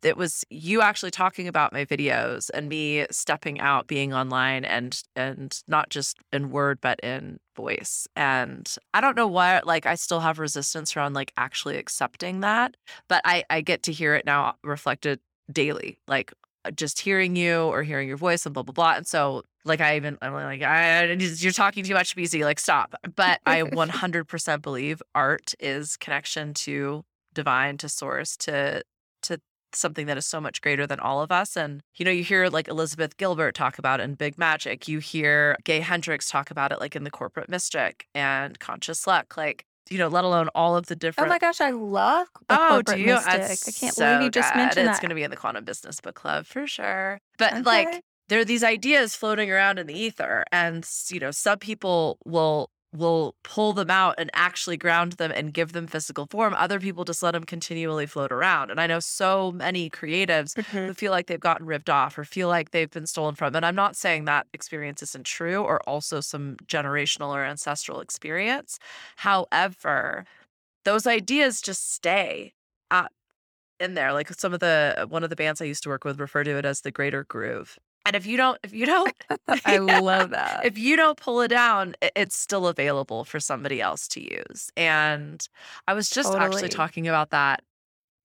It 0.03 0.17
was 0.17 0.45
you 0.51 0.83
actually 0.83 1.11
talking 1.11 1.49
about 1.49 1.73
my 1.73 1.85
videos 1.85 2.51
and 2.53 2.69
me 2.69 3.07
stepping 3.11 3.61
out, 3.61 3.87
being 3.87 4.13
online 4.13 4.65
and 4.65 5.01
and 5.15 5.59
not 5.67 5.91
just 5.91 6.19
in 6.33 6.51
word 6.51 6.81
but 6.81 7.01
in 7.01 7.39
voice. 7.57 8.07
And 8.15 8.73
I 8.95 9.01
don't 9.01 9.17
know 9.17 9.27
why 9.27 9.61
like 9.65 9.87
I 9.87 9.95
still 9.95 10.21
have 10.21 10.39
resistance 10.39 10.97
around 10.97 11.15
like 11.15 11.33
actually 11.37 11.77
accepting 11.77 12.41
that, 12.41 12.77
but 13.09 13.23
I 13.25 13.45
I 13.51 13.61
get 13.61 13.83
to 13.85 13.93
hear 13.93 14.15
it 14.15 14.27
now 14.27 14.57
reflected 14.63 15.21
daily. 15.51 15.99
Like 16.07 16.33
uh, 16.65 16.71
just 16.71 17.01
hearing 17.01 17.37
you 17.37 17.63
or 17.63 17.83
hearing 17.83 18.09
your 18.09 18.17
voice 18.17 18.47
and 18.47 18.53
blah 18.53 18.63
blah 18.63 18.73
blah. 18.73 18.95
And 18.97 19.07
so 19.07 19.43
like 19.65 19.81
I 19.81 19.97
even 19.97 20.19
I'm 20.23 20.33
like 20.33 20.63
I 20.63 21.05
you're 21.05 21.53
talking 21.53 21.85
too 21.85 21.95
much, 21.95 22.17
BZ. 22.17 22.43
Like 22.45 22.61
stop. 22.61 22.95
But 23.15 23.41
I 23.47 23.63
100% 23.63 24.63
believe 24.63 25.03
art 25.15 25.55
is 25.59 25.97
connection 25.97 26.55
to 26.55 27.05
divine, 27.35 27.77
to 27.79 27.89
source, 27.89 28.37
to 28.39 28.83
to 29.23 29.41
something 29.72 30.07
that 30.07 30.16
is 30.16 30.26
so 30.26 30.40
much 30.40 30.61
greater 30.61 30.87
than 30.87 31.00
all 31.00 31.20
of 31.22 31.31
us. 31.33 31.57
And 31.57 31.83
you 31.96 32.05
know, 32.05 32.11
you 32.11 32.24
hear 32.24 32.48
like 32.48 32.68
Elizabeth 32.68 33.16
Gilbert 33.16 33.55
talk 33.55 33.79
about 33.79 34.00
it 34.00 34.05
in 34.05 34.14
Big 34.14 34.38
Magic. 34.38 34.88
You 34.88 34.98
hear 34.98 35.57
Gay 35.64 35.81
Hendricks 35.81 36.31
talk 36.31 36.50
about 36.50 36.72
it 36.72 36.81
like 36.81 36.96
in 36.96 37.05
the 37.05 37.11
Corporate 37.11 37.48
Mystic 37.48 38.07
and 38.14 38.59
Conscious 38.59 39.07
Luck. 39.07 39.37
Like 39.37 39.64
you 39.90 39.98
know, 39.98 40.09
let 40.09 40.24
alone 40.24 40.48
all 40.55 40.76
of 40.76 40.87
the 40.87 40.94
oh 40.94 40.98
different. 40.98 41.29
Oh 41.29 41.35
my 41.35 41.38
gosh, 41.38 41.61
I 41.61 41.70
love 41.70 42.26
the 42.48 42.57
Oh, 42.57 42.68
corporate 42.68 42.98
do 42.98 43.02
you? 43.02 43.07
mystic. 43.07 43.33
That's 43.33 43.68
I 43.68 43.70
can't 43.72 43.94
so 43.94 44.05
believe 44.05 44.22
you 44.22 44.31
just 44.31 44.52
good. 44.52 44.59
mentioned 44.59 44.88
It's 44.88 45.00
going 45.00 45.09
to 45.11 45.14
be 45.14 45.22
in 45.22 45.31
the 45.31 45.37
Quantum 45.37 45.64
Business 45.64 46.00
Book 46.00 46.14
Club 46.16 46.46
for 46.46 46.66
sure. 46.66 47.20
But 47.38 47.52
Okay. 47.52 47.62
like, 47.62 48.02
there 48.29 48.40
are 48.40 48.44
these 48.44 48.64
ideas 48.64 49.14
floating 49.14 49.50
around 49.52 49.79
in 49.79 49.87
the 49.87 49.96
ether, 49.96 50.44
and 50.50 50.85
you 51.09 51.20
know, 51.20 51.31
some 51.31 51.59
people 51.59 52.18
will 52.24 52.70
will 52.92 53.37
pull 53.42 53.72
them 53.72 53.90
out 53.90 54.14
and 54.18 54.31
actually 54.33 54.77
ground 54.77 55.12
them 55.14 55.31
and 55.35 55.53
give 55.53 55.72
them 55.72 55.87
physical 55.87 56.27
form. 56.31 56.55
Other 56.55 56.81
people 56.81 57.05
just 57.05 57.22
let 57.22 57.33
them 57.33 57.44
continually 57.44 58.07
float 58.07 58.33
around. 58.33 58.70
And 58.70 58.81
I 58.81 58.87
know 58.87 59.01
so 59.01 59.53
many 59.53 59.90
creatives 59.90 60.57
Mhm. 60.57 60.87
who 60.87 60.94
feel 60.94 61.12
like 61.12 61.27
they've 61.27 61.38
gotten 61.40 61.66
ripped 61.66 61.90
off 61.90 62.16
or 62.16 62.25
feel 62.25 62.49
like 62.49 62.70
they've 62.70 62.90
been 62.90 63.07
stolen 63.07 63.35
from. 63.35 63.55
And 63.55 63.66
I'm 63.66 63.75
not 63.75 63.96
saying 63.96 64.25
that 64.27 64.46
experience 64.55 65.03
isn't 65.03 65.27
true 65.27 65.62
or 65.62 65.81
also 65.88 66.20
some 66.20 66.57
generational 66.66 67.29
or 67.35 67.44
ancestral 67.44 68.01
experience. 68.01 68.79
However, 69.16 70.25
those 70.85 71.07
ideas 71.07 71.61
just 71.61 71.92
stay 71.92 72.55
up 72.90 73.12
in 73.81 73.94
there. 73.94 74.12
Like 74.12 74.29
some 74.31 74.55
of 74.55 74.61
the 74.61 75.07
one 75.09 75.25
of 75.25 75.31
the 75.31 75.37
bands 75.37 75.61
I 75.61 75.66
used 75.66 75.83
to 75.85 75.88
work 75.90 76.05
with 76.05 76.20
refer 76.20 76.44
to 76.44 76.59
it 76.59 76.64
as 76.64 76.83
the 76.83 76.90
greater 76.92 77.25
groove. 77.25 77.79
And 78.07 78.14
if 78.14 78.25
you 78.25 78.37
don't, 78.37 78.57
if 78.62 78.73
you 78.73 78.87
don't, 78.87 79.12
I 79.66 79.79
love 79.79 80.31
that. 80.31 80.64
if 80.64 80.79
you 80.79 80.97
don't 80.97 81.19
pull 81.19 81.40
it 81.40 81.49
down, 81.49 81.97
it's 82.14 82.37
still 82.37 82.69
available 82.69 83.25
for 83.25 83.40
somebody 83.40 83.81
else 83.81 84.07
to 84.09 84.23
use. 84.23 84.71
And 84.77 85.47
I 85.88 85.95
was 85.95 86.09
just 86.09 86.33
actually 86.33 86.69
talking 86.69 87.09
about 87.09 87.31
that. 87.31 87.62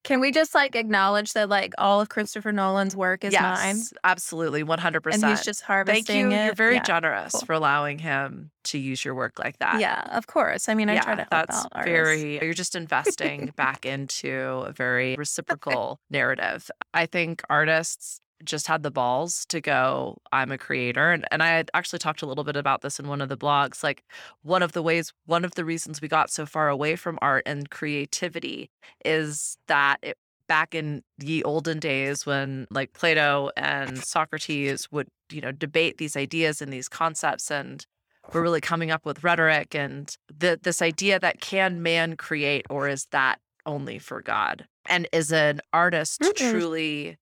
Can 0.04 0.20
we 0.20 0.32
just 0.32 0.56
like 0.56 0.76
acknowledge 0.76 1.34
that 1.34 1.48
like 1.50 1.74
all 1.78 2.02
of 2.02 2.10
Christopher 2.10 2.52
Nolan's 2.52 2.96
work 2.96 3.24
is 3.24 3.34
mine 3.34 3.78
yes, 3.78 3.94
absolutely, 4.04 4.63
one 4.63 4.80
hundred 4.80 5.02
percent. 5.02 5.24
and 5.24 5.32
he's 5.32 5.46
just 5.46 5.62
Thank 5.62 5.67
harvesting 5.67 6.32
you. 6.32 6.38
it? 6.38 6.46
You're 6.46 6.56
very 6.56 6.76
yeah. 6.76 6.84
generous 6.84 7.34
cool. 7.34 7.41
for 7.41 7.54
allowing 7.54 8.00
him 8.00 8.50
to 8.65 8.80
use 8.80 9.06
your 9.06 9.13
work 9.13 9.38
like 9.38 9.60
that. 9.60 9.80
Yeah, 9.80 10.08
of 10.12 10.26
course. 10.26 10.70
I 10.70 10.74
mean, 10.74 10.89
I 10.89 10.98
try 10.98 11.13
to 11.15 11.22
yeah, 11.22 11.28
help 11.32 11.48
that's 11.48 11.65
out 11.65 11.72
artists. 11.74 11.91
very, 11.91 12.44
you're 12.44 12.54
just 12.54 12.76
investing 12.84 13.54
back 13.56 13.86
into 13.86 14.63
a 14.65 14.72
very 14.72 15.15
reciprocal 15.17 16.00
narrative. 16.10 16.72
I 16.96 17.06
think 17.06 17.44
artists 17.48 18.22
just 18.43 18.67
had 18.67 18.84
the 18.84 18.91
balls 18.91 19.45
to 19.47 19.62
go, 19.62 20.17
I'm 20.32 20.51
a 20.51 20.58
creator. 20.58 21.12
And, 21.12 21.25
and 21.32 21.41
I 21.43 21.63
actually 21.73 21.99
talked 21.99 22.21
a 22.21 22.25
little 22.25 22.43
bit 22.43 22.56
about 22.56 22.82
this 22.82 22.99
in 22.99 23.08
one 23.08 23.21
of 23.21 23.30
the 23.30 23.38
blogs. 23.38 23.84
Like, 23.84 24.04
one 24.43 24.63
of 24.63 24.71
the 24.71 24.82
ways, 24.82 25.13
one 25.25 25.45
of 25.45 25.56
the 25.56 25.65
reasons 25.65 26.01
we 26.01 26.08
got 26.08 26.30
so 26.30 26.45
far 26.45 26.69
away 26.69 26.95
from 26.95 27.17
art 27.21 27.43
and 27.45 27.69
creativity 27.69 28.69
is 29.06 29.58
that 29.67 29.97
it, 30.01 30.17
back 30.47 30.75
in 30.75 31.01
the 31.17 31.43
olden 31.45 31.80
days 31.80 32.25
when 32.25 32.67
like 32.71 32.91
Plato 32.91 33.51
and 33.56 33.97
Socrates 34.04 34.91
would, 34.91 35.08
you 35.32 35.39
know, 35.39 35.54
debate 35.54 35.97
these 35.97 36.17
ideas 36.17 36.62
and 36.62 36.73
these 36.73 36.89
concepts 36.89 37.49
and 37.49 37.86
we're 38.34 38.41
really 38.41 38.60
coming 38.60 38.91
up 38.91 39.06
with 39.06 39.23
rhetoric 39.23 39.73
and 39.73 40.15
the, 40.27 40.60
this 40.62 40.82
idea 40.82 41.19
that 41.19 41.39
can 41.39 41.82
man 41.82 42.17
create 42.17 42.65
or 42.69 42.89
is 42.89 43.08
that 43.12 43.39
only 43.65 43.97
for 43.97 44.21
God? 44.21 44.65
And 44.88 45.08
is 45.13 45.32
an 45.32 45.62
artist 45.71 46.19
Mm-mm. 46.19 46.36
truly 46.36 47.17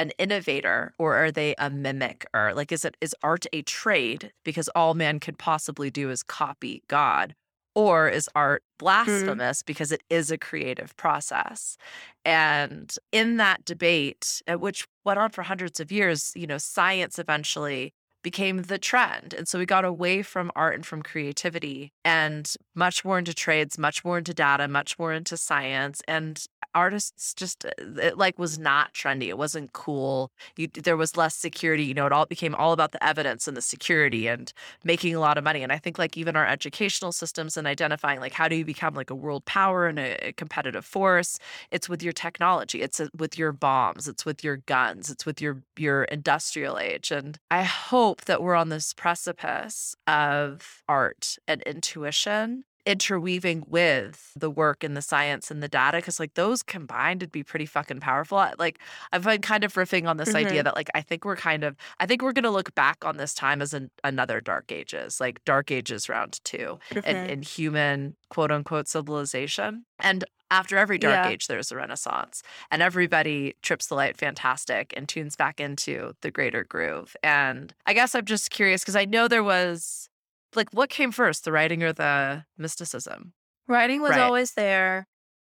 an 0.00 0.10
innovator 0.18 0.92
or 0.98 1.14
are 1.16 1.30
they 1.30 1.54
a 1.58 1.70
mimic 1.70 2.26
or 2.34 2.52
like 2.54 2.72
is 2.72 2.84
it 2.84 2.96
is 3.00 3.14
art 3.22 3.46
a 3.52 3.62
trade 3.62 4.32
because 4.44 4.68
all 4.70 4.94
man 4.94 5.20
could 5.20 5.38
possibly 5.38 5.90
do 5.90 6.10
is 6.10 6.22
copy 6.22 6.82
God? 6.88 7.34
Or 7.76 8.08
is 8.08 8.30
art 8.36 8.62
mm-hmm. 8.62 8.84
blasphemous 8.84 9.62
because 9.64 9.90
it 9.90 10.02
is 10.08 10.30
a 10.30 10.38
creative 10.38 10.96
process? 10.96 11.76
And 12.24 12.94
in 13.10 13.36
that 13.38 13.64
debate, 13.64 14.42
which 14.48 14.86
went 15.04 15.18
on 15.18 15.30
for 15.30 15.42
hundreds 15.42 15.80
of 15.80 15.90
years, 15.90 16.32
you 16.36 16.46
know, 16.46 16.58
science 16.58 17.18
eventually 17.18 17.92
became 18.24 18.62
the 18.62 18.78
trend. 18.78 19.34
And 19.34 19.46
so 19.46 19.60
we 19.60 19.66
got 19.66 19.84
away 19.84 20.22
from 20.22 20.50
art 20.56 20.74
and 20.74 20.84
from 20.84 21.02
creativity 21.02 21.92
and 22.04 22.52
much 22.74 23.04
more 23.04 23.18
into 23.18 23.34
trades, 23.34 23.78
much 23.78 24.04
more 24.04 24.18
into 24.18 24.34
data, 24.34 24.66
much 24.66 24.98
more 24.98 25.12
into 25.12 25.36
science. 25.36 26.02
And 26.08 26.44
artists 26.74 27.34
just, 27.34 27.64
uh, 27.64 27.70
it 27.78 28.18
like 28.18 28.38
was 28.38 28.58
not 28.58 28.92
trendy. 28.92 29.28
It 29.28 29.38
wasn't 29.38 29.72
cool. 29.72 30.32
You, 30.56 30.66
there 30.68 30.96
was 30.96 31.16
less 31.16 31.36
security. 31.36 31.84
You 31.84 31.94
know, 31.94 32.06
it 32.06 32.12
all 32.12 32.26
became 32.26 32.54
all 32.54 32.72
about 32.72 32.92
the 32.92 33.04
evidence 33.04 33.46
and 33.46 33.56
the 33.56 33.62
security 33.62 34.26
and 34.26 34.52
making 34.82 35.14
a 35.14 35.20
lot 35.20 35.38
of 35.38 35.44
money. 35.44 35.62
And 35.62 35.70
I 35.70 35.78
think 35.78 35.98
like 35.98 36.16
even 36.16 36.34
our 36.34 36.46
educational 36.46 37.12
systems 37.12 37.56
and 37.56 37.66
identifying 37.66 38.20
like 38.20 38.32
how 38.32 38.48
do 38.48 38.56
you 38.56 38.64
become 38.64 38.94
like 38.94 39.10
a 39.10 39.14
world 39.14 39.44
power 39.44 39.86
and 39.86 39.98
a, 39.98 40.28
a 40.28 40.32
competitive 40.32 40.84
force, 40.84 41.38
it's 41.70 41.88
with 41.88 42.02
your 42.02 42.12
technology, 42.12 42.80
it's 42.80 42.98
uh, 42.98 43.08
with 43.16 43.38
your 43.38 43.52
bombs, 43.52 44.08
it's 44.08 44.24
with 44.24 44.42
your 44.42 44.56
guns, 44.56 45.10
it's 45.10 45.26
with 45.26 45.40
your 45.40 45.62
your 45.78 46.04
industrial 46.04 46.78
age. 46.78 47.10
And 47.10 47.38
I 47.50 47.62
hope 47.62 48.13
that 48.22 48.42
we're 48.42 48.54
on 48.54 48.68
this 48.68 48.92
precipice 48.94 49.94
of 50.06 50.82
art 50.88 51.36
and 51.48 51.62
intuition 51.62 52.64
interweaving 52.86 53.64
with 53.66 54.30
the 54.36 54.50
work 54.50 54.84
and 54.84 54.94
the 54.94 55.00
science 55.00 55.50
and 55.50 55.62
the 55.62 55.68
data 55.68 55.96
because 55.96 56.20
like 56.20 56.34
those 56.34 56.62
combined 56.62 57.22
would 57.22 57.32
be 57.32 57.42
pretty 57.42 57.64
fucking 57.64 57.98
powerful 57.98 58.44
like 58.58 58.78
i've 59.10 59.24
been 59.24 59.40
kind 59.40 59.64
of 59.64 59.72
riffing 59.72 60.06
on 60.06 60.18
this 60.18 60.34
idea 60.34 60.62
that 60.62 60.74
like 60.76 60.90
i 60.94 61.00
think 61.00 61.24
we're 61.24 61.34
kind 61.34 61.64
of 61.64 61.74
i 61.98 62.04
think 62.04 62.20
we're 62.20 62.30
going 62.34 62.42
to 62.44 62.50
look 62.50 62.74
back 62.74 63.02
on 63.02 63.16
this 63.16 63.32
time 63.32 63.62
as 63.62 63.72
an, 63.72 63.90
another 64.04 64.38
dark 64.38 64.70
ages 64.70 65.18
like 65.18 65.42
dark 65.46 65.70
ages 65.70 66.10
round 66.10 66.38
two 66.44 66.78
in, 66.90 67.00
Mhm. 67.02 67.28
in 67.30 67.40
human 67.42 68.16
quote 68.28 68.50
unquote 68.52 68.86
civilization. 68.86 69.86
And 70.00 70.24
after 70.54 70.76
every 70.78 70.98
dark 70.98 71.24
Yeah. 71.24 71.28
age, 71.30 71.46
there's 71.48 71.72
a 71.72 71.76
renaissance, 71.76 72.42
and 72.70 72.80
everybody 72.82 73.54
trips 73.62 73.86
the 73.88 73.94
light 73.94 74.16
fantastic 74.16 74.92
and 74.96 75.08
tunes 75.08 75.36
back 75.36 75.60
into 75.60 76.14
the 76.22 76.30
greater 76.30 76.64
groove. 76.64 77.16
And 77.22 77.74
I 77.86 77.92
guess 77.94 78.14
I'm 78.14 78.24
just 78.24 78.50
curious 78.50 78.82
because 78.82 78.96
I 78.96 79.04
know 79.04 79.28
there 79.28 79.42
was 79.44 80.08
like, 80.54 80.68
what 80.72 80.90
came 80.90 81.10
first, 81.12 81.44
the 81.44 81.52
writing 81.52 81.82
or 81.82 81.92
the 81.92 82.44
mysticism? 82.56 83.32
Writing 83.66 84.00
was 84.02 84.10
Right. 84.12 84.20
always 84.20 84.52
there. 84.54 85.06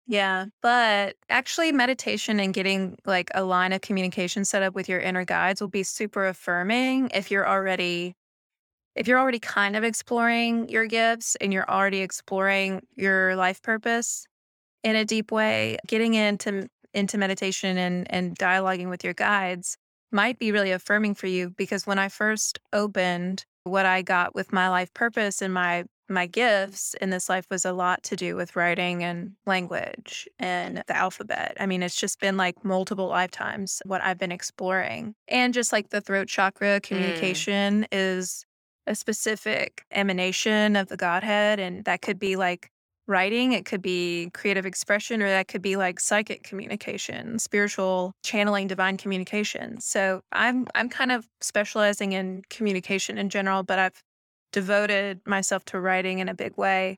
Yeah. 0.07 0.47
But 0.63 1.17
actually, 1.29 1.73
meditation 1.73 2.39
and 2.41 2.55
getting 2.55 2.97
like 3.05 3.31
a 3.35 3.43
line 3.43 3.73
of 3.73 3.81
communication 3.81 4.45
set 4.45 4.63
up 4.63 4.75
with 4.75 4.89
your 4.89 5.01
inner 5.01 5.25
guides 5.25 5.61
will 5.61 5.69
be 5.69 5.83
super 5.83 6.27
affirming 6.27 7.11
if 7.13 7.31
you're 7.31 7.47
already 7.49 8.15
if 8.95 9.07
you're 9.07 9.19
already 9.19 9.39
kind 9.41 9.77
of 9.77 9.85
exploring 9.85 10.69
your 10.71 10.87
gifts 10.87 11.37
and 11.37 11.53
you're 11.53 11.69
already 11.71 11.99
exploring 12.01 12.81
your 12.95 13.37
life 13.37 13.61
purpose 13.63 14.27
in 14.87 14.95
a 14.95 15.05
deep 15.05 15.33
way, 15.33 15.77
getting 15.89 16.15
into 16.15 16.69
into 16.95 17.19
meditation 17.19 17.77
and 17.77 18.07
and 18.09 18.39
dialoguing 18.39 18.89
with 18.89 19.03
your 19.03 19.15
guides 19.15 19.77
might 20.13 20.39
be 20.39 20.53
really 20.53 20.71
affirming 20.71 21.15
for 21.15 21.27
you 21.27 21.51
because 21.51 21.87
when 21.87 21.99
I 21.99 22.09
first 22.09 22.61
opened 22.73 23.45
what 23.65 23.85
I 23.85 24.03
got 24.03 24.35
with 24.37 24.53
my 24.53 24.69
life 24.69 24.95
purpose 24.95 25.43
and 25.43 25.53
my 25.53 25.85
my 26.09 26.27
gifts 26.27 26.95
in 27.01 27.11
this 27.11 27.29
life 27.29 27.47
was 27.51 27.65
a 27.65 27.73
lot 27.73 28.05
to 28.05 28.15
do 28.15 28.37
with 28.37 28.55
writing 28.55 29.03
and 29.03 29.33
language 29.45 30.29
and 30.39 30.85
the 30.87 30.97
alphabet. 30.97 31.57
I 31.59 31.67
mean, 31.67 31.83
it's 31.83 32.01
just 32.01 32.21
been 32.21 32.37
like 32.37 32.65
multiple 32.65 33.09
lifetimes 33.09 33.83
what 33.85 34.03
I've 34.03 34.19
been 34.19 34.31
exploring. 34.31 35.17
And 35.27 35.53
just 35.53 35.73
like 35.73 35.91
the 35.91 36.01
throat 36.01 36.29
chakra 36.29 36.81
communication 36.81 37.83
mm. 37.83 37.87
is 37.91 38.47
a 38.87 38.95
specific 38.95 39.85
emanation 39.91 40.77
of 40.77 40.87
the 40.87 40.97
Godhead. 40.97 41.59
And 41.59 41.85
that 41.87 42.03
could 42.03 42.21
be 42.21 42.37
like 42.37 42.71
writing, 43.07 43.53
it 43.53 43.65
could 43.65 43.83
be 43.83 44.31
creative 44.35 44.67
expression, 44.67 45.23
or 45.23 45.29
that 45.29 45.49
could 45.49 45.63
be 45.63 45.77
like 45.77 46.01
psychic 46.01 46.43
communication, 46.43 47.39
spiritual 47.39 48.13
channeling, 48.23 48.67
divine 48.67 48.97
communication. 48.97 49.81
So 49.81 50.23
I'm 50.33 50.67
I'm 50.75 50.89
kind 50.89 51.13
of 51.13 51.29
specializing 51.41 52.13
in 52.13 52.43
communication 52.51 53.19
in 53.19 53.29
general, 53.31 53.63
but 53.63 53.79
I've 53.79 54.03
devoted 54.53 55.21
myself 55.27 55.65
to 55.67 55.81
writing 55.81 56.19
in 56.21 56.29
a 56.29 56.35
big 56.35 56.57
way 56.57 56.97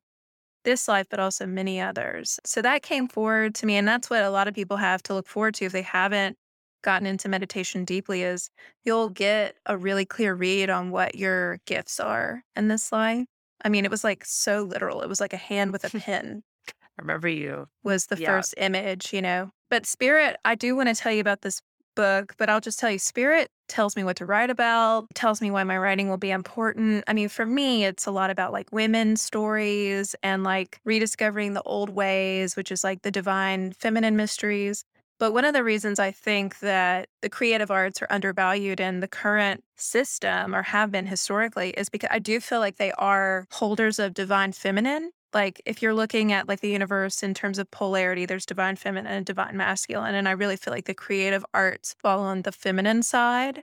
this 0.65 0.89
life, 0.89 1.07
but 1.11 1.21
also 1.21 1.47
many 1.47 1.81
others. 1.81 2.39
So 2.45 2.63
that 2.63 2.83
came 2.83 3.09
forward 3.09 3.55
to 3.57 3.67
me. 3.67 3.77
And 3.77 3.89
that's 3.89 4.11
what 4.11 4.23
a 4.23 4.31
lot 4.31 4.49
of 4.49 4.55
people 4.55 4.77
have 4.77 5.03
to 5.05 5.15
look 5.15 5.27
forward 5.29 5.55
to 5.55 5.65
if 5.67 5.73
they 5.73 5.83
haven't 5.83 6.37
gotten 6.83 7.07
into 7.07 7.29
meditation 7.29 7.85
deeply 7.85 8.23
is 8.23 8.51
you'll 8.85 9.09
get 9.09 9.57
a 9.67 9.77
really 9.77 10.05
clear 10.05 10.35
read 10.35 10.71
on 10.71 10.91
what 10.91 11.15
your 11.15 11.59
gifts 11.67 11.99
are 12.01 12.43
in 12.57 12.69
this 12.69 12.93
life. 12.93 13.27
I 13.65 13.69
mean, 13.69 13.85
it 13.85 13.91
was 13.91 14.05
like 14.05 14.25
so 14.25 14.63
literal. 14.63 15.03
It 15.03 15.09
was 15.09 15.21
like 15.21 15.33
a 15.33 15.39
hand 15.39 15.73
with 15.73 15.85
a 15.85 15.91
pen. 15.99 16.43
I 16.69 16.73
remember 17.03 17.29
you. 17.29 17.69
Was 17.83 18.07
the 18.07 18.19
yeah. 18.19 18.29
first 18.29 18.55
image, 18.57 19.13
you 19.13 19.23
know. 19.23 19.51
But 19.71 19.87
spirit, 19.87 20.37
I 20.45 20.55
do 20.55 20.75
want 20.75 20.89
to 20.89 20.95
tell 20.95 21.13
you 21.13 21.21
about 21.21 21.43
this 21.43 21.61
book, 21.95 22.35
but 22.39 22.49
I'll 22.49 22.61
just 22.61 22.79
tell 22.79 22.91
you 22.91 22.99
spirit 22.99 23.51
tells 23.69 23.97
me 23.97 24.05
what 24.05 24.17
to 24.17 24.27
write 24.27 24.51
about, 24.51 25.07
tells 25.15 25.41
me 25.41 25.51
why 25.51 25.63
my 25.63 25.77
writing 25.77 26.09
will 26.09 26.17
be 26.17 26.31
important. 26.31 27.05
I 27.07 27.13
mean, 27.13 27.29
for 27.29 27.47
me, 27.47 27.85
it's 27.85 28.07
a 28.07 28.11
lot 28.11 28.31
about 28.31 28.53
like 28.53 28.69
women's 28.73 29.21
stories 29.21 30.17
and 30.23 30.43
like 30.43 30.81
rediscovering 30.85 31.55
the 31.55 31.63
old 31.63 31.91
ways, 31.91 32.57
which 32.57 32.73
is 32.73 32.83
like 32.83 33.03
the 33.03 33.11
divine 33.11 33.73
feminine 33.73 34.17
mysteries. 34.17 34.85
But 35.19 35.33
one 35.33 35.45
of 35.45 35.53
the 35.53 35.65
reasons 35.65 35.99
I 35.99 36.13
think 36.13 36.61
that 36.61 37.09
the 37.23 37.29
creative 37.29 37.71
arts 37.71 38.01
are 38.01 38.07
undervalued 38.09 38.79
in 38.79 39.01
the 39.01 39.09
current 39.09 39.65
system 39.77 40.55
or 40.55 40.63
have 40.63 40.93
been 40.93 41.07
historically 41.07 41.71
is 41.71 41.89
because 41.89 42.11
I 42.13 42.21
do 42.21 42.39
feel 42.39 42.61
like 42.61 42.77
they 42.77 42.93
are 42.93 43.47
holders 43.51 43.99
of 43.99 44.15
divine 44.15 44.53
feminine. 44.53 45.11
Like 45.35 45.61
if 45.67 45.83
you're 45.83 45.95
looking 45.95 46.33
at 46.33 46.49
like 46.49 46.61
the 46.61 46.71
universe 46.71 47.23
in 47.23 47.35
terms 47.35 47.59
of 47.59 47.71
polarity, 47.71 48.27
there's 48.27 48.47
divine 48.47 48.77
feminine 48.77 49.13
and 49.13 49.27
divine 49.27 49.57
masculine. 49.57 50.15
And 50.15 50.29
I 50.29 50.33
really 50.33 50.57
feel 50.57 50.73
like 50.73 50.87
the 50.87 50.95
creative 50.95 51.45
arts 51.53 51.97
fall 52.01 52.21
on 52.21 52.43
the 52.43 52.53
feminine 52.53 53.03
side, 53.03 53.63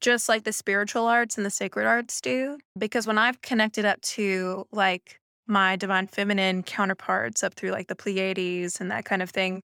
just 0.00 0.30
like 0.30 0.44
the 0.44 0.52
spiritual 0.52 1.06
arts 1.06 1.36
and 1.36 1.44
the 1.44 1.50
sacred 1.50 1.86
arts 1.86 2.22
do. 2.22 2.58
Because 2.78 3.06
when 3.06 3.18
I've 3.18 3.42
connected 3.42 3.84
up 3.84 4.00
to 4.02 4.66
like 4.72 5.20
my 5.46 5.76
divine 5.76 6.06
feminine 6.06 6.62
counterparts 6.62 7.44
up 7.44 7.54
through 7.54 7.70
like 7.70 7.88
the 7.88 7.94
Pleiades 7.94 8.80
and 8.80 8.90
that 8.90 9.04
kind 9.04 9.22
of 9.22 9.30
thing, 9.30 9.60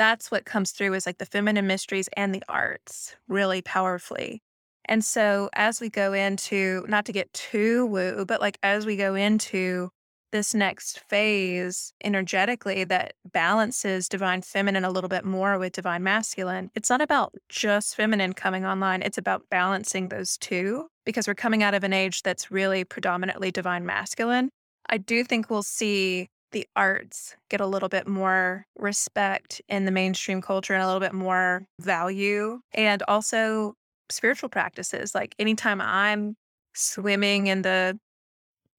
that's 0.00 0.30
what 0.30 0.46
comes 0.46 0.70
through 0.70 0.94
is 0.94 1.04
like 1.04 1.18
the 1.18 1.26
feminine 1.26 1.66
mysteries 1.66 2.08
and 2.16 2.34
the 2.34 2.42
arts 2.48 3.14
really 3.28 3.60
powerfully. 3.60 4.40
And 4.86 5.04
so 5.04 5.50
as 5.52 5.78
we 5.78 5.90
go 5.90 6.14
into, 6.14 6.86
not 6.88 7.04
to 7.04 7.12
get 7.12 7.30
too 7.34 7.84
woo, 7.84 8.24
but 8.24 8.40
like 8.40 8.58
as 8.62 8.86
we 8.86 8.96
go 8.96 9.14
into 9.14 9.90
this 10.32 10.54
next 10.54 11.00
phase 11.10 11.92
energetically 12.02 12.84
that 12.84 13.12
balances 13.30 14.08
divine 14.08 14.40
feminine 14.40 14.84
a 14.84 14.90
little 14.90 15.08
bit 15.08 15.26
more 15.26 15.58
with 15.58 15.74
divine 15.74 16.02
masculine, 16.02 16.70
it's 16.74 16.88
not 16.88 17.02
about 17.02 17.34
just 17.50 17.94
feminine 17.94 18.32
coming 18.32 18.64
online. 18.64 19.02
It's 19.02 19.18
about 19.18 19.42
balancing 19.50 20.08
those 20.08 20.38
two 20.38 20.86
because 21.04 21.28
we're 21.28 21.34
coming 21.34 21.62
out 21.62 21.74
of 21.74 21.84
an 21.84 21.92
age 21.92 22.22
that's 22.22 22.50
really 22.50 22.84
predominantly 22.84 23.50
divine 23.50 23.84
masculine. 23.84 24.48
I 24.88 24.96
do 24.96 25.24
think 25.24 25.50
we'll 25.50 25.62
see 25.62 26.30
the 26.52 26.66
arts 26.76 27.36
get 27.48 27.60
a 27.60 27.66
little 27.66 27.88
bit 27.88 28.06
more 28.06 28.66
respect 28.76 29.60
in 29.68 29.84
the 29.84 29.90
mainstream 29.90 30.40
culture 30.40 30.74
and 30.74 30.82
a 30.82 30.86
little 30.86 31.00
bit 31.00 31.14
more 31.14 31.66
value. 31.80 32.60
And 32.72 33.02
also 33.08 33.74
spiritual 34.10 34.48
practices. 34.48 35.14
Like 35.14 35.34
anytime 35.38 35.80
I'm 35.80 36.36
swimming 36.74 37.46
in 37.46 37.62
the 37.62 37.98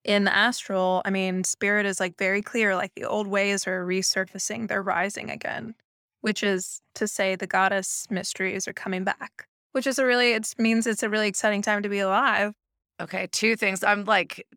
in 0.03 0.23
the 0.23 0.35
astral, 0.35 1.01
I 1.05 1.11
mean, 1.11 1.43
spirit 1.43 1.85
is 1.85 1.99
like 1.99 2.17
very 2.17 2.41
clear, 2.41 2.75
like 2.75 2.91
the 2.95 3.05
old 3.05 3.27
ways 3.27 3.67
are 3.67 3.85
resurfacing, 3.85 4.67
they're 4.67 4.81
rising 4.81 5.29
again, 5.29 5.75
which 6.21 6.41
is 6.41 6.81
to 6.95 7.07
say 7.07 7.35
the 7.35 7.45
goddess 7.45 8.07
mysteries 8.09 8.67
are 8.67 8.73
coming 8.73 9.03
back, 9.03 9.45
which 9.73 9.85
is 9.85 9.99
a 9.99 10.05
really, 10.05 10.33
it 10.33 10.55
means 10.57 10.87
it's 10.87 11.03
a 11.03 11.09
really 11.09 11.27
exciting 11.27 11.61
time 11.61 11.83
to 11.83 11.89
be 11.89 11.99
alive. 11.99 12.53
Okay, 12.99 13.27
two 13.31 13.55
things. 13.55 13.83
I'm 13.83 14.05
like 14.05 14.47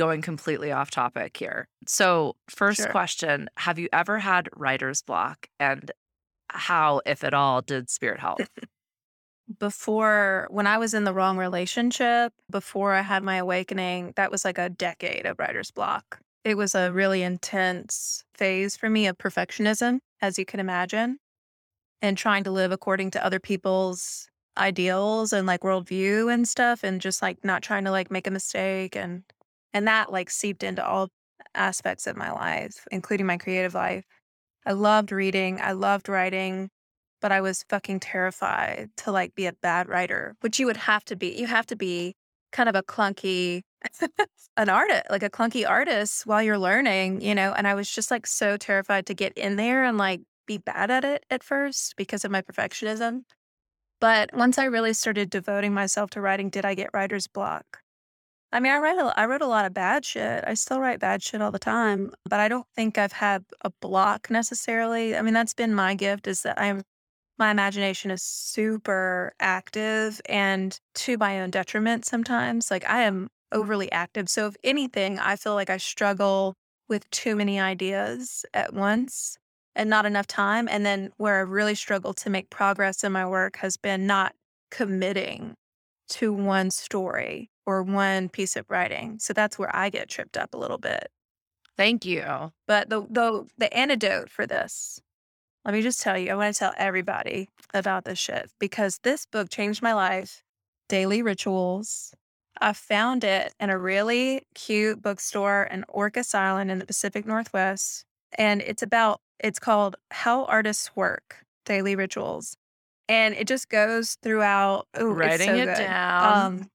going 0.00 0.22
completely 0.22 0.72
off 0.72 0.90
topic 0.90 1.36
here. 1.36 1.68
So, 1.86 2.34
first 2.48 2.80
sure. 2.80 2.90
question 2.90 3.50
Have 3.58 3.78
you 3.78 3.90
ever 3.92 4.18
had 4.18 4.48
writer's 4.56 5.02
block? 5.02 5.46
And 5.60 5.90
how, 6.48 7.02
if 7.04 7.22
at 7.22 7.34
all, 7.34 7.60
did 7.60 7.90
spirit 7.90 8.18
help? 8.18 8.40
before, 9.58 10.48
when 10.50 10.66
I 10.66 10.78
was 10.78 10.94
in 10.94 11.04
the 11.04 11.12
wrong 11.12 11.36
relationship, 11.36 12.32
before 12.50 12.94
I 12.94 13.02
had 13.02 13.22
my 13.22 13.36
awakening, 13.36 14.14
that 14.16 14.30
was 14.30 14.42
like 14.42 14.56
a 14.56 14.70
decade 14.70 15.26
of 15.26 15.38
writer's 15.38 15.70
block. 15.70 16.20
It 16.44 16.56
was 16.56 16.74
a 16.74 16.90
really 16.90 17.22
intense 17.22 18.24
phase 18.34 18.78
for 18.78 18.88
me 18.88 19.06
of 19.06 19.18
perfectionism, 19.18 19.98
as 20.22 20.38
you 20.38 20.46
can 20.46 20.60
imagine, 20.60 21.18
and 22.00 22.16
trying 22.16 22.44
to 22.44 22.50
live 22.50 22.72
according 22.72 23.10
to 23.10 23.24
other 23.24 23.38
people's 23.38 24.30
ideals 24.56 25.34
and 25.34 25.46
like 25.46 25.60
worldview 25.60 26.32
and 26.32 26.48
stuff, 26.48 26.82
and 26.84 27.02
just 27.02 27.20
like 27.20 27.44
not 27.44 27.62
trying 27.62 27.84
to 27.84 27.90
like 27.90 28.10
make 28.10 28.26
a 28.26 28.30
mistake 28.30 28.96
and 28.96 29.24
and 29.74 29.86
that 29.88 30.12
like 30.12 30.30
seeped 30.30 30.62
into 30.62 30.84
all 30.84 31.08
aspects 31.54 32.06
of 32.06 32.16
my 32.16 32.30
life, 32.30 32.86
including 32.90 33.26
my 33.26 33.36
creative 33.36 33.74
life. 33.74 34.04
I 34.66 34.72
loved 34.72 35.12
reading, 35.12 35.60
I 35.60 35.72
loved 35.72 36.08
writing, 36.08 36.70
but 37.20 37.32
I 37.32 37.40
was 37.40 37.64
fucking 37.68 38.00
terrified 38.00 38.90
to 38.98 39.12
like 39.12 39.34
be 39.34 39.46
a 39.46 39.52
bad 39.52 39.88
writer, 39.88 40.36
which 40.40 40.58
you 40.58 40.66
would 40.66 40.76
have 40.76 41.04
to 41.06 41.16
be. 41.16 41.34
You 41.38 41.46
have 41.46 41.66
to 41.66 41.76
be 41.76 42.14
kind 42.52 42.68
of 42.68 42.74
a 42.74 42.82
clunky 42.82 43.62
an 44.56 44.68
artist, 44.68 45.04
like 45.10 45.22
a 45.22 45.30
clunky 45.30 45.68
artist 45.68 46.26
while 46.26 46.42
you're 46.42 46.58
learning, 46.58 47.22
you 47.22 47.34
know, 47.34 47.52
and 47.52 47.66
I 47.66 47.74
was 47.74 47.90
just 47.90 48.10
like 48.10 48.26
so 48.26 48.56
terrified 48.56 49.06
to 49.06 49.14
get 49.14 49.32
in 49.34 49.56
there 49.56 49.84
and 49.84 49.96
like 49.96 50.20
be 50.46 50.58
bad 50.58 50.90
at 50.90 51.04
it 51.04 51.24
at 51.30 51.42
first 51.42 51.94
because 51.96 52.24
of 52.24 52.30
my 52.30 52.42
perfectionism. 52.42 53.22
But 54.00 54.34
once 54.34 54.58
I 54.58 54.64
really 54.64 54.94
started 54.94 55.30
devoting 55.30 55.74
myself 55.74 56.10
to 56.10 56.20
writing, 56.20 56.50
did 56.50 56.64
I 56.64 56.74
get 56.74 56.90
writer's 56.92 57.26
block? 57.26 57.80
I 58.52 58.58
mean, 58.58 58.72
I 58.72 58.78
write 58.78 58.98
a, 58.98 59.14
I 59.16 59.26
wrote 59.26 59.42
a 59.42 59.46
lot 59.46 59.64
of 59.64 59.74
bad 59.74 60.04
shit. 60.04 60.42
I 60.46 60.54
still 60.54 60.80
write 60.80 60.98
bad 60.98 61.22
shit 61.22 61.40
all 61.40 61.52
the 61.52 61.58
time, 61.58 62.12
but 62.24 62.40
I 62.40 62.48
don't 62.48 62.66
think 62.74 62.98
I've 62.98 63.12
had 63.12 63.44
a 63.62 63.70
block 63.80 64.28
necessarily. 64.28 65.16
I 65.16 65.22
mean, 65.22 65.34
that's 65.34 65.54
been 65.54 65.74
my 65.74 65.94
gift 65.94 66.26
is 66.26 66.42
that 66.42 66.60
I'm 66.60 66.82
my 67.38 67.50
imagination 67.50 68.10
is 68.10 68.22
super 68.22 69.32
active 69.40 70.20
and 70.28 70.78
to 70.94 71.16
my 71.16 71.40
own 71.40 71.50
detriment 71.50 72.04
sometimes. 72.04 72.70
Like 72.70 72.88
I 72.88 73.02
am 73.02 73.24
mm. 73.24 73.28
overly 73.52 73.90
active. 73.90 74.28
So 74.28 74.46
if 74.46 74.56
anything, 74.62 75.18
I 75.18 75.36
feel 75.36 75.54
like 75.54 75.70
I 75.70 75.78
struggle 75.78 76.54
with 76.88 77.08
too 77.10 77.34
many 77.36 77.58
ideas 77.58 78.44
at 78.52 78.74
once 78.74 79.38
and 79.74 79.88
not 79.88 80.04
enough 80.04 80.26
time. 80.26 80.68
And 80.68 80.84
then 80.84 81.12
where 81.16 81.40
I've 81.40 81.48
really 81.48 81.74
struggled 81.74 82.18
to 82.18 82.30
make 82.30 82.50
progress 82.50 83.02
in 83.02 83.12
my 83.12 83.26
work 83.26 83.56
has 83.56 83.78
been 83.78 84.06
not 84.06 84.34
committing 84.70 85.54
to 86.10 86.32
one 86.34 86.70
story 86.70 87.48
or 87.70 87.82
one 87.82 88.28
piece 88.28 88.56
of 88.56 88.68
writing. 88.68 89.18
So 89.18 89.32
that's 89.32 89.58
where 89.58 89.74
I 89.74 89.90
get 89.90 90.08
tripped 90.08 90.36
up 90.36 90.54
a 90.54 90.58
little 90.58 90.78
bit. 90.78 91.10
Thank 91.76 92.04
you. 92.04 92.52
But 92.66 92.90
the 92.90 93.02
the 93.08 93.46
the 93.56 93.72
antidote 93.72 94.28
for 94.28 94.46
this, 94.46 95.00
let 95.64 95.74
me 95.74 95.82
just 95.82 96.02
tell 96.02 96.18
you, 96.18 96.32
I 96.32 96.34
want 96.34 96.54
to 96.54 96.58
tell 96.58 96.74
everybody 96.76 97.48
about 97.72 98.04
this 98.04 98.18
shit 98.18 98.50
because 98.58 98.98
this 99.02 99.26
book 99.26 99.48
changed 99.48 99.82
my 99.82 99.94
life. 99.94 100.42
Daily 100.88 101.22
Rituals. 101.22 102.12
I 102.60 102.72
found 102.72 103.24
it 103.24 103.54
in 103.60 103.70
a 103.70 103.78
really 103.78 104.42
cute 104.54 105.00
bookstore 105.00 105.68
in 105.70 105.84
Orcas 105.88 106.34
Island 106.34 106.70
in 106.70 106.80
the 106.80 106.84
Pacific 106.84 107.24
Northwest. 107.24 108.04
And 108.36 108.60
it's 108.60 108.82
about, 108.82 109.20
it's 109.38 109.58
called 109.58 109.96
How 110.10 110.44
Artists 110.44 110.94
Work 110.94 111.44
Daily 111.64 111.94
Rituals. 111.94 112.56
And 113.08 113.34
it 113.34 113.46
just 113.46 113.68
goes 113.68 114.16
throughout. 114.22 114.88
Ooh, 115.00 115.12
Writing 115.12 115.46
so 115.46 115.54
it 115.54 115.64
good. 115.66 115.76
down. 115.76 116.46
Um, 116.46 116.70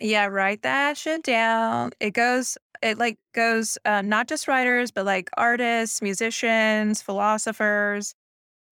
yeah, 0.00 0.26
write 0.26 0.62
that 0.62 0.96
shit 0.96 1.22
down. 1.22 1.90
It 2.00 2.12
goes, 2.12 2.56
it 2.82 2.98
like 2.98 3.18
goes 3.34 3.78
uh, 3.84 4.02
not 4.02 4.28
just 4.28 4.48
writers, 4.48 4.90
but 4.90 5.04
like 5.04 5.30
artists, 5.36 6.00
musicians, 6.02 7.02
philosophers, 7.02 8.14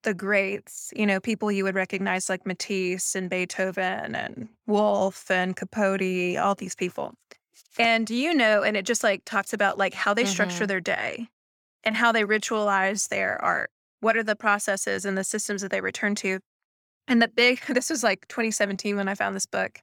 the 0.04 0.14
greats, 0.14 0.92
you 0.96 1.04
know, 1.06 1.20
people 1.20 1.50
you 1.50 1.64
would 1.64 1.74
recognize 1.74 2.28
like 2.28 2.46
Matisse 2.46 3.14
and 3.14 3.28
Beethoven 3.28 4.14
and 4.14 4.48
Woolf 4.66 5.30
and 5.30 5.56
Capote, 5.56 6.36
all 6.38 6.54
these 6.54 6.74
people. 6.74 7.14
And 7.78 8.08
you 8.08 8.32
know, 8.34 8.62
and 8.62 8.76
it 8.76 8.86
just 8.86 9.02
like 9.02 9.24
talks 9.24 9.52
about 9.52 9.78
like 9.78 9.94
how 9.94 10.14
they 10.14 10.24
structure 10.24 10.64
Mhm. 10.64 10.68
their 10.68 10.80
day 10.80 11.28
and 11.84 11.96
how 11.96 12.12
they 12.12 12.22
ritualize 12.24 13.08
their 13.08 13.40
art. 13.42 13.70
What 14.00 14.16
are 14.16 14.22
the 14.22 14.36
processes 14.36 15.04
and 15.04 15.18
the 15.18 15.24
systems 15.24 15.62
that 15.62 15.70
they 15.70 15.80
return 15.80 16.14
to? 16.16 16.38
And 17.08 17.20
the 17.20 17.28
big, 17.28 17.60
this 17.68 17.90
was 17.90 18.02
like 18.02 18.26
2017 18.28 18.96
when 18.96 19.08
I 19.08 19.14
found 19.14 19.34
this 19.36 19.46
book. 19.46 19.80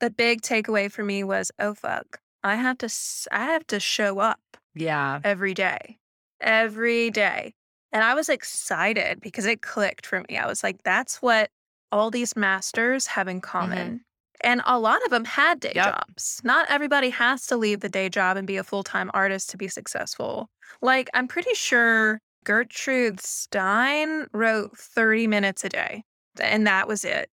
The 0.00 0.10
big 0.10 0.42
takeaway 0.42 0.90
for 0.90 1.04
me 1.04 1.24
was, 1.24 1.50
oh 1.58 1.74
fuck, 1.74 2.18
I 2.42 2.56
have 2.56 2.78
to, 2.78 2.94
I 3.32 3.44
have 3.46 3.66
to 3.68 3.80
show 3.80 4.18
up 4.18 4.40
Yeah. 4.74 5.20
every 5.24 5.54
day, 5.54 5.98
every 6.40 7.10
day. 7.10 7.54
And 7.92 8.02
I 8.02 8.14
was 8.14 8.28
excited 8.28 9.20
because 9.20 9.46
it 9.46 9.62
clicked 9.62 10.04
for 10.06 10.24
me. 10.28 10.36
I 10.36 10.46
was 10.46 10.62
like, 10.64 10.82
that's 10.82 11.22
what 11.22 11.50
all 11.92 12.10
these 12.10 12.34
masters 12.36 13.06
have 13.06 13.28
in 13.28 13.36
mm-hmm. 13.40 13.50
common. 13.50 14.00
And 14.40 14.60
a 14.66 14.78
lot 14.78 15.02
of 15.04 15.10
them 15.10 15.24
had 15.24 15.60
day 15.60 15.72
Yep. 15.74 15.84
jobs. 15.84 16.40
Not 16.44 16.66
everybody 16.68 17.10
has 17.10 17.46
to 17.46 17.56
leave 17.56 17.80
the 17.80 17.88
day 17.88 18.08
job 18.08 18.36
and 18.36 18.46
be 18.46 18.56
a 18.56 18.64
full 18.64 18.82
time 18.82 19.10
artist 19.14 19.48
to 19.50 19.56
be 19.56 19.68
successful. 19.68 20.50
Like, 20.82 21.08
I'm 21.14 21.28
pretty 21.28 21.54
sure 21.54 22.18
Gertrude 22.44 23.20
Stein 23.20 24.26
wrote 24.32 24.76
30 24.76 25.28
minutes 25.28 25.64
a 25.64 25.68
day, 25.70 26.02
and 26.40 26.66
that 26.66 26.86
was 26.88 27.04
it. 27.04 27.30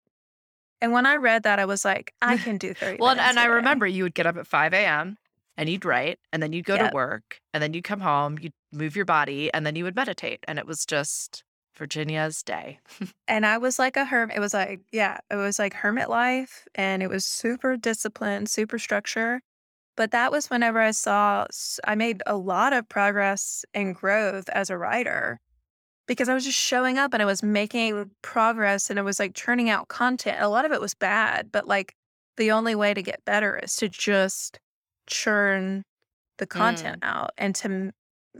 And 0.81 0.91
when 0.91 1.05
I 1.05 1.15
read 1.15 1.43
that, 1.43 1.59
I 1.59 1.65
was 1.65 1.83
like, 1.85 2.13
I 2.21 2.37
can 2.45 2.57
do 2.57 2.73
30 2.73 2.97
Well, 2.99 3.09
and, 3.11 3.17
minutes. 3.17 3.29
and 3.31 3.39
a 3.39 3.41
I 3.41 3.45
remember 3.45 3.87
you 3.87 4.03
would 4.03 4.13
get 4.15 4.25
up 4.25 4.37
at 4.37 4.47
5 4.47 4.73
a.m. 4.73 5.17
and 5.57 5.67
you'd 5.69 5.85
write, 5.85 6.19
and 6.31 6.41
then 6.41 6.53
you'd 6.53 6.65
go 6.65 6.75
Yep. 6.75 6.91
to 6.91 6.95
work, 6.95 7.39
and 7.53 7.61
then 7.61 7.73
you'd 7.73 7.83
come 7.83 7.99
home, 8.01 8.37
you'd 8.41 8.53
move 8.71 8.95
your 8.95 9.05
body, 9.05 9.51
and 9.53 9.65
then 9.65 9.75
you 9.75 9.83
would 9.83 9.95
meditate. 9.95 10.39
And 10.47 10.57
it 10.59 10.65
was 10.65 10.85
just 10.85 11.43
Virginia's 11.77 12.43
day. 12.43 12.79
And 13.27 13.45
I 13.45 13.59
was 13.59 13.77
like 13.77 13.95
a 13.95 14.05
hermit. 14.05 14.35
It 14.37 14.39
was 14.39 14.55
like, 14.55 14.81
yeah, 14.91 15.19
it 15.29 15.35
was 15.35 15.59
like 15.59 15.73
hermit 15.75 16.09
life 16.09 16.67
and 16.73 17.03
it 17.03 17.09
was 17.09 17.25
super 17.25 17.77
disciplined, 17.77 18.49
super 18.49 18.79
structure. 18.79 19.41
But 19.95 20.09
that 20.11 20.31
was 20.31 20.49
whenever 20.49 20.79
I 20.79 20.89
saw, 20.91 21.45
I 21.85 21.93
made 21.93 22.23
a 22.25 22.35
lot 22.35 22.73
of 22.73 22.89
progress 22.89 23.65
and 23.75 23.93
growth 23.93 24.49
as 24.49 24.71
a 24.71 24.77
writer 24.79 25.39
because 26.09 26.27
I 26.27 26.33
was 26.33 26.43
just 26.43 26.57
showing 26.57 26.97
up 26.97 27.13
and 27.13 27.21
I 27.21 27.25
was 27.27 27.43
making 27.43 28.09
progress 28.23 28.89
and 28.89 28.97
I 28.97 29.03
was 29.03 29.19
like 29.19 29.35
churning 29.35 29.69
out 29.69 29.89
content. 29.89 30.41
A 30.41 30.49
lot 30.49 30.65
of 30.65 30.71
it 30.71 30.81
was 30.81 30.95
bad, 30.95 31.51
but 31.51 31.67
like 31.67 31.93
the 32.35 32.49
only 32.49 32.73
way 32.73 32.95
to 32.95 33.03
get 33.03 33.23
better 33.25 33.59
is 33.59 33.75
to 33.75 33.87
just 33.87 34.59
churn 35.05 35.83
the 36.39 36.47
content 36.47 37.01
mm. 37.01 37.07
out 37.07 37.29
and 37.37 37.53
to 37.53 37.91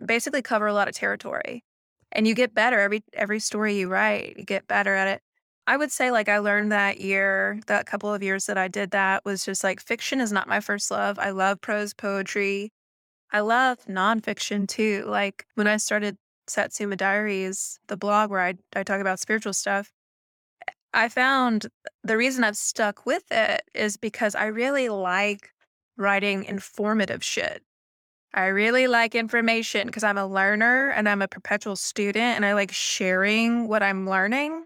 basically 0.03 0.41
cover 0.41 0.65
a 0.65 0.73
lot 0.73 0.87
of 0.87 0.95
territory 0.95 1.63
and 2.11 2.27
you 2.27 2.33
get 2.33 2.55
better 2.55 2.79
every 2.79 3.03
every 3.13 3.39
story 3.39 3.77
you 3.77 3.87
write 3.87 4.35
you 4.37 4.45
get 4.45 4.67
better 4.67 4.95
at 4.95 5.07
it. 5.07 5.21
I 5.67 5.77
would 5.77 5.91
say 5.91 6.09
like 6.09 6.27
i 6.29 6.39
learned 6.39 6.71
that 6.71 6.99
year 6.99 7.59
that 7.67 7.85
couple 7.85 8.11
of 8.11 8.23
years 8.23 8.47
that 8.47 8.57
i 8.57 8.67
did 8.67 8.91
that 8.91 9.23
was 9.25 9.45
just 9.45 9.63
like 9.63 9.79
fiction 9.79 10.21
is 10.21 10.31
not 10.31 10.47
my 10.47 10.59
first 10.59 10.89
love. 10.89 11.19
I 11.19 11.29
love 11.29 11.61
prose 11.61 11.93
poetry. 11.93 12.71
I 13.31 13.41
love 13.41 13.77
nonfiction 13.85 14.67
too 14.67 15.03
like 15.07 15.45
when 15.53 15.67
i 15.67 15.77
started 15.77 16.17
satsuma 16.49 16.95
diaries 16.95 17.79
the 17.87 17.97
blog 17.97 18.29
where 18.29 18.41
i, 18.41 18.53
I 18.75 18.83
talk 18.83 19.01
about 19.01 19.19
spiritual 19.19 19.53
stuff 19.53 19.91
i 20.93 21.07
found 21.09 21.67
the 22.03 22.17
reason 22.17 22.43
i've 22.43 22.57
stuck 22.57 23.05
with 23.05 23.23
it 23.31 23.61
is 23.73 23.97
because 23.97 24.35
i 24.35 24.45
really 24.45 24.89
like 24.89 25.51
writing 25.97 26.43
informative 26.45 27.23
shit 27.23 27.63
I 28.33 28.47
really 28.47 28.87
like 28.87 29.15
information 29.15 29.87
because 29.87 30.03
I'm 30.03 30.17
a 30.17 30.27
learner 30.27 30.89
and 30.91 31.09
I'm 31.09 31.21
a 31.21 31.27
perpetual 31.27 31.75
student 31.75 32.35
and 32.35 32.45
I 32.45 32.53
like 32.53 32.71
sharing 32.71 33.67
what 33.67 33.81
I'm 33.81 34.07
learning. 34.07 34.65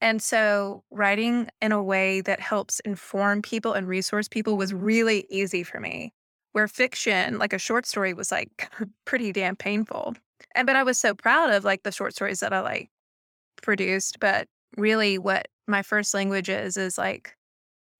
And 0.00 0.22
so 0.22 0.84
writing 0.90 1.48
in 1.60 1.72
a 1.72 1.82
way 1.82 2.20
that 2.22 2.40
helps 2.40 2.80
inform 2.80 3.42
people 3.42 3.72
and 3.74 3.86
resource 3.86 4.28
people 4.28 4.56
was 4.56 4.72
really 4.72 5.26
easy 5.28 5.62
for 5.64 5.80
me. 5.80 6.12
Where 6.52 6.68
fiction, 6.68 7.38
like 7.38 7.52
a 7.52 7.58
short 7.58 7.84
story, 7.84 8.14
was 8.14 8.32
like 8.32 8.70
pretty 9.04 9.32
damn 9.32 9.56
painful. 9.56 10.14
And 10.54 10.66
but 10.66 10.76
I 10.76 10.82
was 10.82 10.98
so 10.98 11.14
proud 11.14 11.50
of 11.50 11.64
like 11.64 11.82
the 11.82 11.92
short 11.92 12.14
stories 12.14 12.40
that 12.40 12.52
I 12.52 12.60
like 12.60 12.90
produced. 13.62 14.20
But 14.20 14.48
really 14.76 15.18
what 15.18 15.48
my 15.66 15.82
first 15.82 16.14
language 16.14 16.48
is 16.48 16.76
is 16.76 16.98
like 16.98 17.36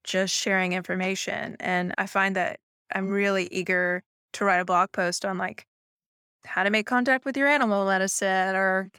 just 0.04 0.34
sharing 0.34 0.72
information. 0.72 1.56
And 1.60 1.94
I 1.98 2.06
find 2.06 2.36
that 2.36 2.60
I'm 2.92 3.08
mm. 3.08 3.12
really 3.12 3.48
eager 3.50 4.02
to 4.34 4.44
write 4.44 4.60
a 4.60 4.64
blog 4.64 4.92
post 4.92 5.24
on 5.24 5.38
like 5.38 5.66
how 6.44 6.62
to 6.62 6.70
make 6.70 6.86
contact 6.86 7.24
with 7.24 7.36
your 7.36 7.48
animal 7.48 7.84
medicine 7.86 8.54
or 8.54 8.90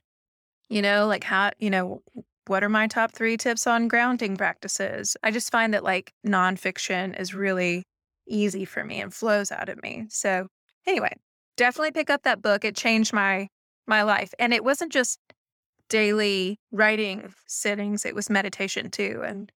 you 0.70 0.82
know 0.82 1.08
like 1.08 1.24
how 1.24 1.52
you 1.60 1.70
know 1.70 2.02
what 2.48 2.64
are 2.64 2.70
my 2.70 2.88
top 2.88 3.12
three 3.12 3.38
tips 3.38 3.66
on 3.66 3.88
grounding 3.88 4.38
practices 4.38 5.16
i 5.24 5.32
just 5.32 5.52
find 5.52 5.74
that 5.74 5.84
like 5.84 6.12
nonfiction 6.26 7.20
is 7.20 7.34
really 7.34 7.84
easy 8.28 8.66
for 8.66 8.84
me 8.84 9.02
and 9.02 9.14
flows 9.14 9.52
out 9.52 9.70
of 9.70 9.82
me 9.82 10.06
so 10.10 10.48
anyway 10.86 11.14
definitely 11.60 11.92
pick 11.92 12.10
up 12.10 12.24
that 12.24 12.42
book 12.42 12.64
it 12.64 12.76
changed 12.76 13.12
my 13.12 13.50
my 13.86 14.02
life 14.02 14.34
and 14.40 14.54
it 14.54 14.64
wasn't 14.64 14.92
just 14.92 15.20
daily 15.90 16.58
writing 16.72 17.34
sittings 17.48 18.06
it 18.06 18.16
was 18.16 18.30
meditation 18.30 18.90
too 18.90 19.22
and 19.26 19.52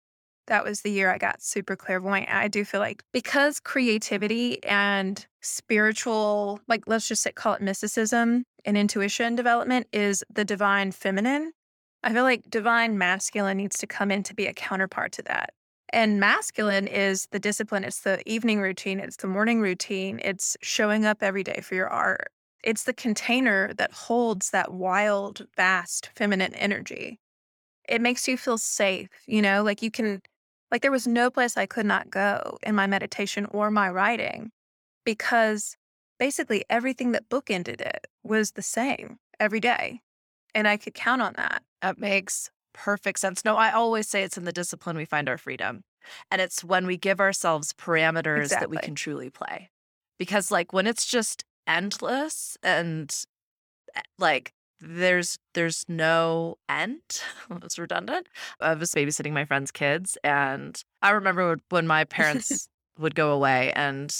that 0.46 0.64
was 0.64 0.80
the 0.80 0.90
year 0.90 1.10
I 1.12 1.18
got 1.18 1.40
super 1.40 1.76
clairvoyant. 1.76 2.28
I 2.28 2.48
do 2.48 2.64
feel 2.64 2.80
like 2.80 3.04
because 3.12 3.60
creativity 3.60 4.62
and 4.64 5.24
spiritual, 5.40 6.60
like 6.68 6.82
let's 6.86 7.06
just 7.06 7.22
say, 7.22 7.32
call 7.32 7.54
it 7.54 7.62
mysticism 7.62 8.44
and 8.64 8.76
intuition 8.76 9.36
development 9.36 9.86
is 9.92 10.24
the 10.32 10.44
divine 10.44 10.90
feminine. 10.92 11.52
I 12.02 12.12
feel 12.12 12.24
like 12.24 12.50
divine 12.50 12.98
masculine 12.98 13.56
needs 13.56 13.78
to 13.78 13.86
come 13.86 14.10
in 14.10 14.24
to 14.24 14.34
be 14.34 14.46
a 14.46 14.52
counterpart 14.52 15.12
to 15.12 15.22
that. 15.22 15.54
And 15.92 16.18
masculine 16.18 16.86
is 16.86 17.28
the 17.32 17.38
discipline, 17.38 17.84
it's 17.84 18.00
the 18.00 18.22
evening 18.26 18.60
routine, 18.60 18.98
it's 18.98 19.16
the 19.16 19.26
morning 19.26 19.60
routine, 19.60 20.20
it's 20.24 20.56
showing 20.62 21.04
up 21.04 21.22
every 21.22 21.44
day 21.44 21.60
for 21.62 21.74
your 21.74 21.88
art. 21.88 22.32
It's 22.64 22.84
the 22.84 22.94
container 22.94 23.74
that 23.74 23.92
holds 23.92 24.50
that 24.50 24.72
wild, 24.72 25.46
vast 25.54 26.10
feminine 26.16 26.54
energy. 26.54 27.18
It 27.88 28.00
makes 28.00 28.26
you 28.26 28.38
feel 28.38 28.56
safe, 28.56 29.08
you 29.26 29.42
know, 29.42 29.62
like 29.62 29.82
you 29.82 29.90
can 29.90 30.22
like 30.70 30.80
there 30.80 30.90
was 30.90 31.06
no 31.06 31.30
place 31.30 31.58
I 31.58 31.66
could 31.66 31.84
not 31.84 32.08
go 32.08 32.56
in 32.62 32.74
my 32.74 32.86
meditation 32.86 33.46
or 33.50 33.70
my 33.70 33.90
writing 33.90 34.50
because 35.04 35.76
basically 36.18 36.64
everything 36.70 37.12
that 37.12 37.28
bookended 37.28 37.82
it 37.82 38.06
was 38.22 38.52
the 38.52 38.62
same 38.62 39.18
every 39.38 39.60
day. 39.60 40.00
And 40.54 40.66
I 40.66 40.78
could 40.78 40.94
count 40.94 41.20
on 41.20 41.34
that. 41.36 41.62
That 41.82 41.98
makes 41.98 42.50
perfect 42.72 43.18
sense. 43.18 43.44
No, 43.44 43.56
I 43.56 43.70
always 43.72 44.08
say 44.08 44.22
it's 44.22 44.36
in 44.38 44.44
the 44.44 44.52
discipline 44.52 44.96
we 44.96 45.04
find 45.04 45.28
our 45.28 45.38
freedom. 45.38 45.82
And 46.30 46.40
it's 46.40 46.64
when 46.64 46.86
we 46.86 46.96
give 46.96 47.20
ourselves 47.20 47.72
parameters 47.72 48.48
that 48.60 48.70
we 48.70 48.76
can 48.78 48.94
truly 48.94 49.30
play. 49.30 49.70
Because, 50.18 50.50
like, 50.50 50.72
when 50.72 50.86
it's 50.86 51.06
just 51.06 51.44
endless 51.66 52.56
and 52.62 53.14
eh, 53.94 54.00
like 54.18 54.52
there's 54.80 55.38
there's 55.54 55.84
no 55.88 56.56
end 56.68 57.00
it's 57.62 57.78
redundant 57.78 58.26
i 58.60 58.74
was 58.74 58.90
babysitting 58.90 59.30
my 59.32 59.44
friend's 59.44 59.70
kids 59.70 60.18
and 60.24 60.82
i 61.02 61.10
remember 61.10 61.48
when- 61.50 61.60
when 61.70 61.86
my 61.86 62.02
parents 62.18 62.68
would 62.98 63.14
go 63.14 63.30
away 63.30 63.72
and 63.76 64.12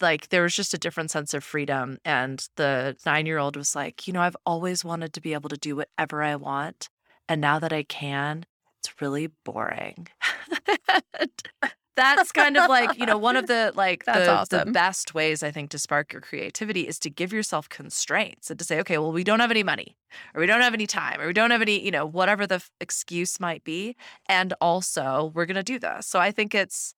like 0.00 0.28
there 0.30 0.42
was 0.42 0.56
just 0.56 0.74
a 0.74 0.78
different 0.78 1.12
sense 1.12 1.32
of 1.34 1.44
freedom 1.44 1.98
and 2.04 2.48
the 2.56 2.96
nine 3.06 3.26
year 3.26 3.38
old 3.38 3.54
was 3.56 3.76
like 3.76 4.08
you 4.08 4.12
know 4.12 4.20
i've 4.22 4.36
always 4.44 4.84
wanted 4.84 5.12
to 5.12 5.20
be 5.20 5.32
able 5.34 5.48
to 5.48 5.56
do 5.56 5.76
whatever 5.76 6.20
i 6.20 6.34
want 6.34 6.88
and 7.28 7.40
now 7.40 7.58
that 7.58 7.72
i 7.72 7.82
can 7.82 8.44
it's 8.86 9.00
really 9.00 9.28
boring. 9.44 10.08
That's 11.96 12.30
kind 12.30 12.58
of 12.58 12.68
like 12.68 12.98
you 12.98 13.06
know 13.06 13.16
one 13.16 13.36
of 13.36 13.46
the 13.46 13.72
like 13.74 14.04
the, 14.04 14.46
the 14.50 14.70
best 14.70 15.14
ways 15.14 15.42
i 15.42 15.50
think 15.50 15.70
to 15.70 15.78
spark 15.78 16.12
your 16.12 16.20
creativity 16.20 16.86
is 16.86 16.98
to 16.98 17.08
give 17.08 17.32
yourself 17.32 17.70
constraints 17.70 18.50
and 18.50 18.58
to 18.58 18.66
say 18.66 18.78
okay 18.80 18.98
well 18.98 19.12
we 19.12 19.24
don't 19.24 19.40
have 19.40 19.50
any 19.50 19.62
money 19.62 19.96
or 20.34 20.40
we 20.40 20.46
don't 20.46 20.60
have 20.60 20.74
any 20.74 20.86
time 20.86 21.18
or 21.22 21.26
we 21.26 21.32
don't 21.32 21.50
have 21.50 21.62
any 21.62 21.82
you 21.82 21.90
know 21.90 22.04
whatever 22.04 22.46
the 22.46 22.56
f- 22.56 22.70
excuse 22.82 23.40
might 23.40 23.64
be 23.64 23.96
and 24.28 24.52
also 24.60 25.32
we're 25.34 25.46
going 25.46 25.56
to 25.56 25.62
do 25.62 25.78
this. 25.78 26.06
So 26.06 26.18
i 26.18 26.30
think 26.30 26.54
it's 26.54 26.94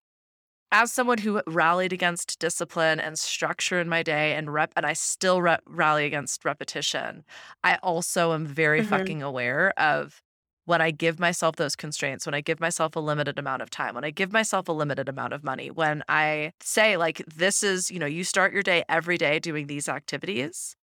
as 0.71 0.93
someone 0.93 1.19
who 1.19 1.41
rallied 1.47 1.93
against 1.93 2.39
discipline 2.39 3.01
and 3.01 3.19
structure 3.19 3.81
in 3.81 3.89
my 3.89 4.03
day 4.03 4.35
and 4.35 4.53
rep 4.53 4.73
and 4.77 4.85
i 4.87 4.93
still 4.93 5.41
re- 5.43 5.59
rally 5.67 6.05
against 6.07 6.45
repetition 6.45 7.25
i 7.65 7.77
also 7.83 8.33
am 8.33 8.47
very 8.47 8.81
Mhm. 8.81 8.87
fucking 8.89 9.23
aware 9.23 9.73
of 9.79 10.23
when 10.67 10.81
i 10.83 10.91
give 10.91 11.19
myself 11.19 11.57
those 11.57 11.75
constraints 11.75 12.27
when 12.27 12.35
i 12.35 12.41
give 12.41 12.61
myself 12.61 12.95
a 12.97 13.01
limited 13.01 13.39
amount 13.39 13.63
of 13.63 13.71
time 13.71 13.95
when 13.95 14.05
i 14.05 14.11
give 14.11 14.33
myself 14.33 14.69
a 14.69 14.73
limited 14.73 15.09
amount 15.09 15.33
of 15.33 15.43
money 15.43 15.71
when 15.71 16.03
i 16.09 16.53
say 16.61 16.97
like 16.97 17.23
this 17.27 17.63
is 17.63 17.91
you 17.91 17.99
know 17.99 18.07
you 18.07 18.23
start 18.25 18.53
your 18.53 18.63
day 18.63 18.85
every 18.89 19.17
day 19.17 19.39
doing 19.39 19.67
these 19.67 19.89
activities 19.89 20.77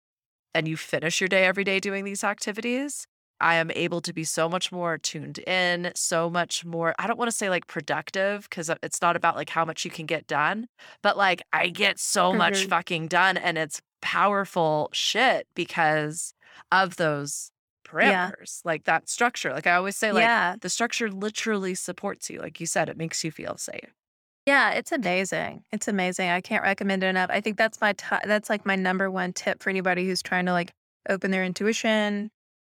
and 0.56 0.68
you 0.68 0.78
finish 0.78 1.20
your 1.20 1.28
day 1.28 1.46
every 1.46 1.64
day 1.64 1.80
doing 1.80 2.06
these 2.06 2.24
activities 2.24 3.06
I 3.44 3.56
am 3.56 3.70
able 3.72 4.00
to 4.02 4.14
be 4.14 4.24
so 4.24 4.48
much 4.48 4.72
more 4.72 4.98
tuned 4.98 5.40
in, 5.40 5.92
so 5.96 6.30
much 6.30 6.64
more. 6.64 6.96
I 6.98 7.08
don't 7.08 7.20
want 7.20 7.30
to 7.30 7.36
say 7.36 7.50
like 7.50 7.68
productive 7.68 8.50
because 8.50 8.70
it's 8.82 9.02
not 9.02 9.16
about 9.16 9.36
like 9.36 9.50
how 9.50 9.66
much 9.66 9.84
you 9.86 9.92
can 9.92 10.06
get 10.06 10.26
done, 10.28 10.68
but 11.02 11.18
like 11.18 11.42
I 11.52 11.68
get 11.68 12.00
so 12.00 12.32
much 12.34 12.54
Mhm. 12.66 12.70
fucking 12.70 13.08
done 13.10 13.36
and 13.38 13.58
it's 13.58 13.82
powerful 14.02 14.90
shit 14.94 15.46
because 15.56 16.34
of 16.72 16.96
those 16.96 17.52
parameters, 17.86 18.62
like 18.64 18.86
that 18.86 19.10
structure. 19.10 19.52
Like 19.54 19.68
I 19.68 19.76
always 19.76 19.98
say, 19.98 20.12
like 20.12 20.24
Yeah. 20.24 20.56
the 20.60 20.70
structure 20.70 21.10
literally 21.12 21.76
supports 21.76 22.30
you. 22.30 22.40
Like 22.40 22.60
you 22.60 22.66
said, 22.66 22.90
it 22.90 22.98
makes 22.98 23.24
you 23.24 23.32
feel 23.32 23.58
safe. 23.58 23.94
Yeah, 24.46 24.72
it's 24.72 24.92
amazing. 24.92 25.64
It's 25.72 25.88
amazing. 25.88 26.30
I 26.30 26.42
can't 26.42 26.64
recommend 26.64 27.04
it 27.04 27.08
enough. 27.08 27.30
I 27.30 27.40
think 27.42 27.58
that's 27.58 27.80
my 27.82 27.94
ti 27.94 28.16
that's 28.26 28.50
like 28.50 28.66
my 28.66 28.76
number 28.76 29.10
one 29.12 29.32
tip 29.34 29.62
for 29.62 29.70
anybody 29.70 30.06
who's 30.06 30.22
trying 30.22 30.46
to 30.48 30.52
like 30.54 30.72
open 31.10 31.32
their 31.32 31.44
intuition 31.46 32.32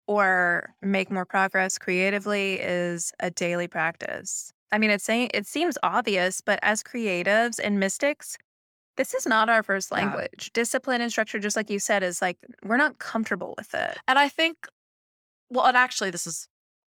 or 0.06 0.74
make 0.82 1.10
more 1.10 1.24
progress 1.24 1.78
creatively 1.78 2.54
is 2.60 3.12
a 3.20 3.30
daily 3.30 3.68
practice. 3.68 4.52
I 4.72 4.78
mean, 4.78 4.90
it's 4.90 5.04
saying 5.04 5.30
it 5.34 5.46
seems 5.46 5.78
obvious, 5.82 6.40
but 6.40 6.58
as 6.62 6.82
creatives 6.82 7.58
and 7.62 7.78
mystics, 7.78 8.36
this 8.96 9.14
is 9.14 9.26
not 9.26 9.48
our 9.48 9.62
first 9.62 9.92
Yeah. 9.92 9.98
language. 9.98 10.50
Discipline 10.52 11.00
and 11.00 11.10
structure, 11.10 11.38
just 11.38 11.56
like 11.56 11.70
you 11.70 11.78
said, 11.78 12.02
is 12.02 12.22
like 12.22 12.38
we're 12.64 12.76
not 12.76 12.98
comfortable 12.98 13.54
with 13.58 13.74
it. 13.74 13.98
And 14.08 14.18
I 14.18 14.28
think, 14.28 14.68
well, 15.50 15.66
and 15.66 15.76
actually, 15.76 16.10
this 16.10 16.26
is 16.26 16.48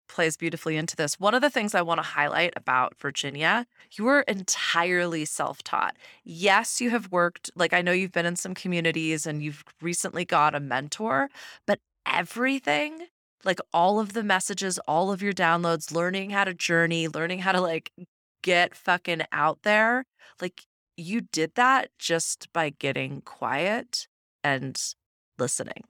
plays 0.10 0.38
beautifully 0.38 0.78
into 0.78 0.96
this. 0.96 1.20
One 1.20 1.34
of 1.34 1.42
the 1.42 1.50
things 1.50 1.74
I 1.74 1.82
want 1.82 1.98
to 2.00 2.04
highlight 2.04 2.54
about 2.56 2.96
Virginia, 3.00 3.66
you 3.94 4.04
were 4.04 4.22
entirely 4.22 5.26
self 5.26 5.64
taught. 5.64 5.96
Yes, 6.24 6.82
you 6.82 6.90
have 6.92 7.12
worked, 7.12 7.50
like, 7.56 7.74
I 7.74 7.82
know 7.82 7.94
you've 7.94 8.12
been 8.12 8.26
in 8.26 8.36
some 8.36 8.54
communities 8.54 9.26
and 9.26 9.42
you've 9.42 9.64
recently 9.82 10.26
got 10.26 10.56
a 10.56 10.60
mentor, 10.60 11.30
but 11.66 11.80
everything, 12.06 13.08
like, 13.44 13.60
all 13.74 14.00
of 14.00 14.14
the 14.14 14.24
messages, 14.24 14.80
all 14.88 15.12
of 15.12 15.22
your 15.22 15.34
downloads, 15.34 15.92
learning 15.92 16.32
how 16.32 16.44
to 16.46 16.54
journey, 16.54 17.08
learning 17.08 17.40
how 17.40 17.52
to, 17.52 17.62
like, 17.62 17.92
get 18.42 18.76
fucking 18.76 19.24
out 19.32 19.60
there, 19.64 20.06
like, 20.42 20.64
you 20.98 21.22
did 21.22 21.56
that 21.56 21.90
just 21.98 22.52
by 22.54 22.70
getting 22.70 23.22
quiet 23.22 24.08
and 24.44 24.80
listening 25.40 25.84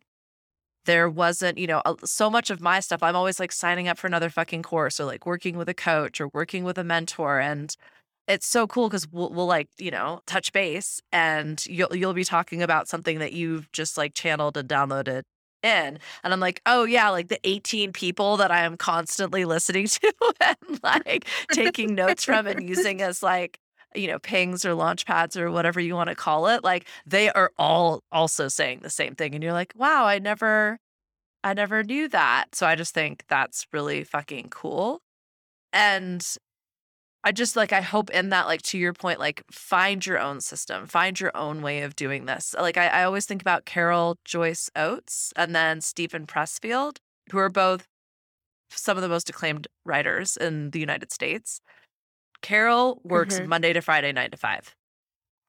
there 0.85 1.09
wasn't, 1.09 1.57
you 1.57 1.67
know, 1.67 1.81
so 2.03 2.29
much 2.29 2.49
of 2.49 2.61
my 2.61 2.79
stuff. 2.79 3.03
I'm 3.03 3.15
always 3.15 3.39
like 3.39 3.51
signing 3.51 3.87
up 3.87 3.97
for 3.97 4.07
another 4.07 4.29
fucking 4.29 4.63
course 4.63 4.99
or 4.99 5.05
like 5.05 5.25
working 5.25 5.57
with 5.57 5.69
a 5.69 5.73
coach 5.73 6.19
or 6.19 6.29
working 6.33 6.63
with 6.63 6.77
a 6.77 6.83
mentor. 6.83 7.39
And 7.39 7.75
it's 8.27 8.47
so 8.47 8.67
cool 8.67 8.89
because 8.89 9.07
we'll, 9.09 9.29
we'll 9.29 9.47
like, 9.47 9.69
you 9.77 9.91
know, 9.91 10.21
touch 10.25 10.51
base 10.51 11.01
and 11.11 11.65
you'll, 11.67 11.95
you'll 11.95 12.13
be 12.13 12.23
talking 12.25 12.61
about 12.61 12.87
something 12.87 13.19
that 13.19 13.33
you've 13.33 13.71
just 13.71 13.97
like 13.97 14.13
channeled 14.13 14.57
and 14.57 14.67
downloaded 14.67 15.23
in. 15.63 15.99
And 16.23 16.33
I'm 16.33 16.39
like, 16.39 16.61
oh 16.65 16.83
yeah, 16.83 17.09
like 17.09 17.29
the 17.29 17.39
18 17.43 17.93
people 17.93 18.37
that 18.37 18.51
I 18.51 18.61
am 18.61 18.77
constantly 18.77 19.45
listening 19.45 19.87
to 19.87 20.13
and 20.41 20.79
like 20.83 21.25
taking 21.51 21.95
notes 21.95 22.23
from 22.23 22.47
and 22.47 22.67
using 22.67 23.01
as 23.01 23.23
like, 23.23 23.59
you 23.95 24.07
know, 24.07 24.19
pings 24.19 24.65
or 24.65 24.73
launch 24.73 25.05
pads 25.05 25.37
or 25.37 25.51
whatever 25.51 25.79
you 25.79 25.95
want 25.95 26.09
to 26.09 26.15
call 26.15 26.47
it. 26.47 26.63
Like 26.63 26.87
they 27.05 27.29
are 27.31 27.51
all 27.57 28.03
also 28.11 28.47
saying 28.47 28.79
the 28.81 28.89
same 28.89 29.15
thing. 29.15 29.33
And 29.33 29.43
you're 29.43 29.53
like, 29.53 29.73
wow, 29.75 30.05
I 30.05 30.19
never, 30.19 30.79
I 31.43 31.53
never 31.53 31.83
knew 31.83 32.07
that. 32.09 32.55
So 32.55 32.65
I 32.65 32.75
just 32.75 32.93
think 32.93 33.23
that's 33.27 33.67
really 33.71 34.03
fucking 34.03 34.49
cool. 34.49 35.01
And 35.71 36.25
I 37.23 37.31
just 37.31 37.55
like, 37.55 37.71
I 37.71 37.81
hope 37.81 38.09
in 38.09 38.29
that, 38.29 38.47
like, 38.47 38.61
to 38.63 38.77
your 38.77 38.91
point, 38.93 39.19
like, 39.19 39.43
find 39.49 40.05
your 40.05 40.19
own 40.19 40.41
system, 40.41 40.87
find 40.87 41.17
your 41.19 41.31
own 41.35 41.61
way 41.61 41.81
of 41.83 41.95
doing 41.95 42.25
this. 42.25 42.53
Like, 42.59 42.75
I, 42.77 42.87
I 42.87 43.03
always 43.05 43.25
think 43.25 43.41
about 43.41 43.65
Carol 43.65 44.17
Joyce 44.25 44.69
Oates 44.75 45.31
and 45.37 45.55
then 45.55 45.79
Steven 45.79 46.25
Pressfield, 46.27 46.97
who 47.31 47.37
are 47.37 47.49
both 47.49 47.87
some 48.69 48.97
of 48.97 49.03
the 49.03 49.07
most 49.09 49.29
acclaimed 49.29 49.67
writers 49.85 50.35
in 50.35 50.71
the 50.71 50.79
United 50.79 51.11
States. 51.13 51.61
Carol 52.41 52.99
works 53.05 53.39
Mhm. 53.39 53.47
Monday 53.47 53.71
to 53.71 53.81
Friday, 53.81 54.11
nine 54.11 54.31
to 54.31 54.37
five. 54.37 54.75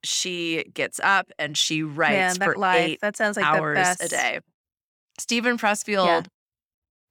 She 0.05 0.65
gets 0.75 1.01
up 1.03 1.33
and 1.39 1.57
she 1.57 1.83
Man, 1.83 1.97
writes 1.97 2.39
that 2.39 2.45
for 2.45 2.57
life. 2.57 2.81
eight 2.81 3.01
That 3.01 3.17
sounds 3.17 3.37
like 3.37 3.47
the 3.47 3.51
hours 3.59 3.77
best. 3.77 4.03
a 4.05 4.09
day. 4.09 4.41
Steven 5.19 5.57
Pressfield, 5.59 6.27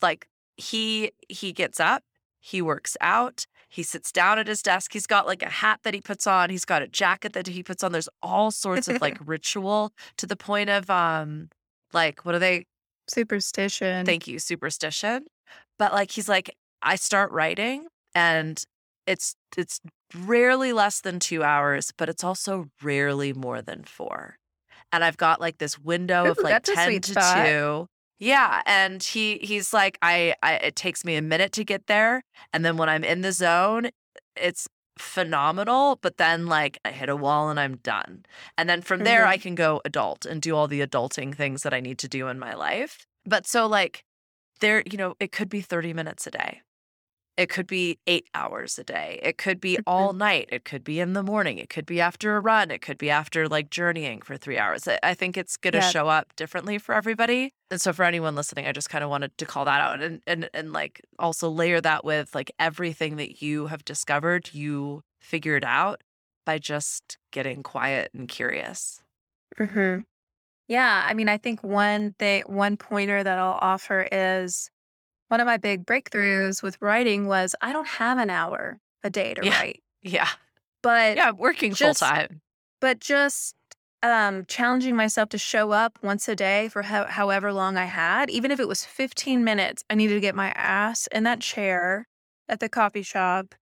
like 0.01 0.28
he 0.55 1.11
he 1.28 1.51
gets 1.51 1.80
up, 1.80 2.03
he 2.39 2.61
works 2.61 2.95
out, 3.01 3.45
he 3.74 3.84
sits 3.84 4.11
down 4.11 4.38
at 4.38 4.47
his 4.47 4.61
desk. 4.61 4.93
He's 4.93 5.07
got 5.07 5.26
like 5.26 5.41
a 5.41 5.49
hat 5.49 5.80
that 5.84 5.93
he 5.93 6.01
puts 6.01 6.28
on, 6.28 6.49
he's 6.49 6.65
got 6.65 6.82
a 6.82 6.88
jacket 6.88 7.34
that 7.34 7.47
he 7.47 7.63
puts 7.63 7.84
on. 7.84 7.91
There's 7.91 8.09
all 8.21 8.51
sorts 8.51 8.88
of 8.88 9.01
like 9.01 9.17
ritual 9.26 9.91
to 10.17 10.28
the 10.28 10.36
point 10.38 10.69
of 10.69 10.89
um 10.89 11.49
like 11.91 12.24
what 12.24 12.36
are 12.36 12.39
they 12.39 12.65
Superstition. 13.07 14.05
Thank 14.05 14.28
you, 14.28 14.39
superstition. 14.39 15.26
But 15.78 15.93
like 15.93 16.11
he's 16.11 16.30
like, 16.30 16.55
I 16.82 16.95
start 16.95 17.32
writing 17.32 17.88
and 18.15 18.63
it's 19.05 19.36
it's 19.57 19.82
rarely 20.15 20.74
less 20.74 21.01
than 21.01 21.19
two 21.19 21.43
hours, 21.43 21.91
but 21.97 22.09
it's 22.09 22.24
also 22.24 22.67
rarely 22.82 23.34
more 23.34 23.61
than 23.61 23.84
four. 23.84 24.38
And 24.91 25.03
I've 25.03 25.17
got 25.17 25.41
like 25.41 25.57
this 25.57 25.78
window 25.80 26.32
of 26.32 26.38
like 26.38 26.63
10 26.63 27.01
to 27.01 27.11
spot. 27.11 27.45
2. 27.45 27.88
Yeah. 28.20 28.61
And 28.66 29.01
he 29.03 29.38
he's 29.39 29.74
like, 29.74 29.97
I, 30.01 30.36
I 30.41 30.53
it 30.55 30.76
takes 30.76 31.03
me 31.03 31.16
a 31.16 31.22
minute 31.22 31.51
to 31.53 31.64
get 31.64 31.88
there. 31.88 32.24
And 32.51 32.64
then 32.64 32.78
when 32.78 32.89
I'm 32.89 33.03
in 33.03 33.22
the 33.22 33.32
zone, 33.32 33.89
it's 34.36 34.68
phenomenal. 34.97 35.97
But 36.01 36.18
then 36.18 36.47
like 36.47 36.80
I 36.86 36.91
hit 36.91 37.09
a 37.09 37.16
wall 37.16 37.49
and 37.49 37.59
I'm 37.59 37.78
done. 37.78 38.26
And 38.57 38.70
then 38.70 38.82
from 38.82 39.03
there 39.03 39.24
Mhm. 39.24 39.28
I 39.28 39.38
can 39.38 39.55
go 39.55 39.82
adult 39.86 40.26
and 40.26 40.41
do 40.41 40.55
all 40.55 40.68
the 40.68 40.82
adulting 40.86 41.36
things 41.36 41.64
that 41.64 41.74
I 41.74 41.80
need 41.80 41.97
to 41.99 42.07
do 42.07 42.28
in 42.28 42.39
my 42.39 42.53
life. 42.53 43.05
But 43.26 43.45
so 43.47 43.68
like 43.68 44.03
there, 44.59 44.84
you 44.89 44.97
know, 44.97 45.16
it 45.20 45.32
could 45.32 45.49
be 45.49 45.61
30 45.61 45.93
minutes 45.93 46.28
a 46.28 46.32
day. 46.32 46.61
It 47.36 47.49
could 47.49 47.65
be 47.65 47.97
eight 48.05 48.27
hours 48.36 48.77
a 48.77 48.84
day. 48.84 49.19
It 49.23 49.39
could 49.39 49.59
be 49.59 49.79
all 49.88 50.13
night. 50.13 50.49
It 50.51 50.65
could 50.65 50.84
be 50.84 50.99
in 50.99 51.13
the 51.13 51.23
morning. 51.23 51.57
It 51.57 51.67
could 51.69 51.86
be 51.88 51.99
after 51.99 52.36
a 52.38 52.39
run. 52.39 52.69
It 52.69 52.81
could 52.81 52.99
be 52.99 53.09
after 53.09 53.47
like 53.47 53.71
journeying 53.71 54.21
for 54.21 54.38
three 54.38 54.59
hours. 54.59 54.88
I- 54.88 55.15
think 55.15 55.36
it's 55.38 55.57
going 55.57 55.71
to 55.73 55.79
Yeah. 55.79 55.89
show 55.89 56.07
up 56.09 56.36
differently 56.36 56.77
for 56.77 56.93
everybody. 56.93 57.51
And 57.71 57.81
so 57.81 57.91
for 57.91 58.03
anyone 58.03 58.36
listening, 58.36 58.67
I 58.67 58.71
just 58.71 58.89
kind 58.89 59.03
of 59.03 59.09
wanted 59.09 59.36
to 59.39 59.45
call 59.47 59.65
that 59.65 59.81
out 59.81 60.01
and, 60.01 60.21
and, 60.27 60.47
and 60.53 60.73
like 60.73 61.01
also 61.17 61.49
layer 61.49 61.81
that 61.81 62.05
with 62.05 62.36
like 62.36 62.51
everything 62.59 63.15
that 63.15 63.41
you 63.41 63.67
have 63.67 63.84
discovered, 63.84 64.51
you 64.53 65.01
figured 65.19 65.63
out 65.65 66.01
by 66.45 66.59
just 66.59 67.17
getting 67.31 67.63
quiet 67.63 68.11
and 68.13 68.27
curious. 68.27 69.01
hmm 69.57 69.99
Yeah, 70.67 71.03
I 71.07 71.13
mean, 71.13 71.29
I 71.29 71.38
think 71.38 71.63
one 71.63 72.13
thing, 72.19 72.43
one 72.47 72.77
pointer 72.77 73.23
that 73.23 73.39
I'll 73.39 73.57
offer 73.61 74.07
is 74.11 74.69
one 75.34 75.39
of 75.41 75.47
my 75.47 75.57
big 75.57 75.84
breakthroughs 75.86 76.61
with 76.61 76.77
writing 76.79 77.25
was 77.27 77.55
I 77.59 77.73
don't 77.73 77.88
have 77.88 78.17
an 78.19 78.29
hour 78.29 78.77
a 79.03 79.09
day 79.09 79.34
to 79.34 79.41
Yeah. 79.43 79.59
write, 79.59 79.84
Yeah. 80.03 80.29
but 80.84 81.17
Yeah. 81.17 81.31
Working 81.31 81.73
full 81.73 81.95
time. 81.95 82.41
but 82.79 82.99
just 82.99 83.55
um, 84.03 84.45
challenging 84.47 84.95
myself 84.95 85.29
to 85.29 85.38
show 85.38 85.71
up 85.71 85.97
once 86.03 86.27
a 86.27 86.36
day 86.36 86.67
for 86.69 86.84
ho- 86.84 87.07
however 87.09 87.51
long 87.53 87.77
I 87.77 87.86
had, 87.86 88.29
even 88.29 88.51
if 88.51 88.59
it 88.59 88.67
was 88.67 88.84
15 88.86 89.43
minutes, 89.43 89.84
I 89.89 89.95
needed 89.95 90.15
to 90.15 90.19
get 90.19 90.36
my 90.36 90.49
ass 90.51 91.07
in 91.07 91.23
that 91.23 91.39
chair 91.39 92.05
at 92.49 92.59
the 92.59 92.67
coffee 92.69 93.01
shop 93.01 93.55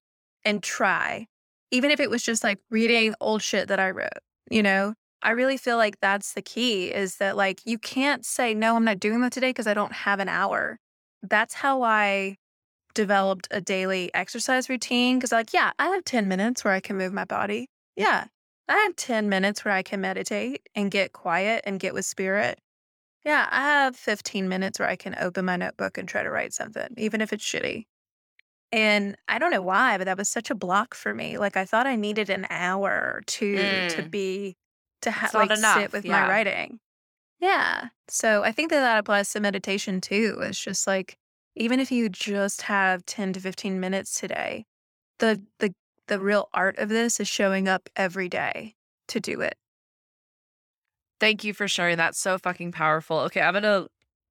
and 0.43 0.61
try, 0.63 1.27
even 1.69 1.91
if 1.91 1.99
it 1.99 2.09
was 2.09 2.23
just 2.23 2.43
like 2.43 2.57
reading 2.71 3.13
old 3.21 3.43
shit 3.43 3.67
that 3.69 3.79
I 3.79 3.91
wrote, 3.91 4.09
you 4.49 4.63
know? 4.63 4.93
I 5.21 5.29
really 5.31 5.57
feel 5.57 5.77
like 5.77 5.99
that's 6.01 6.33
the 6.33 6.41
key 6.41 6.91
is 6.91 7.17
that 7.17 7.37
like 7.37 7.61
you 7.63 7.77
can't 7.77 8.25
say, 8.25 8.55
no, 8.55 8.75
I'm 8.75 8.83
not 8.83 8.99
doing 8.99 9.21
that 9.21 9.31
today 9.31 9.49
because 9.51 9.67
I 9.67 9.75
don't 9.75 9.93
have 9.93 10.19
an 10.19 10.27
hour. 10.27 10.79
That's 11.23 11.53
how 11.53 11.83
I 11.83 12.37
developed 12.93 13.47
a 13.51 13.61
daily 13.61 14.13
exercise 14.13 14.69
routine 14.69 15.17
because, 15.17 15.31
like, 15.31 15.53
yeah, 15.53 15.71
I 15.79 15.87
have 15.89 16.03
10 16.03 16.27
minutes 16.27 16.63
where 16.63 16.73
I 16.73 16.79
can 16.79 16.97
move 16.97 17.13
my 17.13 17.25
body. 17.25 17.67
Yeah, 17.95 18.25
I 18.67 18.75
have 18.77 18.95
10 18.95 19.29
minutes 19.29 19.63
where 19.63 19.73
I 19.73 19.83
can 19.83 20.01
meditate 20.01 20.67
and 20.75 20.91
get 20.91 21.13
quiet 21.13 21.63
and 21.65 21.79
get 21.79 21.93
with 21.93 22.05
spirit. 22.05 22.59
Yeah, 23.23 23.47
I 23.51 23.61
have 23.61 23.95
15 23.95 24.49
minutes 24.49 24.79
where 24.79 24.89
I 24.89 24.95
can 24.95 25.15
open 25.19 25.45
my 25.45 25.55
notebook 25.55 25.97
and 25.97 26.07
try 26.09 26.23
to 26.23 26.31
write 26.31 26.53
something, 26.53 26.87
even 26.97 27.21
if 27.21 27.31
it's 27.31 27.43
shitty. 27.45 27.85
And 28.71 29.15
I 29.27 29.37
don't 29.37 29.51
know 29.51 29.61
why, 29.61 29.97
but 29.97 30.05
that 30.05 30.17
was 30.17 30.29
such 30.29 30.49
a 30.49 30.55
block 30.55 30.95
for 30.95 31.13
me. 31.13 31.37
Like 31.37 31.57
I 31.57 31.65
thought 31.65 31.85
I 31.87 31.95
needed 31.95 32.29
an 32.29 32.47
hour 32.49 33.21
to 33.27 33.55
Mm. 33.55 34.11
be 34.11 34.55
to 35.01 35.11
ha- 35.11 35.25
It's 35.25 35.33
not 35.33 35.49
like 35.49 35.57
enough, 35.57 35.77
sit 35.79 35.91
with 35.91 36.05
yeah. 36.05 36.21
my 36.23 36.29
writing. 36.29 36.79
Yeah. 37.41 37.89
So 38.07 38.43
I 38.43 38.51
think 38.53 38.69
that 38.71 38.81
that 38.81 38.99
applies 38.99 39.31
to 39.33 39.39
meditation 39.39 39.99
too. 40.01 40.37
It's 40.41 40.59
just 40.63 40.87
like 40.87 41.17
even 41.55 41.79
if 41.79 41.91
you 41.91 42.07
just 42.09 42.63
have 42.63 43.05
10 43.05 43.33
to 43.33 43.39
15 43.39 43.79
minutes 43.79 44.19
today, 44.19 44.65
the 45.19 45.41
the 45.59 45.73
the 46.07 46.19
real 46.19 46.49
art 46.53 46.77
of 46.77 46.89
this 46.89 47.19
is 47.19 47.27
showing 47.27 47.67
up 47.67 47.89
every 47.95 48.29
day 48.29 48.75
to 49.09 49.19
do 49.19 49.41
it. 49.41 49.57
Thank 51.19 51.43
you 51.43 51.53
for 51.53 51.67
sharing 51.67 51.97
that. 51.97 52.15
So 52.15 52.37
fucking 52.37 52.71
powerful. 52.71 53.19
Okay, 53.21 53.41
I'm 53.41 53.53
gonna 53.53 53.87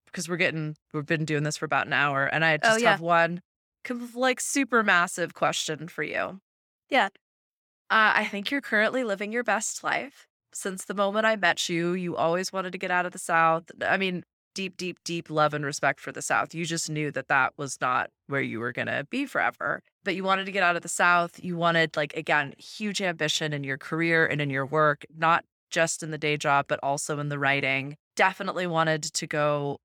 because 0.06 0.28
we're 0.28 0.36
getting 0.36 0.76
we've 0.92 1.06
been 1.06 1.24
doing 1.24 1.44
this 1.44 1.56
for 1.56 1.64
about 1.64 1.86
an 1.86 1.92
hour, 1.92 2.26
and 2.26 2.44
I 2.44 2.56
Oh, 2.62 2.70
just 2.70 2.80
yeah. 2.82 2.92
have 2.92 3.00
one 3.00 3.42
like 4.14 4.40
super 4.40 4.82
massive 4.82 5.34
question 5.34 5.88
for 5.88 6.02
you. 6.02 6.40
Yeah. 6.88 7.06
Uh, 7.90 8.12
I 8.16 8.26
think 8.26 8.50
you're 8.50 8.60
currently 8.60 9.04
living 9.04 9.32
your 9.32 9.44
best 9.44 9.84
life. 9.84 10.28
Since 10.52 10.84
the 10.84 10.94
moment 10.94 11.26
I 11.26 11.36
met 11.36 11.68
you, 11.68 11.92
you 11.92 12.16
always 12.16 12.52
wanted 12.52 12.72
to 12.72 12.78
get 12.78 12.90
out 12.90 13.06
of 13.06 13.12
the 13.12 13.18
South. 13.18 13.64
I 13.82 13.96
mean, 13.96 14.24
deep, 14.54 14.76
deep, 14.76 14.98
deep 15.04 15.30
love 15.30 15.54
and 15.54 15.64
respect 15.64 16.00
for 16.00 16.12
the 16.12 16.22
South. 16.22 16.54
You 16.54 16.64
just 16.64 16.90
knew 16.90 17.10
that 17.12 17.28
that 17.28 17.52
was 17.56 17.78
not 17.80 18.10
where 18.26 18.40
you 18.40 18.60
were 18.60 18.72
going 18.72 18.88
to 18.88 19.06
be 19.10 19.26
forever. 19.26 19.82
But 20.04 20.16
you 20.16 20.24
wanted 20.24 20.46
to 20.46 20.52
get 20.52 20.62
out 20.62 20.76
of 20.76 20.82
the 20.82 20.88
South. 20.88 21.42
You 21.42 21.56
wanted, 21.56 21.96
like, 21.96 22.14
again, 22.16 22.54
huge 22.58 23.00
ambition 23.00 23.52
in 23.52 23.64
your 23.64 23.78
career 23.78 24.26
and 24.26 24.40
in 24.40 24.50
your 24.50 24.66
work, 24.66 25.04
not 25.16 25.44
just 25.70 26.02
in 26.02 26.10
the 26.10 26.18
day 26.18 26.36
job, 26.36 26.66
but 26.68 26.80
also 26.82 27.18
in 27.20 27.28
the 27.28 27.38
writing. 27.38 27.96
Definitely 28.16 28.66
wanted 28.66 29.02
to 29.02 29.26
go 29.26 29.78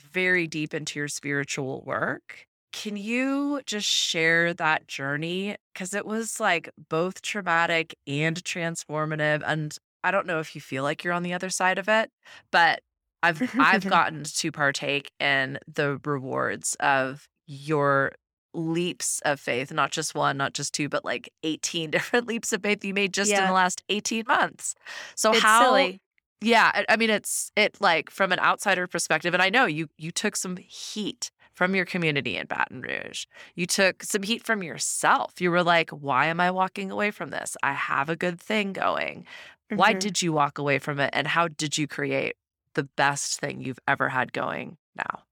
very 0.00 0.46
deep 0.46 0.74
into 0.74 0.98
your 0.98 1.08
spiritual 1.08 1.82
work. 1.86 2.46
Can 2.72 2.96
you 2.96 3.60
just 3.66 3.86
share 3.86 4.54
that 4.54 4.88
journey? 4.88 5.56
Because 5.72 5.92
it 5.94 6.06
was 6.06 6.40
like 6.40 6.70
both 6.88 7.20
traumatic 7.20 7.94
and 8.06 8.42
transformative. 8.42 9.42
And 9.46 9.76
I 10.04 10.10
don't 10.10 10.26
know 10.26 10.40
if 10.40 10.54
you 10.54 10.60
feel 10.60 10.82
like 10.82 11.04
you're 11.04 11.12
on 11.12 11.22
the 11.22 11.32
other 11.34 11.50
side 11.50 11.78
of 11.78 11.88
it, 11.88 12.10
but 12.50 12.80
I've 13.22 13.42
I've 13.58 13.84
gotten 13.88 14.24
to 14.24 14.52
partake 14.52 15.10
in 15.20 15.58
the 15.72 15.98
rewards 16.04 16.76
of 16.80 17.28
your 17.46 18.12
leaps 18.54 19.20
of 19.24 19.40
faith, 19.40 19.72
not 19.72 19.90
just 19.92 20.14
one, 20.14 20.36
not 20.36 20.52
just 20.54 20.74
two, 20.74 20.88
but 20.88 21.04
like 21.04 21.32
18 21.42 21.90
different 21.92 22.26
leaps 22.26 22.52
of 22.52 22.62
faith 22.62 22.84
you 22.84 22.94
made 22.94 23.14
just 23.14 23.30
in 23.30 23.46
the 23.46 23.52
last 23.52 23.82
18 23.88 24.24
months. 24.26 24.74
So 25.14 25.32
It's 25.32 25.40
how 25.42 25.64
silly. 25.64 26.00
yeah, 26.40 26.84
I 26.88 26.96
mean 26.96 27.10
it's 27.10 27.50
it 27.56 27.76
like 27.80 28.10
from 28.10 28.32
an 28.32 28.40
outsider 28.40 28.86
perspective 28.86 29.32
and 29.34 29.42
I 29.42 29.48
know 29.50 29.66
you 29.66 29.88
you 29.96 30.10
took 30.10 30.36
some 30.36 30.56
heat 30.56 31.30
from 31.54 31.74
your 31.74 31.84
community 31.84 32.36
in 32.36 32.46
Baton 32.46 32.80
Rouge. 32.80 33.26
You 33.54 33.66
took 33.66 34.02
some 34.02 34.22
heat 34.22 34.42
from 34.44 34.62
yourself. 34.62 35.40
You 35.40 35.50
were 35.50 35.62
like, 35.62 35.90
"Why 35.90 36.26
am 36.26 36.40
I 36.40 36.50
walking 36.50 36.90
away 36.90 37.10
from 37.10 37.28
this? 37.30 37.56
I 37.62 37.72
have 37.74 38.08
a 38.08 38.16
good 38.16 38.40
thing 38.40 38.72
going." 38.72 39.26
Why 39.74 39.94
Mhm. 39.94 40.00
did 40.00 40.22
you 40.22 40.32
walk 40.32 40.58
away 40.58 40.78
from 40.78 41.00
it 41.00 41.10
and 41.12 41.26
how 41.26 41.48
did 41.48 41.78
you 41.78 41.86
create 41.88 42.36
the 42.74 42.84
best 42.84 43.40
thing 43.40 43.60
you've 43.62 43.78
ever 43.88 44.08
had 44.10 44.32
going 44.32 44.78
now? 44.96 45.24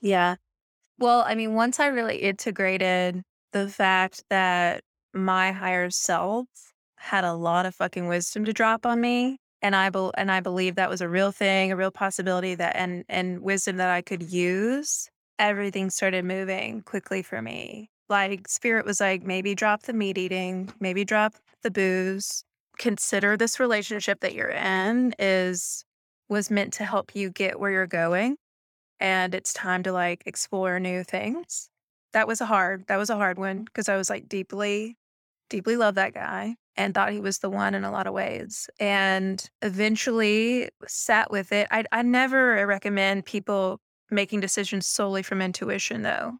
Yeah. 0.00 0.36
Well, 0.98 1.22
I 1.26 1.34
mean, 1.34 1.54
once 1.54 1.80
I 1.80 1.88
really 1.88 2.18
integrated 2.18 3.22
the 3.52 3.68
fact 3.68 4.24
that 4.30 4.82
my 5.14 5.52
higher 5.52 5.90
self 5.90 6.46
had 6.98 7.24
a 7.24 7.34
lot 7.34 7.66
of 7.66 7.74
fucking 7.74 8.08
wisdom 8.08 8.44
to 8.46 8.52
drop 8.52 8.86
on 8.86 9.00
me, 9.00 9.38
and 9.62 9.76
I 9.76 9.90
bel 9.90 10.12
and 10.16 10.30
I 10.30 10.40
believe 10.40 10.76
that 10.76 10.90
was 10.90 11.00
a 11.00 11.08
real 11.08 11.32
thing, 11.32 11.72
a 11.72 11.76
real 11.76 11.90
possibility 11.90 12.54
that 12.56 12.76
and 12.76 13.04
and 13.08 13.40
wisdom 13.42 13.76
that 13.78 13.90
I 13.90 14.02
could 14.02 14.32
use, 14.32 15.08
everything 15.38 15.90
started 15.90 16.24
moving 16.24 16.82
quickly 16.82 17.22
for 17.22 17.42
me. 17.42 17.90
Like 18.08 18.48
spirit 18.48 18.86
was 18.86 19.00
like, 19.00 19.22
maybe 19.24 19.54
drop 19.54 19.82
the 19.84 19.92
meat 19.94 20.18
eating, 20.18 20.72
maybe 20.80 21.04
drop 21.04 21.34
the 21.62 21.70
booze. 21.70 22.44
Consider 22.78 23.36
this 23.36 23.58
relationship 23.60 24.20
that 24.20 24.34
you're 24.34 24.50
in 24.50 25.14
is 25.18 25.84
was 26.28 26.50
meant 26.50 26.72
to 26.74 26.84
help 26.84 27.14
you 27.14 27.30
get 27.30 27.60
where 27.60 27.70
you're 27.70 27.86
going 27.86 28.36
and 29.00 29.34
it's 29.34 29.52
time 29.52 29.82
to 29.84 29.92
like 29.92 30.22
explore 30.26 30.80
new 30.80 31.04
things. 31.04 31.70
That 32.12 32.26
was 32.28 32.40
a 32.40 32.46
hard 32.46 32.86
that 32.88 32.96
was 32.96 33.10
a 33.10 33.16
hard 33.16 33.38
one 33.38 33.64
because 33.64 33.88
I 33.88 33.96
was 33.96 34.10
like 34.10 34.28
deeply 34.28 34.96
deeply 35.48 35.76
love 35.76 35.94
that 35.96 36.14
guy 36.14 36.56
and 36.76 36.94
thought 36.94 37.12
he 37.12 37.20
was 37.20 37.38
the 37.38 37.50
one 37.50 37.74
in 37.74 37.84
a 37.84 37.90
lot 37.90 38.06
of 38.06 38.14
ways 38.14 38.68
and 38.80 39.48
eventually 39.62 40.70
sat 40.86 41.30
with 41.30 41.52
it. 41.52 41.68
I 41.70 41.84
I 41.92 42.02
never 42.02 42.66
recommend 42.66 43.26
people 43.26 43.80
making 44.10 44.40
decisions 44.40 44.86
solely 44.86 45.22
from 45.22 45.42
intuition 45.42 46.02
though. 46.02 46.38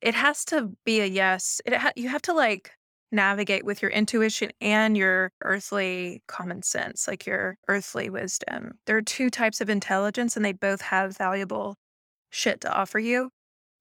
It 0.00 0.14
has 0.14 0.44
to 0.46 0.70
be 0.84 1.00
a 1.00 1.06
yes. 1.06 1.60
It 1.66 1.74
ha- 1.74 1.92
you 1.96 2.08
have 2.08 2.22
to 2.22 2.32
like 2.34 2.72
navigate 3.14 3.64
with 3.64 3.80
your 3.80 3.90
intuition 3.90 4.50
and 4.60 4.96
your 4.96 5.32
earthly 5.42 6.22
common 6.26 6.62
sense, 6.62 7.08
like 7.08 7.26
your 7.26 7.56
earthly 7.68 8.10
wisdom. 8.10 8.78
There 8.86 8.96
are 8.96 9.02
two 9.02 9.30
types 9.30 9.60
of 9.60 9.70
intelligence 9.70 10.36
and 10.36 10.44
they 10.44 10.52
both 10.52 10.80
have 10.82 11.16
valuable 11.16 11.76
shit 12.30 12.60
to 12.62 12.72
offer 12.72 12.98
you. 12.98 13.30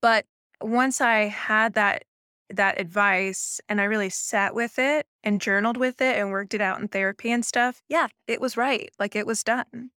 But 0.01 0.25
once 0.61 1.01
I 1.01 1.25
had 1.25 1.73
that 1.73 2.03
that 2.49 2.79
advice 2.79 3.59
and 3.67 3.81
I 3.81 3.85
really 3.85 4.09
sat 4.09 4.53
with 4.53 4.77
it 4.77 5.07
and 5.23 5.41
journaled 5.41 5.77
with 5.77 6.01
it 6.01 6.17
and 6.17 6.29
worked 6.29 6.53
it 6.53 6.61
out 6.61 6.79
in 6.79 6.87
therapy 6.87 7.31
and 7.31 7.43
stuff, 7.43 7.81
yeah, 7.87 8.07
it 8.27 8.39
was 8.39 8.57
right. 8.57 8.91
Like 8.99 9.15
it 9.15 9.25
was 9.25 9.43
done. 9.43 9.91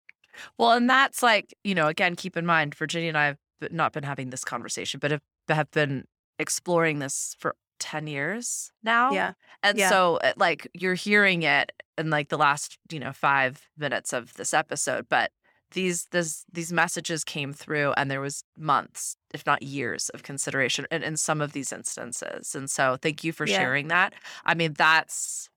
Well, 0.57 0.71
and 0.71 0.89
that's 0.89 1.21
like, 1.21 1.53
you 1.63 1.75
know, 1.75 1.87
again, 1.87 2.15
keep 2.15 2.37
in 2.37 2.45
mind, 2.45 2.73
Virginia 2.75 3.09
and 3.09 3.17
I 3.17 3.25
have 3.25 3.37
not 3.71 3.93
been 3.93 4.03
having 4.03 4.29
this 4.29 4.43
conversation, 4.43 4.99
but 4.99 5.11
have, 5.11 5.21
have 5.49 5.69
been 5.71 6.05
exploring 6.39 6.99
this 6.99 7.35
for 7.39 7.55
10 7.79 8.07
years 8.07 8.71
now. 8.83 9.11
Yeah. 9.11 9.33
And 9.63 9.77
yeah. 9.77 9.89
so, 9.89 10.17
uh, 10.17 10.33
like, 10.37 10.67
you're 10.73 10.93
hearing 10.93 11.43
it 11.43 11.71
in 11.97 12.09
like 12.09 12.29
the 12.29 12.37
last, 12.37 12.77
you 12.91 12.99
know, 12.99 13.11
five 13.13 13.67
minutes 13.77 14.13
of 14.13 14.33
this 14.35 14.53
episode, 14.53 15.07
but 15.09 15.31
these 15.71 16.05
this 16.11 16.45
these 16.51 16.71
messages 16.71 17.23
came 17.23 17.51
through 17.51 17.93
and 17.97 18.09
there 18.09 18.21
was 18.21 18.43
months 18.57 19.17
if 19.33 19.45
not 19.45 19.61
years 19.61 20.07
of 20.09 20.23
consideration 20.23 20.87
in, 20.91 21.03
in 21.03 21.17
some 21.17 21.41
of 21.41 21.51
these 21.51 21.73
instances 21.73 22.55
and 22.55 22.69
so 22.69 22.95
thank 23.01 23.21
you 23.23 23.33
for 23.33 23.45
Yeah. 23.45 23.57
sharing 23.57 23.89
that 23.89 24.13
i 24.45 24.53
mean 24.53 24.73
that's 24.77 25.49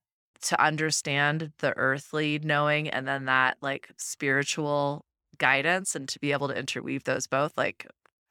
to 0.42 0.60
understand 0.60 1.52
the 1.58 1.76
earthly 1.76 2.40
knowing 2.42 2.88
and 2.88 3.06
then 3.06 3.26
that 3.26 3.56
like 3.60 3.90
spiritual 3.98 5.04
guidance 5.38 5.94
and 5.94 6.08
to 6.08 6.18
be 6.18 6.32
able 6.32 6.48
to 6.48 6.58
interweave 6.58 7.04
those 7.04 7.26
both 7.28 7.52
like 7.56 7.86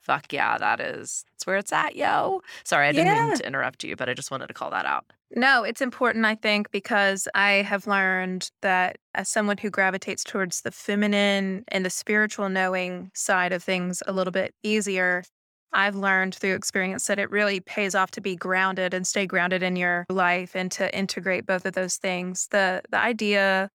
fuck 0.10 0.34
yeah 0.34 0.58
that 0.58 0.80
is 0.80 1.24
that's 1.32 1.46
where 1.46 1.58
it's 1.58 1.72
at 1.72 1.96
yo 1.96 2.42
sorry 2.64 2.88
i 2.88 2.92
didn't 2.92 3.14
Yeah. 3.16 3.28
mean 3.28 3.38
to 3.38 3.46
interrupt 3.48 3.84
you 3.84 3.96
but 3.96 4.10
i 4.10 4.14
just 4.16 4.32
wanted 4.32 4.48
to 4.48 4.54
call 4.56 4.72
that 4.72 4.86
out 4.86 5.06
No, 5.36 5.64
it's 5.64 5.82
important, 5.90 6.26
I 6.26 6.34
think, 6.34 6.72
because 6.72 7.28
I 7.36 7.62
have 7.72 7.86
learned 7.86 8.50
that 8.64 8.98
as 9.14 9.30
someone 9.30 9.58
who 9.60 9.70
gravitates 9.70 10.24
towards 10.24 10.62
the 10.62 10.72
feminine 10.72 11.64
and 11.68 11.86
the 11.86 11.92
spiritual 11.92 12.50
knowing 12.50 13.12
side 13.14 13.54
of 13.54 13.62
things 13.64 14.02
a 14.08 14.12
little 14.12 14.32
bit 14.32 14.56
easier, 14.64 15.24
I've 15.72 15.96
learned 15.96 16.34
through 16.34 16.56
experience 16.56 17.06
that 17.06 17.20
it 17.20 17.30
really 17.30 17.60
pays 17.60 17.94
off 17.94 18.10
to 18.18 18.22
be 18.22 18.36
grounded 18.36 18.96
and 18.96 19.06
stay 19.06 19.28
grounded 19.28 19.62
in 19.62 19.76
your 19.76 20.08
life 20.10 20.56
and 20.56 20.72
to 20.72 20.86
integrate 20.98 21.46
both 21.46 21.64
of 21.68 21.74
those 21.74 21.98
things. 21.98 22.48
The 22.50 22.82
the 22.90 22.98
idea 22.98 23.70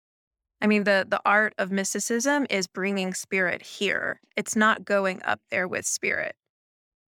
I 0.65 0.67
mean 0.67 0.85
the 0.85 1.05
the 1.07 1.21
art 1.27 1.53
of 1.59 1.71
mysticism 1.71 2.47
is 2.49 2.67
bringing 2.67 3.13
spirit 3.13 3.61
here. 3.61 4.19
It's 4.35 4.57
not 4.57 4.87
going 4.87 5.23
up 5.23 5.39
there 5.51 5.69
with 5.69 5.85
spirit. 5.85 6.35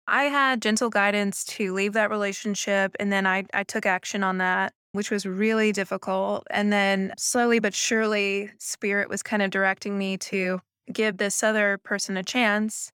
I 0.06 0.24
had 0.24 0.60
gentle 0.60 0.90
guidance 0.90 1.42
to 1.44 1.72
leave 1.72 1.94
that 1.94 2.10
relationship 2.10 2.94
and 3.00 3.10
then 3.10 3.26
I 3.26 3.46
I 3.54 3.62
took 3.64 3.86
action 3.86 4.22
on 4.22 4.36
that, 4.38 4.74
which 4.92 5.10
was 5.10 5.24
really 5.24 5.72
difficult. 5.72 6.46
And 6.50 6.70
then 6.70 7.14
slowly 7.16 7.58
but 7.58 7.72
surely 7.72 8.50
spirit 8.58 9.08
was 9.08 9.22
kind 9.22 9.40
of 9.40 9.50
directing 9.50 9.96
me 9.96 10.18
to 10.18 10.60
give 10.92 11.16
this 11.16 11.42
other 11.42 11.78
person 11.78 12.18
a 12.18 12.22
chance. 12.22 12.92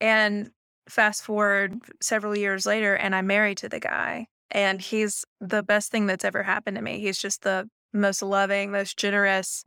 And 0.00 0.50
fast 0.88 1.22
forward 1.22 1.78
several 2.00 2.34
years 2.34 2.64
later 2.64 2.96
and 2.96 3.14
I'm 3.14 3.26
married 3.26 3.58
to 3.58 3.68
the 3.68 3.80
guy 3.80 4.28
and 4.50 4.80
he's 4.80 5.26
the 5.42 5.62
best 5.62 5.90
thing 5.90 6.06
that's 6.06 6.24
ever 6.24 6.42
happened 6.42 6.78
to 6.78 6.82
me. 6.82 7.00
He's 7.00 7.18
just 7.18 7.42
the 7.42 7.68
most 7.92 8.22
loving, 8.22 8.72
most 8.72 8.96
generous, 8.96 9.62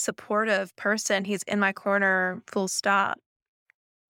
supportive 0.00 0.74
person. 0.76 1.24
He's 1.24 1.42
in 1.44 1.60
my 1.60 1.72
corner 1.72 2.42
full 2.46 2.68
stop 2.68 3.18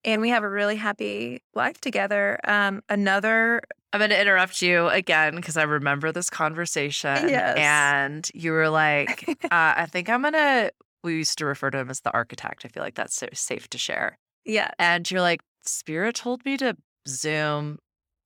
and 0.03 0.21
we 0.21 0.29
have 0.29 0.43
a 0.43 0.49
really 0.49 0.75
happy 0.75 1.41
life 1.53 1.79
together. 1.79 2.39
Um, 2.43 2.81
another, 2.89 3.61
I'm 3.93 3.99
going 3.99 4.09
to 4.09 4.19
interrupt 4.19 4.61
you 4.61 4.87
again 4.87 5.35
because 5.35 5.57
I 5.57 5.63
remember 5.63 6.11
this 6.11 6.29
conversation. 6.29 7.29
Yes. 7.29 7.57
And 7.59 8.29
you 8.33 8.51
were 8.51 8.69
like, 8.69 9.27
uh, 9.45 9.47
I 9.51 9.85
think 9.85 10.09
I'm 10.09 10.21
going 10.21 10.33
to, 10.33 10.71
we 11.03 11.15
used 11.15 11.37
to 11.39 11.45
refer 11.45 11.69
to 11.71 11.77
him 11.77 11.89
as 11.89 12.01
the 12.01 12.11
architect. 12.11 12.65
I 12.65 12.69
feel 12.69 12.83
like 12.83 12.95
that's 12.95 13.15
so 13.15 13.27
safe 13.33 13.67
to 13.69 13.77
share. 13.77 14.17
yeah, 14.45 14.71
And 14.79 15.09
you're 15.09 15.21
like, 15.21 15.41
Spirit 15.63 16.15
told 16.15 16.43
me 16.45 16.57
to 16.57 16.75
zoom 17.07 17.77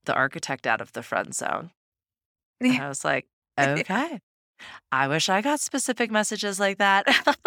the 0.05 0.13
architect 0.13 0.66
out 0.66 0.82
of 0.82 0.93
the 0.93 1.03
friend 1.03 1.36
zone. 1.36 1.72
And 2.61 2.74
I 2.82 2.88
was 2.88 3.03
like, 3.03 3.26
okay. 3.59 4.20
I 4.91 5.08
wish 5.08 5.30
I 5.30 5.41
got 5.41 5.60
specific 5.60 6.12
messages 6.12 6.60
like 6.60 6.78
that. 6.78 7.06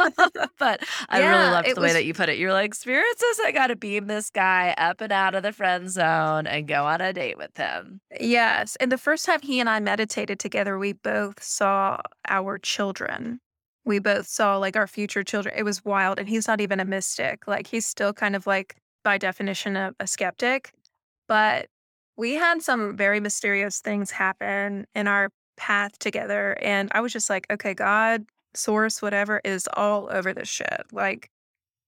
but 0.58 0.82
I 1.08 1.20
really 1.20 1.50
loved 1.50 1.68
the 1.74 1.80
way 1.80 1.86
was- 1.86 1.92
that 1.94 2.04
you 2.04 2.14
put 2.14 2.28
it. 2.28 2.38
You're 2.38 2.52
like, 2.52 2.74
Spirit 2.74 3.18
says 3.18 3.40
I 3.44 3.52
got 3.52 3.68
to 3.68 3.76
beam 3.76 4.06
this 4.06 4.30
guy 4.30 4.74
up 4.76 5.00
and 5.00 5.12
out 5.12 5.34
of 5.34 5.42
the 5.42 5.52
friend 5.52 5.90
zone 5.90 6.46
and 6.46 6.68
go 6.68 6.84
on 6.84 7.00
a 7.00 7.12
date 7.12 7.38
with 7.38 7.56
him. 7.56 8.00
yes. 8.20 8.76
And 8.76 8.92
the 8.92 8.98
first 8.98 9.24
time 9.24 9.40
he 9.42 9.60
and 9.60 9.68
I 9.68 9.80
meditated 9.80 10.38
together, 10.38 10.78
we 10.78 10.92
both 10.92 11.42
saw 11.42 12.00
our 12.28 12.58
children. 12.58 13.40
We 13.84 13.98
both 13.98 14.26
saw 14.26 14.56
like 14.58 14.76
our 14.76 14.86
future 14.86 15.24
children. 15.24 15.54
It 15.56 15.62
was 15.62 15.84
wild. 15.84 16.18
And 16.18 16.28
he's 16.28 16.46
not 16.46 16.60
even 16.60 16.80
a 16.80 16.84
mystic. 16.84 17.46
Like 17.46 17.66
he's 17.66 17.86
still 17.86 18.12
kind 18.12 18.36
of 18.36 18.46
like, 18.46 18.76
by 19.04 19.16
definition, 19.16 19.76
a, 19.76 19.94
a 19.98 20.06
skeptic. 20.06 20.72
But 21.26 21.68
we 22.16 22.34
had 22.34 22.62
some 22.62 22.96
very 22.96 23.20
mysterious 23.20 23.80
things 23.80 24.10
happen 24.10 24.86
in 24.94 25.06
our 25.06 25.30
path 25.58 25.98
together. 25.98 26.56
And 26.62 26.88
I 26.92 27.00
was 27.00 27.12
just 27.12 27.28
like, 27.28 27.46
okay, 27.50 27.74
God, 27.74 28.24
source, 28.54 29.02
whatever 29.02 29.42
is 29.44 29.68
all 29.74 30.08
over 30.10 30.32
this 30.32 30.48
shit. 30.48 30.86
Like 30.92 31.30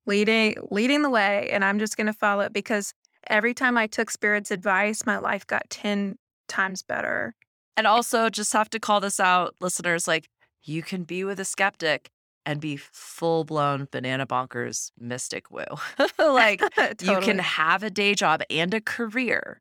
leading 0.06 0.56
leading 0.70 1.02
the 1.02 1.10
way. 1.10 1.48
And 1.50 1.64
I'm 1.64 1.78
just 1.78 1.96
gonna 1.96 2.12
follow 2.12 2.42
it 2.42 2.52
because 2.52 2.92
every 3.28 3.54
time 3.54 3.78
I 3.78 3.86
took 3.86 4.10
spirit's 4.10 4.50
advice, 4.50 5.06
my 5.06 5.18
life 5.18 5.46
got 5.46 5.68
10 5.70 6.16
times 6.48 6.82
better. 6.82 7.34
And 7.76 7.86
also, 7.86 8.28
just 8.28 8.52
have 8.52 8.68
to 8.70 8.80
call 8.80 9.00
this 9.00 9.20
out, 9.20 9.54
listeners 9.60 10.06
like, 10.06 10.28
you 10.62 10.82
can 10.82 11.04
be 11.04 11.24
with 11.24 11.40
a 11.40 11.44
skeptic 11.44 12.10
and 12.44 12.60
be 12.60 12.76
full 12.76 13.44
blown 13.44 13.88
banana 13.90 14.26
bonkers 14.26 14.90
mystic 14.98 15.50
woo. 15.50 15.64
like, 16.18 16.60
you 17.00 17.20
can 17.20 17.38
have 17.38 17.82
a 17.82 17.90
day 17.90 18.14
job 18.14 18.42
and 18.50 18.74
a 18.74 18.80
career 18.80 19.60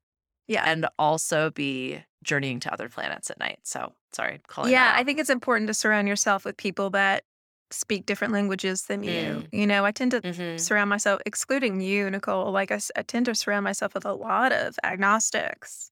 Yeah. 0.49 0.63
and 0.65 0.87
also 0.97 1.51
be 1.51 2.03
journeying 2.23 2.59
to 2.61 2.73
other 2.73 2.89
planets 2.89 3.29
at 3.29 3.39
night. 3.39 3.59
So, 3.63 3.93
sorry, 4.11 4.41
calling 4.47 4.71
yeah, 4.71 4.93
I 4.95 5.03
think 5.03 5.19
it's 5.19 5.29
important 5.29 5.67
to 5.67 5.73
surround 5.73 6.07
yourself 6.07 6.43
with 6.43 6.57
people 6.57 6.89
that 6.89 7.23
speak 7.71 8.05
different 8.07 8.33
languages 8.33 8.83
than 8.83 9.03
you. 9.03 9.43
Mm. 9.43 9.47
You 9.53 9.67
know, 9.67 9.85
I 9.85 9.91
tend 9.91 10.11
to 10.11 10.21
hmm 10.21 10.57
surround 10.57 10.89
myself, 10.89 11.21
excluding 11.25 11.79
you, 11.79 12.09
Nicole, 12.09 12.51
like 12.51 12.71
I, 12.71 12.79
I 12.95 13.03
tend 13.03 13.27
to 13.27 13.35
surround 13.35 13.63
myself 13.63 13.93
with 13.93 14.05
a 14.05 14.11
lot 14.13 14.51
of 14.51 14.77
agnostics 14.83 15.91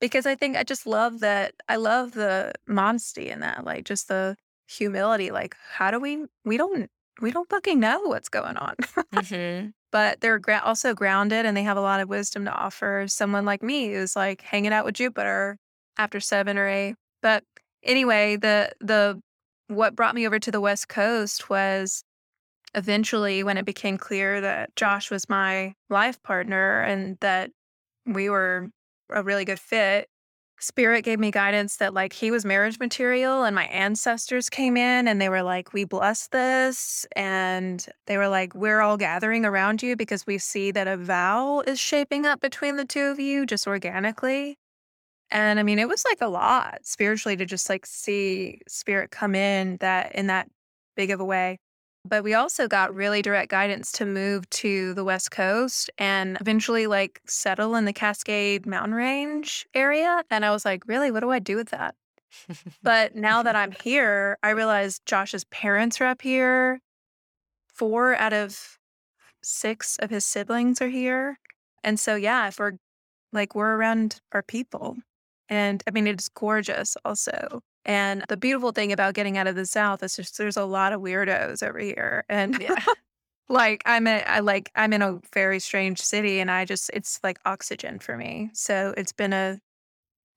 because 0.00 0.24
I 0.24 0.36
think 0.36 0.56
I 0.56 0.62
just 0.62 0.86
love 0.86 1.20
that. 1.20 1.54
I 1.68 1.76
love 1.76 2.12
the 2.12 2.52
modesty 2.66 3.28
in 3.28 3.40
that, 3.40 3.64
like 3.64 3.84
just 3.84 4.08
the 4.08 4.36
humility. 4.68 5.30
Like, 5.30 5.56
how 5.72 5.90
do 5.90 5.98
we, 6.00 6.24
we 6.44 6.56
don't, 6.56 6.90
we 7.20 7.30
don't 7.30 7.48
fucking 7.48 7.78
know 7.80 8.00
what's 8.02 8.28
going 8.28 8.56
on. 8.56 8.74
hmm 9.12 9.66
but 9.92 10.20
they're 10.20 10.40
gra- 10.40 10.62
also 10.64 10.92
grounded 10.92 11.46
and 11.46 11.56
they 11.56 11.62
have 11.62 11.76
a 11.76 11.80
lot 11.80 12.00
of 12.00 12.08
wisdom 12.08 12.44
to 12.44 12.52
offer 12.52 13.04
someone 13.06 13.44
like 13.44 13.62
me 13.62 13.92
who's 13.92 14.16
like 14.16 14.42
hanging 14.42 14.72
out 14.72 14.84
with 14.84 14.94
Jupiter 14.94 15.56
after 15.96 16.18
seven 16.18 16.58
or 16.58 16.66
eight. 16.68 16.96
But 17.22 17.44
anyway, 17.82 18.36
the 18.36 18.72
the 18.80 19.20
what 19.68 19.94
brought 19.94 20.14
me 20.14 20.26
over 20.26 20.38
to 20.38 20.50
the 20.50 20.60
West 20.60 20.88
Coast 20.88 21.48
was 21.48 22.02
eventually 22.74 23.44
when 23.44 23.56
it 23.56 23.64
became 23.64 23.96
clear 23.96 24.40
that 24.40 24.74
Josh 24.74 25.10
was 25.10 25.28
my 25.28 25.74
life 25.88 26.20
partner 26.22 26.82
and 26.82 27.16
that 27.20 27.50
we 28.04 28.28
were 28.28 28.70
a 29.10 29.22
really 29.22 29.44
good 29.44 29.60
fit. 29.60 30.08
Spirit 30.64 31.04
gave 31.04 31.20
me 31.20 31.30
guidance 31.30 31.76
that 31.76 31.92
like 31.92 32.14
he 32.14 32.30
was 32.30 32.44
marriage 32.44 32.78
material 32.78 33.44
and 33.44 33.54
my 33.54 33.66
ancestors 33.66 34.48
came 34.48 34.78
in 34.78 35.06
and 35.06 35.20
they 35.20 35.28
were 35.28 35.42
like 35.42 35.74
we 35.74 35.84
bless 35.84 36.28
this 36.28 37.06
and 37.14 37.86
they 38.06 38.16
were 38.16 38.28
like 38.28 38.54
we're 38.54 38.80
all 38.80 38.96
gathering 38.96 39.44
around 39.44 39.82
you 39.82 39.94
because 39.94 40.26
we 40.26 40.38
see 40.38 40.70
that 40.70 40.88
a 40.88 40.96
vow 40.96 41.60
is 41.66 41.78
shaping 41.78 42.24
up 42.24 42.40
between 42.40 42.76
the 42.76 42.86
two 42.86 43.04
of 43.04 43.20
you 43.20 43.44
just 43.44 43.66
organically. 43.66 44.58
And 45.30 45.58
I 45.60 45.62
mean 45.62 45.78
it 45.78 45.88
was 45.88 46.02
like 46.06 46.22
a 46.22 46.28
lot 46.28 46.78
spiritually 46.86 47.36
to 47.36 47.44
just 47.44 47.68
like 47.68 47.84
see 47.84 48.62
spirit 48.66 49.10
come 49.10 49.34
in 49.34 49.76
that 49.80 50.14
in 50.14 50.28
that 50.28 50.48
big 50.96 51.10
of 51.10 51.20
a 51.20 51.24
way. 51.24 51.58
But 52.06 52.22
we 52.22 52.34
also 52.34 52.68
got 52.68 52.94
really 52.94 53.22
direct 53.22 53.50
guidance 53.50 53.90
to 53.92 54.04
move 54.04 54.48
to 54.50 54.92
the 54.94 55.04
West 55.04 55.30
Coast 55.30 55.90
and 55.96 56.36
eventually 56.40 56.86
like 56.86 57.20
settle 57.26 57.74
in 57.76 57.86
the 57.86 57.94
Cascade 57.94 58.66
Mountain 58.66 58.94
Range 58.94 59.66
area. 59.74 60.22
And 60.30 60.44
I 60.44 60.50
was 60.50 60.64
like, 60.66 60.86
really, 60.86 61.10
what 61.10 61.20
do 61.20 61.30
I 61.30 61.38
do 61.38 61.56
with 61.56 61.70
that? 61.70 61.94
But 62.82 63.14
now 63.14 63.42
that 63.42 63.56
I'm 63.56 63.72
here, 63.82 64.38
I 64.42 64.50
realize 64.50 65.00
Josh's 65.06 65.44
parents 65.44 66.00
are 66.00 66.06
up 66.06 66.20
here. 66.20 66.80
Four 67.68 68.16
out 68.16 68.32
of 68.32 68.78
six 69.42 69.96
of 69.98 70.10
his 70.10 70.24
siblings 70.24 70.82
are 70.82 70.88
here. 70.88 71.38
And 71.82 71.98
so, 71.98 72.16
yeah, 72.16 72.48
if 72.48 72.58
we're 72.58 72.72
like, 73.32 73.54
we're 73.54 73.76
around 73.76 74.20
our 74.32 74.42
people. 74.42 74.96
And 75.48 75.82
I 75.86 75.90
mean, 75.90 76.06
it's 76.06 76.28
gorgeous 76.28 76.96
also. 77.04 77.60
And 77.84 78.24
the 78.28 78.36
beautiful 78.36 78.72
thing 78.72 78.92
about 78.92 79.14
getting 79.14 79.36
out 79.36 79.46
of 79.46 79.56
the 79.56 79.66
South 79.66 80.02
is 80.02 80.16
just 80.16 80.38
there's 80.38 80.56
a 80.56 80.64
lot 80.64 80.92
of 80.92 81.00
weirdos 81.00 81.62
over 81.66 81.78
here. 81.78 82.24
And 82.28 82.60
yeah. 82.60 82.76
like 83.48 83.82
I'm 83.84 84.06
a, 84.06 84.22
I 84.22 84.40
like 84.40 84.70
I'm 84.74 84.92
in 84.92 85.02
a 85.02 85.20
very 85.32 85.60
strange 85.60 86.00
city 86.00 86.40
and 86.40 86.50
I 86.50 86.64
just 86.64 86.90
it's 86.94 87.20
like 87.22 87.38
oxygen 87.44 87.98
for 87.98 88.16
me. 88.16 88.50
So 88.54 88.94
it's 88.96 89.12
been 89.12 89.32
a 89.32 89.60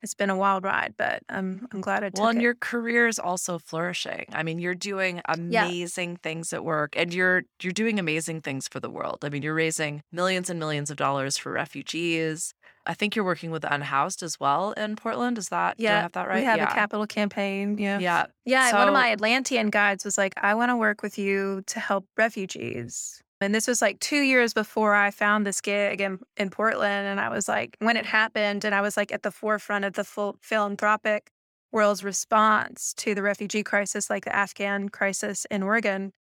it's 0.04 0.14
been 0.14 0.30
a 0.30 0.38
wild 0.38 0.64
ride, 0.64 0.93
but 0.98 1.24
I'm 1.30 1.68
I'm 1.72 1.82
glad 1.82 2.04
I 2.04 2.10
took 2.10 2.20
Well, 2.20 2.30
and 2.30 2.39
it. 2.39 2.43
your 2.43 2.56
career 2.56 3.08
is 3.08 3.20
also 3.20 3.58
flourishing. 3.60 4.26
I 4.34 4.43
mean, 4.43 4.60
you're 4.60 4.76
doing 4.76 5.22
Yeah. 5.50 5.66
amazing 5.66 6.18
things 6.18 6.54
at 6.54 6.64
work 6.64 6.95
and 6.95 7.14
you're 7.14 7.43
you're 7.62 7.74
doing 7.74 8.00
amazing 8.00 8.41
things 8.41 8.68
for 8.68 8.80
the 8.80 8.89
world. 8.89 9.20
I 9.26 9.30
mean, 9.30 9.41
you're 9.43 9.56
raising 9.56 10.02
millions 10.12 10.50
and 10.50 10.60
millions 10.60 10.91
of 10.91 10.98
dollars 10.98 11.38
for 11.38 11.52
refugees. 11.52 12.54
I 12.86 12.93
think 12.93 13.16
you're 13.16 13.26
working 13.26 13.52
with 13.52 13.64
the 13.64 13.74
unhoused 13.74 14.24
as 14.24 14.39
well 14.39 14.72
in 14.74 14.95
Portland. 14.95 15.38
Is 15.38 15.50
that 15.50 15.78
do 15.78 15.84
I 15.84 15.89
Yeah, 15.89 16.02
have 16.04 16.12
that 16.14 16.28
right? 16.28 16.39
we 16.39 16.45
have 16.45 16.62
a 16.62 16.68
capital 16.68 17.06
campaign. 17.08 17.78
Yeah. 17.78 18.00
Yeah. 18.00 18.26
Yeah, 18.45 18.70
and 18.70 18.78
one 18.78 18.88
of 18.88 18.93
my 18.93 19.12
Atlantean 19.12 19.70
guides 19.72 20.06
was 20.06 20.18
like, 20.18 20.34
I 20.38 20.56
want 20.56 20.70
to 20.70 20.78
work 20.78 21.02
with 21.04 21.18
you 21.18 21.64
to 21.68 21.80
help 21.82 22.06
refugees. 22.18 23.22
And 23.39 23.53
this 23.53 23.67
was 23.67 23.81
like 23.81 23.99
two 23.99 24.21
years 24.21 24.53
before 24.53 24.95
I 24.95 25.11
found 25.11 25.45
this 25.45 25.61
gig 25.61 26.01
in, 26.01 26.19
in 26.38 26.49
Portland. 26.49 27.07
And 27.07 27.19
I 27.19 27.29
was 27.29 27.47
like, 27.47 27.77
when 27.79 27.95
it 27.95 28.05
happened, 28.05 28.65
and 28.65 28.73
I 28.73 28.81
was 28.81 28.97
like 28.97 29.11
at 29.11 29.23
the 29.23 29.31
forefront 29.31 29.85
of 29.85 29.93
the 29.93 30.03
full 30.03 30.38
philanthropic 30.41 31.31
world's 31.71 32.03
response 32.03 32.93
to 32.95 33.13
the 33.13 33.21
refugee 33.21 33.63
crisis, 33.63 34.09
like 34.09 34.25
the 34.25 34.35
Afghan 34.35 34.89
crisis 34.89 35.45
in 35.51 35.61
Oregon, 35.61 36.13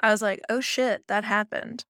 I 0.00 0.10
was 0.10 0.22
like, 0.22 0.40
oh 0.48 0.60
shit, 0.60 1.04
that 1.08 1.24
happened. 1.24 1.84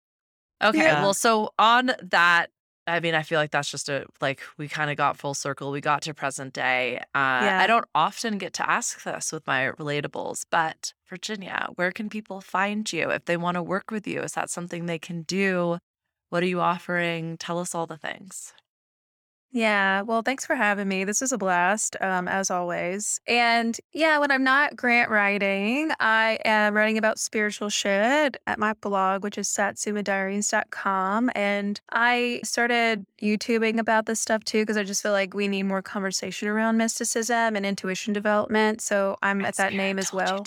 Okay, 0.63 0.79
Yeah. 0.79 1.03
well, 1.03 1.15
so 1.15 1.51
on 1.59 1.93
that, 2.03 2.51
I 2.89 3.01
mean, 3.01 3.15
I 3.15 3.23
feel 3.23 3.39
like 3.39 3.51
that's 3.51 3.71
just 3.71 3.89
a 3.89 4.07
like 4.21 4.41
we 4.57 4.67
kind 4.69 4.91
of 4.91 4.97
got 4.97 5.17
full 5.17 5.35
circle. 5.35 5.71
We 5.71 5.81
got 5.81 6.03
to 6.03 6.15
present 6.15 6.55
day. 6.55 6.99
Uh, 7.15 7.43
Yeah. 7.45 7.61
I 7.63 7.67
don't 7.67 7.85
often 7.95 8.39
get 8.39 8.53
to 8.55 8.69
ask 8.69 9.03
this 9.05 9.31
with 9.33 9.47
my 9.47 9.71
relatables, 9.79 10.45
but 10.51 10.95
Virginia, 11.09 11.69
where 11.77 11.93
can 11.93 12.09
people 12.09 12.41
find 12.41 12.91
you 12.93 13.11
if 13.11 13.27
they 13.27 13.37
want 13.37 13.57
to 13.57 13.63
work 13.63 13.91
with 13.91 14.07
you? 14.07 14.23
Is 14.23 14.33
that 14.33 14.51
something 14.51 14.87
they 14.87 14.99
can 14.99 15.23
do? 15.23 15.79
What 16.31 16.43
are 16.43 16.47
you 16.47 16.61
offering? 16.61 17.37
Tell 17.39 17.59
us 17.59 17.75
all 17.75 17.87
the 17.87 17.97
things. 17.97 18.53
Yeah, 19.51 20.03
well, 20.03 20.21
thanks 20.21 20.45
for 20.45 20.55
having 20.55 20.89
me. 20.89 21.05
This 21.05 21.23
is 21.23 21.33
a 21.33 21.39
blast, 21.39 21.97
um, 22.03 22.29
as 22.29 22.51
always. 22.51 23.19
And 23.27 23.79
yeah, 23.93 24.19
when 24.19 24.31
I'm 24.31 24.45
not 24.45 24.77
grant 24.77 25.11
writing, 25.11 25.91
I 26.01 26.39
am 26.45 26.75
writing 26.75 26.99
about 26.99 27.19
spiritual 27.19 27.71
shit 27.71 28.37
at 28.47 28.59
my 28.59 28.75
blog, 28.75 29.25
which 29.25 29.39
is 29.39 29.49
satsumadiaries.com. 29.49 31.31
And 31.35 31.81
I 31.91 32.41
started 32.45 33.07
YouTubing 33.23 33.79
about 33.79 34.05
this 34.05 34.21
stuff 34.21 34.45
too, 34.45 34.63
because 34.63 34.77
I 34.77 34.85
just 34.85 35.03
feel 35.03 35.13
like 35.13 35.33
we 35.33 35.49
need 35.49 35.63
more 35.63 35.81
conversation 35.81 36.49
around 36.49 36.77
mysticism 36.77 37.57
and 37.57 37.65
intuition 37.65 38.13
development. 38.13 38.83
So 38.83 39.17
I'm 39.23 39.43
at 39.47 39.57
that 39.57 39.73
name 39.73 39.99
as 39.99 40.13
well. 40.13 40.45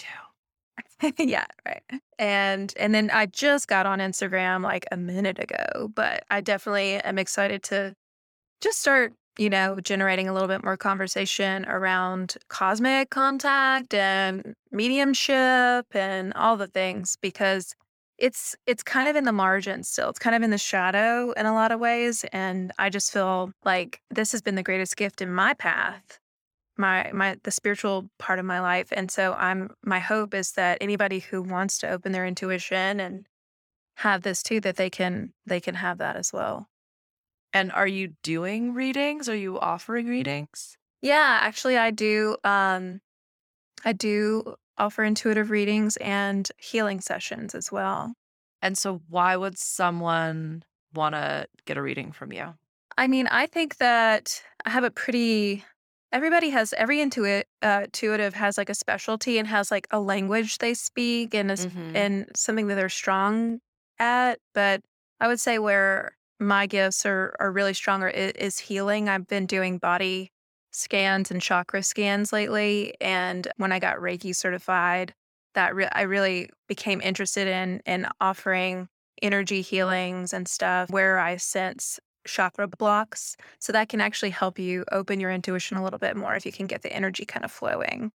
yeah, 1.18 1.46
right. 1.66 1.84
And 2.20 2.72
and 2.78 2.94
then 2.94 3.10
I 3.12 3.26
just 3.26 3.68
got 3.68 3.88
on 3.88 3.98
Instagram 3.98 4.62
like 4.62 4.86
a 4.92 4.98
minute 4.98 5.40
ago, 5.40 5.90
but 5.96 6.24
I 6.30 6.42
definitely 6.42 6.98
am 6.98 7.18
excited 7.18 7.64
to 7.64 7.96
just 8.62 8.80
start, 8.80 9.14
you 9.38 9.50
know, 9.50 9.80
generating 9.82 10.30
a 10.30 10.34
little 10.34 10.48
bit 10.48 10.64
more 10.64 10.78
conversation 10.78 11.66
around 11.66 12.36
cosmic 12.48 13.10
contact 13.10 13.94
and 13.94 14.56
mediumship 14.72 15.86
and 15.94 16.34
all 16.36 16.56
the 16.58 16.68
things 16.68 17.18
because 17.22 17.76
it's 18.18 18.56
it's 18.68 18.84
kind 18.84 19.10
of 19.10 19.16
in 19.16 19.24
the 19.26 19.32
margins 19.32 19.90
still. 19.90 20.10
It's 20.10 20.20
kind 20.20 20.36
of 20.36 20.44
in 20.44 20.52
the 20.52 20.58
shadow 20.58 21.32
in 21.32 21.46
a 21.48 21.54
lot 21.54 21.72
of 21.72 21.80
ways 21.80 22.24
and 22.32 22.72
I 22.78 22.90
just 22.90 23.12
feel 23.12 23.52
like 23.66 24.00
this 24.12 24.32
has 24.32 24.42
been 24.44 24.56
the 24.56 24.64
greatest 24.64 24.96
gift 24.96 25.22
in 25.22 25.34
my 25.34 25.54
path. 25.56 26.20
My 26.78 27.12
my 27.14 27.38
the 27.44 27.52
spiritual 27.52 28.10
part 28.20 28.40
of 28.40 28.46
my 28.46 28.62
life 28.62 28.90
and 28.92 29.10
so 29.12 29.34
I'm 29.34 29.72
my 29.84 30.00
hope 30.00 30.34
is 30.36 30.52
that 30.54 30.78
anybody 30.82 31.20
who 31.20 31.42
wants 31.42 31.80
to 31.80 31.90
open 31.90 32.12
their 32.12 32.26
intuition 32.26 33.00
and 33.00 33.26
have 33.98 34.22
this 34.22 34.44
too 34.44 34.60
that 34.62 34.78
they 34.78 34.90
can 34.90 35.34
they 35.46 35.60
can 35.60 35.76
have 35.76 35.98
that 35.98 36.16
as 36.16 36.32
well. 36.32 36.68
And 37.54 37.72
are 37.72 37.88
you 37.88 38.14
doing 38.24 38.74
readings? 38.74 39.28
Are 39.28 39.36
you 39.36 39.60
offering 39.60 40.08
readings? 40.08 40.78
Yeah, 41.02 41.40
actually 41.42 41.78
I 41.78 41.92
do 41.92 42.38
um 42.44 43.02
I 43.84 43.94
do 43.94 44.56
offer 44.78 45.04
intuitive 45.04 45.50
readings 45.50 45.98
and 45.98 46.50
healing 46.58 47.02
sessions 47.02 47.54
as 47.56 47.72
well. 47.72 48.14
And 48.62 48.78
so, 48.78 49.02
why 49.10 49.36
would 49.36 49.58
someone 49.58 50.64
want 50.94 51.16
to 51.16 51.48
get 51.66 51.78
a 51.78 51.82
reading 51.82 52.12
from 52.12 52.32
you? 52.32 52.54
I 52.98 53.08
mean, 53.08 53.28
I 53.28 53.48
think 53.48 53.78
that 53.78 54.42
I 54.66 54.70
have 54.70 54.84
a 54.84 54.92
pretty 54.92 55.66
everybody 56.12 56.50
has 56.50 56.74
every 56.74 56.98
intuit 56.98 57.44
uh, 57.62 57.82
intuitive 57.86 58.34
has 58.36 58.58
like 58.58 58.70
a 58.70 58.76
specialty 58.76 59.38
and 59.38 59.48
has 59.48 59.72
like 59.72 59.88
a 59.92 60.00
language 60.00 60.58
they 60.60 60.74
speak 60.74 61.34
and 61.34 61.52
is 61.52 61.66
hmm 61.66 61.96
and 61.96 62.28
something 62.36 62.68
that 62.68 62.76
they're 62.76 62.90
strong 62.90 63.60
at. 64.00 64.40
But 64.54 64.82
I 65.20 65.28
would 65.28 65.40
say 65.40 65.58
where 65.60 66.16
my 66.42 66.66
gifts 66.66 67.06
are 67.06 67.36
are 67.40 67.52
really 67.52 67.74
stronger 67.74 68.10
is, 68.10 68.32
is 68.34 68.60
healing. 68.60 69.08
I've 69.08 69.28
been 69.28 69.46
doing 69.46 69.78
body 69.78 70.32
scans 70.72 71.32
and 71.32 71.42
chakra 71.42 71.84
scans 71.84 72.34
lately, 72.34 72.96
and 73.00 73.48
when 73.58 73.72
I 73.72 73.80
got 73.80 73.98
Reiki 73.98 74.36
certified, 74.36 75.14
that 75.54 75.76
re- 75.76 75.90
I 75.92 76.02
really 76.02 76.50
became 76.68 77.00
interested 77.02 77.48
in 77.48 77.82
in 77.86 78.08
offering 78.20 78.90
energy 79.22 79.62
healings 79.62 80.34
and 80.34 80.48
stuff 80.48 80.90
where 80.90 81.20
I 81.20 81.38
sense 81.38 82.00
chakra 82.26 82.68
blocks. 82.68 83.38
So 83.60 83.72
that 83.74 83.90
can 83.90 84.02
actually 84.02 84.32
help 84.32 84.60
you 84.60 84.84
open 84.92 85.20
your 85.20 85.32
intuition 85.32 85.78
a 85.78 85.84
little 85.84 86.00
bit 86.00 86.16
more 86.16 86.36
if 86.36 86.46
you 86.46 86.52
can 86.52 86.68
get 86.68 86.82
the 86.82 86.94
energy 86.94 87.26
kind 87.26 87.46
of 87.46 87.52
flowing 87.52 88.12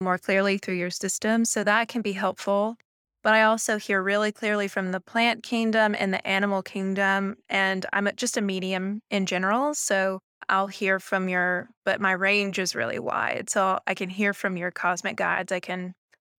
more 0.00 0.18
clearly 0.18 0.58
through 0.58 0.74
your 0.74 0.90
system. 0.90 1.44
So 1.44 1.64
that 1.64 1.88
can 1.88 2.02
be 2.02 2.12
helpful. 2.12 2.76
But 3.22 3.34
I 3.34 3.42
also 3.42 3.78
hear 3.78 4.02
really 4.02 4.32
clearly 4.32 4.66
from 4.66 4.92
the 4.92 5.00
plant 5.00 5.42
kingdom 5.42 5.94
and 5.98 6.12
the 6.12 6.26
animal 6.26 6.62
kingdom. 6.62 7.36
And 7.48 7.84
I'm 7.92 8.08
just 8.16 8.36
a 8.36 8.40
medium 8.40 9.02
in 9.10 9.26
general. 9.26 9.74
So 9.74 10.20
I'll 10.48 10.68
hear 10.68 10.98
from 10.98 11.28
your, 11.28 11.68
but 11.84 12.00
my 12.00 12.12
range 12.12 12.58
is 12.58 12.74
really 12.74 12.98
wide. 12.98 13.50
So 13.50 13.78
I 13.86 13.94
can 13.94 14.08
hear 14.08 14.32
from 14.32 14.56
your 14.56 14.70
cosmic 14.70 15.16
guides. 15.16 15.52
I 15.52 15.60
can 15.60 15.94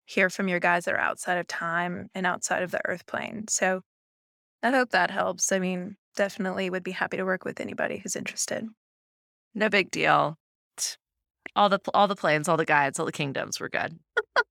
hear 0.05 0.29
from 0.29 0.47
your 0.47 0.59
guides 0.59 0.85
that 0.85 0.95
are 0.95 0.99
outside 0.99 1.37
of 1.37 1.47
time 1.47 2.09
and 2.15 2.25
outside 2.25 2.63
of 2.63 2.71
the 2.71 2.81
earth 2.85 3.05
plane. 3.05 3.45
So 3.47 3.81
I 4.63 4.71
hope 4.71 4.89
that 4.89 5.11
helps. 5.11 5.51
I 5.51 5.59
mean, 5.59 5.97
definitely 6.15 6.69
would 6.69 6.83
be 6.83 6.91
happy 6.91 7.17
to 7.17 7.25
work 7.25 7.45
with 7.45 7.59
anybody 7.59 7.97
who's 7.97 8.15
interested. 8.15 8.67
No 9.53 9.69
big 9.69 9.91
deal. 9.91 10.37
All 11.55 11.69
the 11.69 11.79
all 11.93 12.07
the 12.07 12.15
planes, 12.15 12.47
all 12.47 12.57
the 12.57 12.65
guides, 12.65 12.99
all 12.99 13.05
the 13.05 13.11
kingdoms, 13.11 13.59
we're 13.59 13.69
good. 13.69 13.99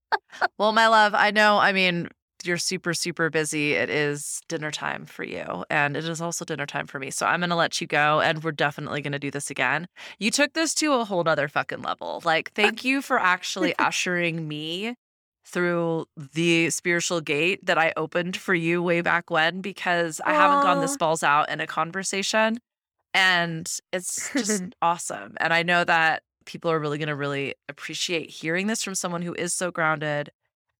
well, 0.59 0.73
my 0.73 0.89
love, 0.89 1.15
I 1.15 1.31
know, 1.31 1.59
I 1.59 1.73
mean, 1.73 2.09
you're 2.45 2.59
super, 2.59 2.95
super 2.95 3.31
busy. 3.31 3.73
It 3.73 3.91
is 3.91 4.41
dinner 4.49 4.71
time 4.71 5.07
for 5.07 5.25
you, 5.25 5.65
and 5.71 5.97
it 5.97 6.05
is 6.05 6.21
also 6.21 6.45
dinner 6.45 6.67
time 6.67 6.87
for 6.87 6.99
me. 6.99 7.11
So 7.11 7.27
I'm 7.27 7.41
going 7.41 7.51
to 7.51 7.57
let 7.57 7.81
you 7.81 7.87
go, 7.87 8.21
and 8.21 8.43
we're 8.43 8.53
definitely 8.53 9.03
going 9.03 9.13
to 9.13 9.19
do 9.19 9.31
this 9.31 9.51
again. 9.51 9.87
You 10.19 10.31
took 10.31 10.53
this 10.53 10.75
to 10.77 10.95
a 10.95 11.05
whole 11.05 11.29
other 11.29 11.49
fucking 11.49 11.83
level. 11.83 12.23
Like, 12.25 12.49
uh, 12.49 12.63
thank 12.63 12.85
you 12.85 13.03
for 13.03 13.19
actually 13.19 13.75
ushering 13.79 14.49
me 14.49 14.95
through 15.45 16.07
the 16.17 16.71
spiritual 16.71 17.21
gate 17.21 17.65
that 17.65 17.79
I 17.79 17.93
opened 17.97 18.37
for 18.37 18.55
you 18.55 18.83
way 18.83 19.01
back 19.01 19.31
when, 19.31 19.61
because 19.61 20.21
I 20.25 20.35
haven't 20.35 20.63
gone 20.63 20.81
this 20.81 20.97
balls 20.97 21.23
out 21.23 21.51
in 21.51 21.61
a 21.61 21.67
conversation. 21.67 22.59
And 23.13 23.71
it's 23.93 24.33
just 24.33 24.63
awesome. 24.83 25.35
And 25.39 25.53
I 25.53 25.63
know 25.63 25.83
that 25.85 26.23
people 26.45 26.71
are 26.71 26.79
really 26.79 26.99
going 26.99 27.09
to 27.09 27.17
really 27.17 27.55
appreciate 27.69 28.31
hearing 28.31 28.67
this 28.67 28.83
from 28.83 28.95
someone 28.95 29.23
who 29.23 29.35
is 29.35 29.55
so 29.55 29.71
grounded, 29.71 30.31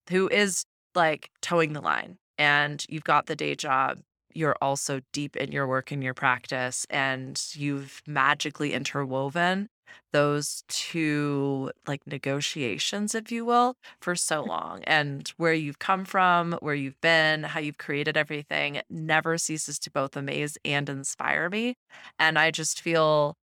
who 0.09 0.27
is 0.29 0.65
like 0.95 1.29
towing 1.41 1.73
the 1.73 1.81
line. 1.81 2.17
And 2.37 2.85
you've 2.89 3.03
got 3.03 3.27
the 3.27 3.35
day 3.35 3.55
job. 3.55 3.99
You're 4.33 4.55
also 4.61 5.01
deep 5.11 5.35
in 5.35 5.51
your 5.51 5.67
work 5.67 5.91
and 5.91 6.01
your 6.01 6.13
practice, 6.13 6.85
and 6.89 7.41
you've 7.53 8.01
magically 8.07 8.73
interwoven 8.73 9.67
those 10.13 10.63
two 10.69 11.71
like 11.87 12.01
negotiations, 12.07 13.13
if 13.13 13.31
you 13.31 13.45
will, 13.45 13.75
for 14.01 14.15
so 14.15 14.41
mm-hmm. 14.41 14.49
long. 14.49 14.83
And 14.85 15.27
where 15.37 15.53
you've 15.53 15.79
come 15.79 16.05
from, 16.05 16.53
where 16.61 16.75
you've 16.75 16.99
been, 17.01 17.43
how 17.43 17.59
you've 17.59 17.77
created 17.77 18.17
everything 18.17 18.81
never 18.89 19.37
ceases 19.37 19.79
to 19.79 19.91
both 19.91 20.15
amaze 20.15 20.57
and 20.63 20.87
inspire 20.89 21.49
me. 21.49 21.75
And 22.19 22.39
I 22.39 22.51
just 22.51 22.81
feel 22.81 23.35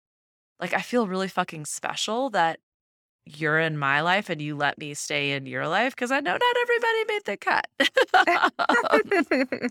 like 0.60 0.72
I 0.72 0.80
feel 0.80 1.06
really 1.06 1.28
fucking 1.28 1.66
special 1.66 2.30
that 2.30 2.58
you're 3.26 3.58
in 3.58 3.76
my 3.76 4.00
life 4.00 4.30
and 4.30 4.40
you 4.40 4.56
let 4.56 4.78
me 4.78 4.94
stay 4.94 5.32
in 5.32 5.46
your 5.46 5.66
life 5.66 5.94
because 5.94 6.12
I 6.12 6.20
know 6.20 6.32
not 6.32 6.56
everybody 6.62 7.04
made 7.08 7.24
the 7.24 7.36
cut. 7.36 7.66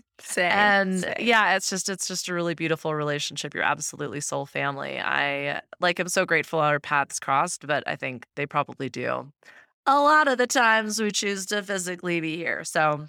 same. 0.20 0.52
and 0.52 1.00
same. 1.00 1.14
yeah, 1.20 1.56
it's 1.56 1.70
just 1.70 1.88
it's 1.88 2.06
just 2.06 2.28
a 2.28 2.34
really 2.34 2.54
beautiful 2.54 2.94
relationship. 2.94 3.54
You're 3.54 3.64
absolutely 3.64 4.20
soul 4.20 4.44
family. 4.44 5.00
I 5.00 5.62
like 5.80 5.98
I'm 5.98 6.08
so 6.08 6.26
grateful 6.26 6.60
our 6.60 6.78
paths 6.78 7.18
crossed, 7.18 7.66
but 7.66 7.82
I 7.86 7.96
think 7.96 8.26
they 8.36 8.46
probably 8.46 8.90
do. 8.90 9.32
A 9.86 10.00
lot 10.00 10.28
of 10.28 10.36
the 10.36 10.46
times 10.46 11.00
we 11.00 11.10
choose 11.10 11.46
to 11.46 11.62
physically 11.62 12.20
be 12.20 12.36
here. 12.36 12.64
So 12.64 13.06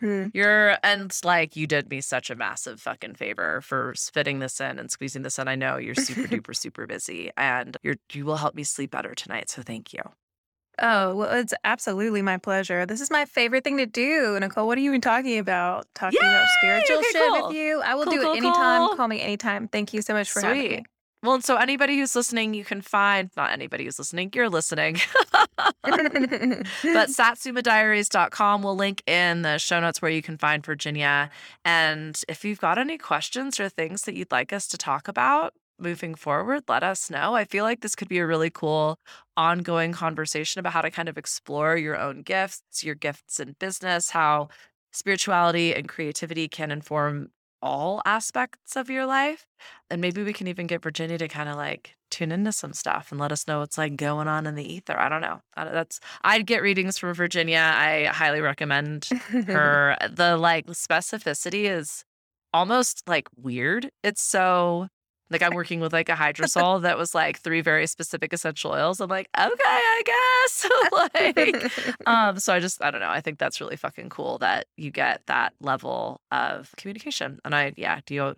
Hmm. 0.00 0.26
you're 0.32 0.76
and 0.82 1.16
like 1.24 1.56
you 1.56 1.66
did 1.66 1.90
me 1.90 2.00
such 2.00 2.30
a 2.30 2.36
massive 2.36 2.80
fucking 2.80 3.14
favor 3.14 3.60
for 3.60 3.94
fitting 4.12 4.38
this 4.38 4.60
in 4.60 4.78
and 4.78 4.90
squeezing 4.90 5.22
this 5.22 5.38
in. 5.38 5.48
I 5.48 5.54
know 5.54 5.76
you're 5.76 5.94
super 5.94 6.22
duper 6.28 6.54
super 6.56 6.86
busy 6.86 7.30
and 7.36 7.76
you're 7.82 7.96
you 8.12 8.24
will 8.24 8.36
help 8.36 8.54
me 8.54 8.64
sleep 8.64 8.90
better 8.92 9.14
tonight. 9.14 9.50
So 9.50 9.62
thank 9.62 9.92
you. 9.92 10.00
Oh, 10.80 11.16
well, 11.16 11.32
it's 11.36 11.52
absolutely 11.64 12.22
my 12.22 12.36
pleasure. 12.36 12.86
This 12.86 13.00
is 13.00 13.10
my 13.10 13.24
favorite 13.24 13.64
thing 13.64 13.78
to 13.78 13.86
do. 13.86 14.38
Nicole, 14.38 14.68
what 14.68 14.78
are 14.78 14.80
you 14.80 14.90
even 14.90 15.00
talking 15.00 15.38
about? 15.38 15.86
Talking 15.96 16.20
about 16.20 16.46
spiritual 16.58 16.98
Okay, 16.98 17.06
shit 17.10 17.20
cool. 17.32 17.48
with 17.48 17.56
you. 17.56 17.80
I 17.84 17.96
will 17.96 18.04
Cool, 18.04 18.12
do 18.14 18.22
cool, 18.22 18.32
it 18.34 18.36
anytime. 18.36 18.86
cool. 18.88 18.96
Call 18.96 19.08
me 19.08 19.20
anytime. 19.20 19.66
Thank 19.66 19.92
you 19.92 20.02
so 20.02 20.12
much 20.14 20.30
for 20.30 20.40
having 20.40 20.70
me. 20.70 20.84
Well, 21.22 21.34
and 21.34 21.44
so 21.44 21.56
anybody 21.56 21.98
who's 21.98 22.14
listening, 22.14 22.54
you 22.54 22.64
can 22.64 22.80
find 22.80 23.30
not 23.36 23.50
anybody 23.50 23.84
who's 23.84 23.98
listening, 23.98 24.30
you're 24.34 24.48
listening. 24.48 24.98
but 25.82 25.92
satsumadiaries.com 26.84 28.62
will 28.62 28.76
link 28.76 29.02
in 29.08 29.42
the 29.42 29.58
show 29.58 29.80
notes 29.80 30.00
where 30.00 30.12
you 30.12 30.22
can 30.22 30.38
find 30.38 30.64
Virginia. 30.64 31.30
And 31.64 32.20
if 32.28 32.44
you've 32.44 32.60
got 32.60 32.78
any 32.78 32.98
questions 32.98 33.58
or 33.58 33.68
things 33.68 34.02
that 34.02 34.14
you'd 34.14 34.30
like 34.30 34.52
us 34.52 34.68
to 34.68 34.78
talk 34.78 35.08
about 35.08 35.54
moving 35.80 36.14
forward, 36.14 36.62
let 36.68 36.84
us 36.84 37.10
know. 37.10 37.34
I 37.34 37.44
feel 37.44 37.64
like 37.64 37.80
this 37.80 37.96
could 37.96 38.08
be 38.08 38.18
a 38.18 38.26
really 38.26 38.50
cool 38.50 39.00
ongoing 39.36 39.92
conversation 39.92 40.60
about 40.60 40.72
how 40.72 40.82
to 40.82 40.90
kind 40.90 41.08
of 41.08 41.18
explore 41.18 41.76
your 41.76 41.98
own 41.98 42.22
gifts, 42.22 42.84
your 42.84 42.94
gifts 42.94 43.40
in 43.40 43.56
business, 43.58 44.10
how 44.10 44.48
spirituality 44.92 45.74
and 45.74 45.88
creativity 45.88 46.48
can 46.48 46.70
inform 46.70 47.30
all 47.62 48.02
aspects 48.04 48.76
of 48.76 48.90
your 48.90 49.06
life. 49.06 49.46
And 49.90 50.00
maybe 50.00 50.22
we 50.22 50.32
can 50.32 50.46
even 50.48 50.66
get 50.66 50.82
Virginia 50.82 51.18
to 51.18 51.28
kind 51.28 51.48
of 51.48 51.56
like 51.56 51.96
tune 52.10 52.32
into 52.32 52.52
some 52.52 52.72
stuff 52.72 53.10
and 53.10 53.20
let 53.20 53.32
us 53.32 53.46
know 53.46 53.60
what's 53.60 53.78
like 53.78 53.96
going 53.96 54.28
on 54.28 54.46
in 54.46 54.54
the 54.54 54.74
ether. 54.74 54.98
I 54.98 55.08
don't 55.08 55.20
know. 55.20 55.40
That's 55.56 56.00
I'd 56.22 56.46
get 56.46 56.62
readings 56.62 56.98
from 56.98 57.14
Virginia. 57.14 57.72
I 57.74 58.04
highly 58.06 58.40
recommend 58.40 59.06
her. 59.46 59.96
the 60.10 60.36
like 60.36 60.66
specificity 60.66 61.64
is 61.64 62.04
almost 62.52 63.02
like 63.06 63.28
weird. 63.36 63.90
It's 64.02 64.22
so 64.22 64.88
like 65.30 65.42
I'm 65.42 65.54
working 65.54 65.80
with 65.80 65.92
like 65.92 66.08
a 66.08 66.14
hydrosol 66.14 66.82
that 66.82 66.96
was 66.96 67.14
like 67.14 67.38
three 67.38 67.60
very 67.60 67.86
specific 67.86 68.32
essential 68.32 68.72
oils. 68.72 69.00
I'm 69.00 69.10
like, 69.10 69.28
okay, 69.38 69.52
I 69.64 70.02
guess. 70.06 70.70
like 70.92 72.06
um, 72.06 72.38
so 72.38 72.52
I 72.54 72.60
just 72.60 72.82
I 72.82 72.90
don't 72.90 73.00
know. 73.00 73.10
I 73.10 73.20
think 73.20 73.38
that's 73.38 73.60
really 73.60 73.76
fucking 73.76 74.08
cool 74.08 74.38
that 74.38 74.66
you 74.76 74.90
get 74.90 75.22
that 75.26 75.52
level 75.60 76.20
of 76.30 76.74
communication. 76.76 77.40
And 77.44 77.54
I 77.54 77.74
yeah, 77.76 78.00
do 78.06 78.14
you 78.14 78.34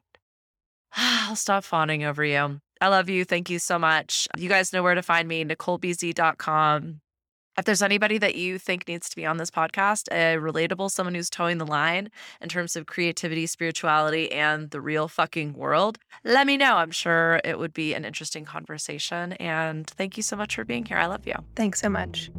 I'll 0.97 1.37
stop 1.37 1.65
fawning 1.65 2.05
over 2.05 2.25
you. 2.25 2.61
I 2.81 2.89
love 2.89 3.11
you. 3.11 3.25
Thank 3.25 3.51
you 3.51 3.59
so 3.59 3.79
much. 3.79 4.27
You 4.37 4.49
guys 4.49 4.73
know 4.73 4.83
where 4.83 4.95
to 4.95 5.03
find 5.03 5.29
me, 5.29 5.45
NicoleBZ.com. 5.45 7.01
If 7.61 7.67
there's 7.67 7.83
anybody 7.83 8.17
that 8.17 8.37
you 8.37 8.59
think 8.59 8.89
needs 8.89 9.11
to 9.11 9.17
be 9.17 9.27
on 9.27 9.37
this 9.37 9.51
podcast, 9.51 10.09
a 10.11 10.39
relatable, 10.41 10.91
someone 10.91 11.15
who's 11.15 11.29
towing 11.29 11.59
the 11.59 11.67
line 11.67 12.11
in 12.41 12.49
terms 12.49 12.75
of 12.75 12.87
creativity, 12.87 13.45
spirituality, 13.45 14.33
and 14.33 14.71
the 14.71 14.81
real 14.81 15.09
fucking 15.09 15.53
world, 15.53 15.99
let 16.25 16.47
me 16.47 16.57
know. 16.57 16.77
I'm 16.77 16.91
sure 16.91 17.39
it 17.45 17.59
would 17.59 17.75
be 17.75 17.93
an 17.93 18.07
interesting 18.07 18.47
conversation. 18.47 19.35
And 19.35 19.87
thank 19.87 20.17
you 20.17 20.23
so 20.23 20.37
much 20.37 20.57
for 20.57 20.65
being 20.65 20.87
here. 20.87 20.97
I 20.97 21.05
love 21.05 21.27
you. 21.27 21.35
Thanks 21.55 21.83
so 21.83 21.91
much. 21.91 22.31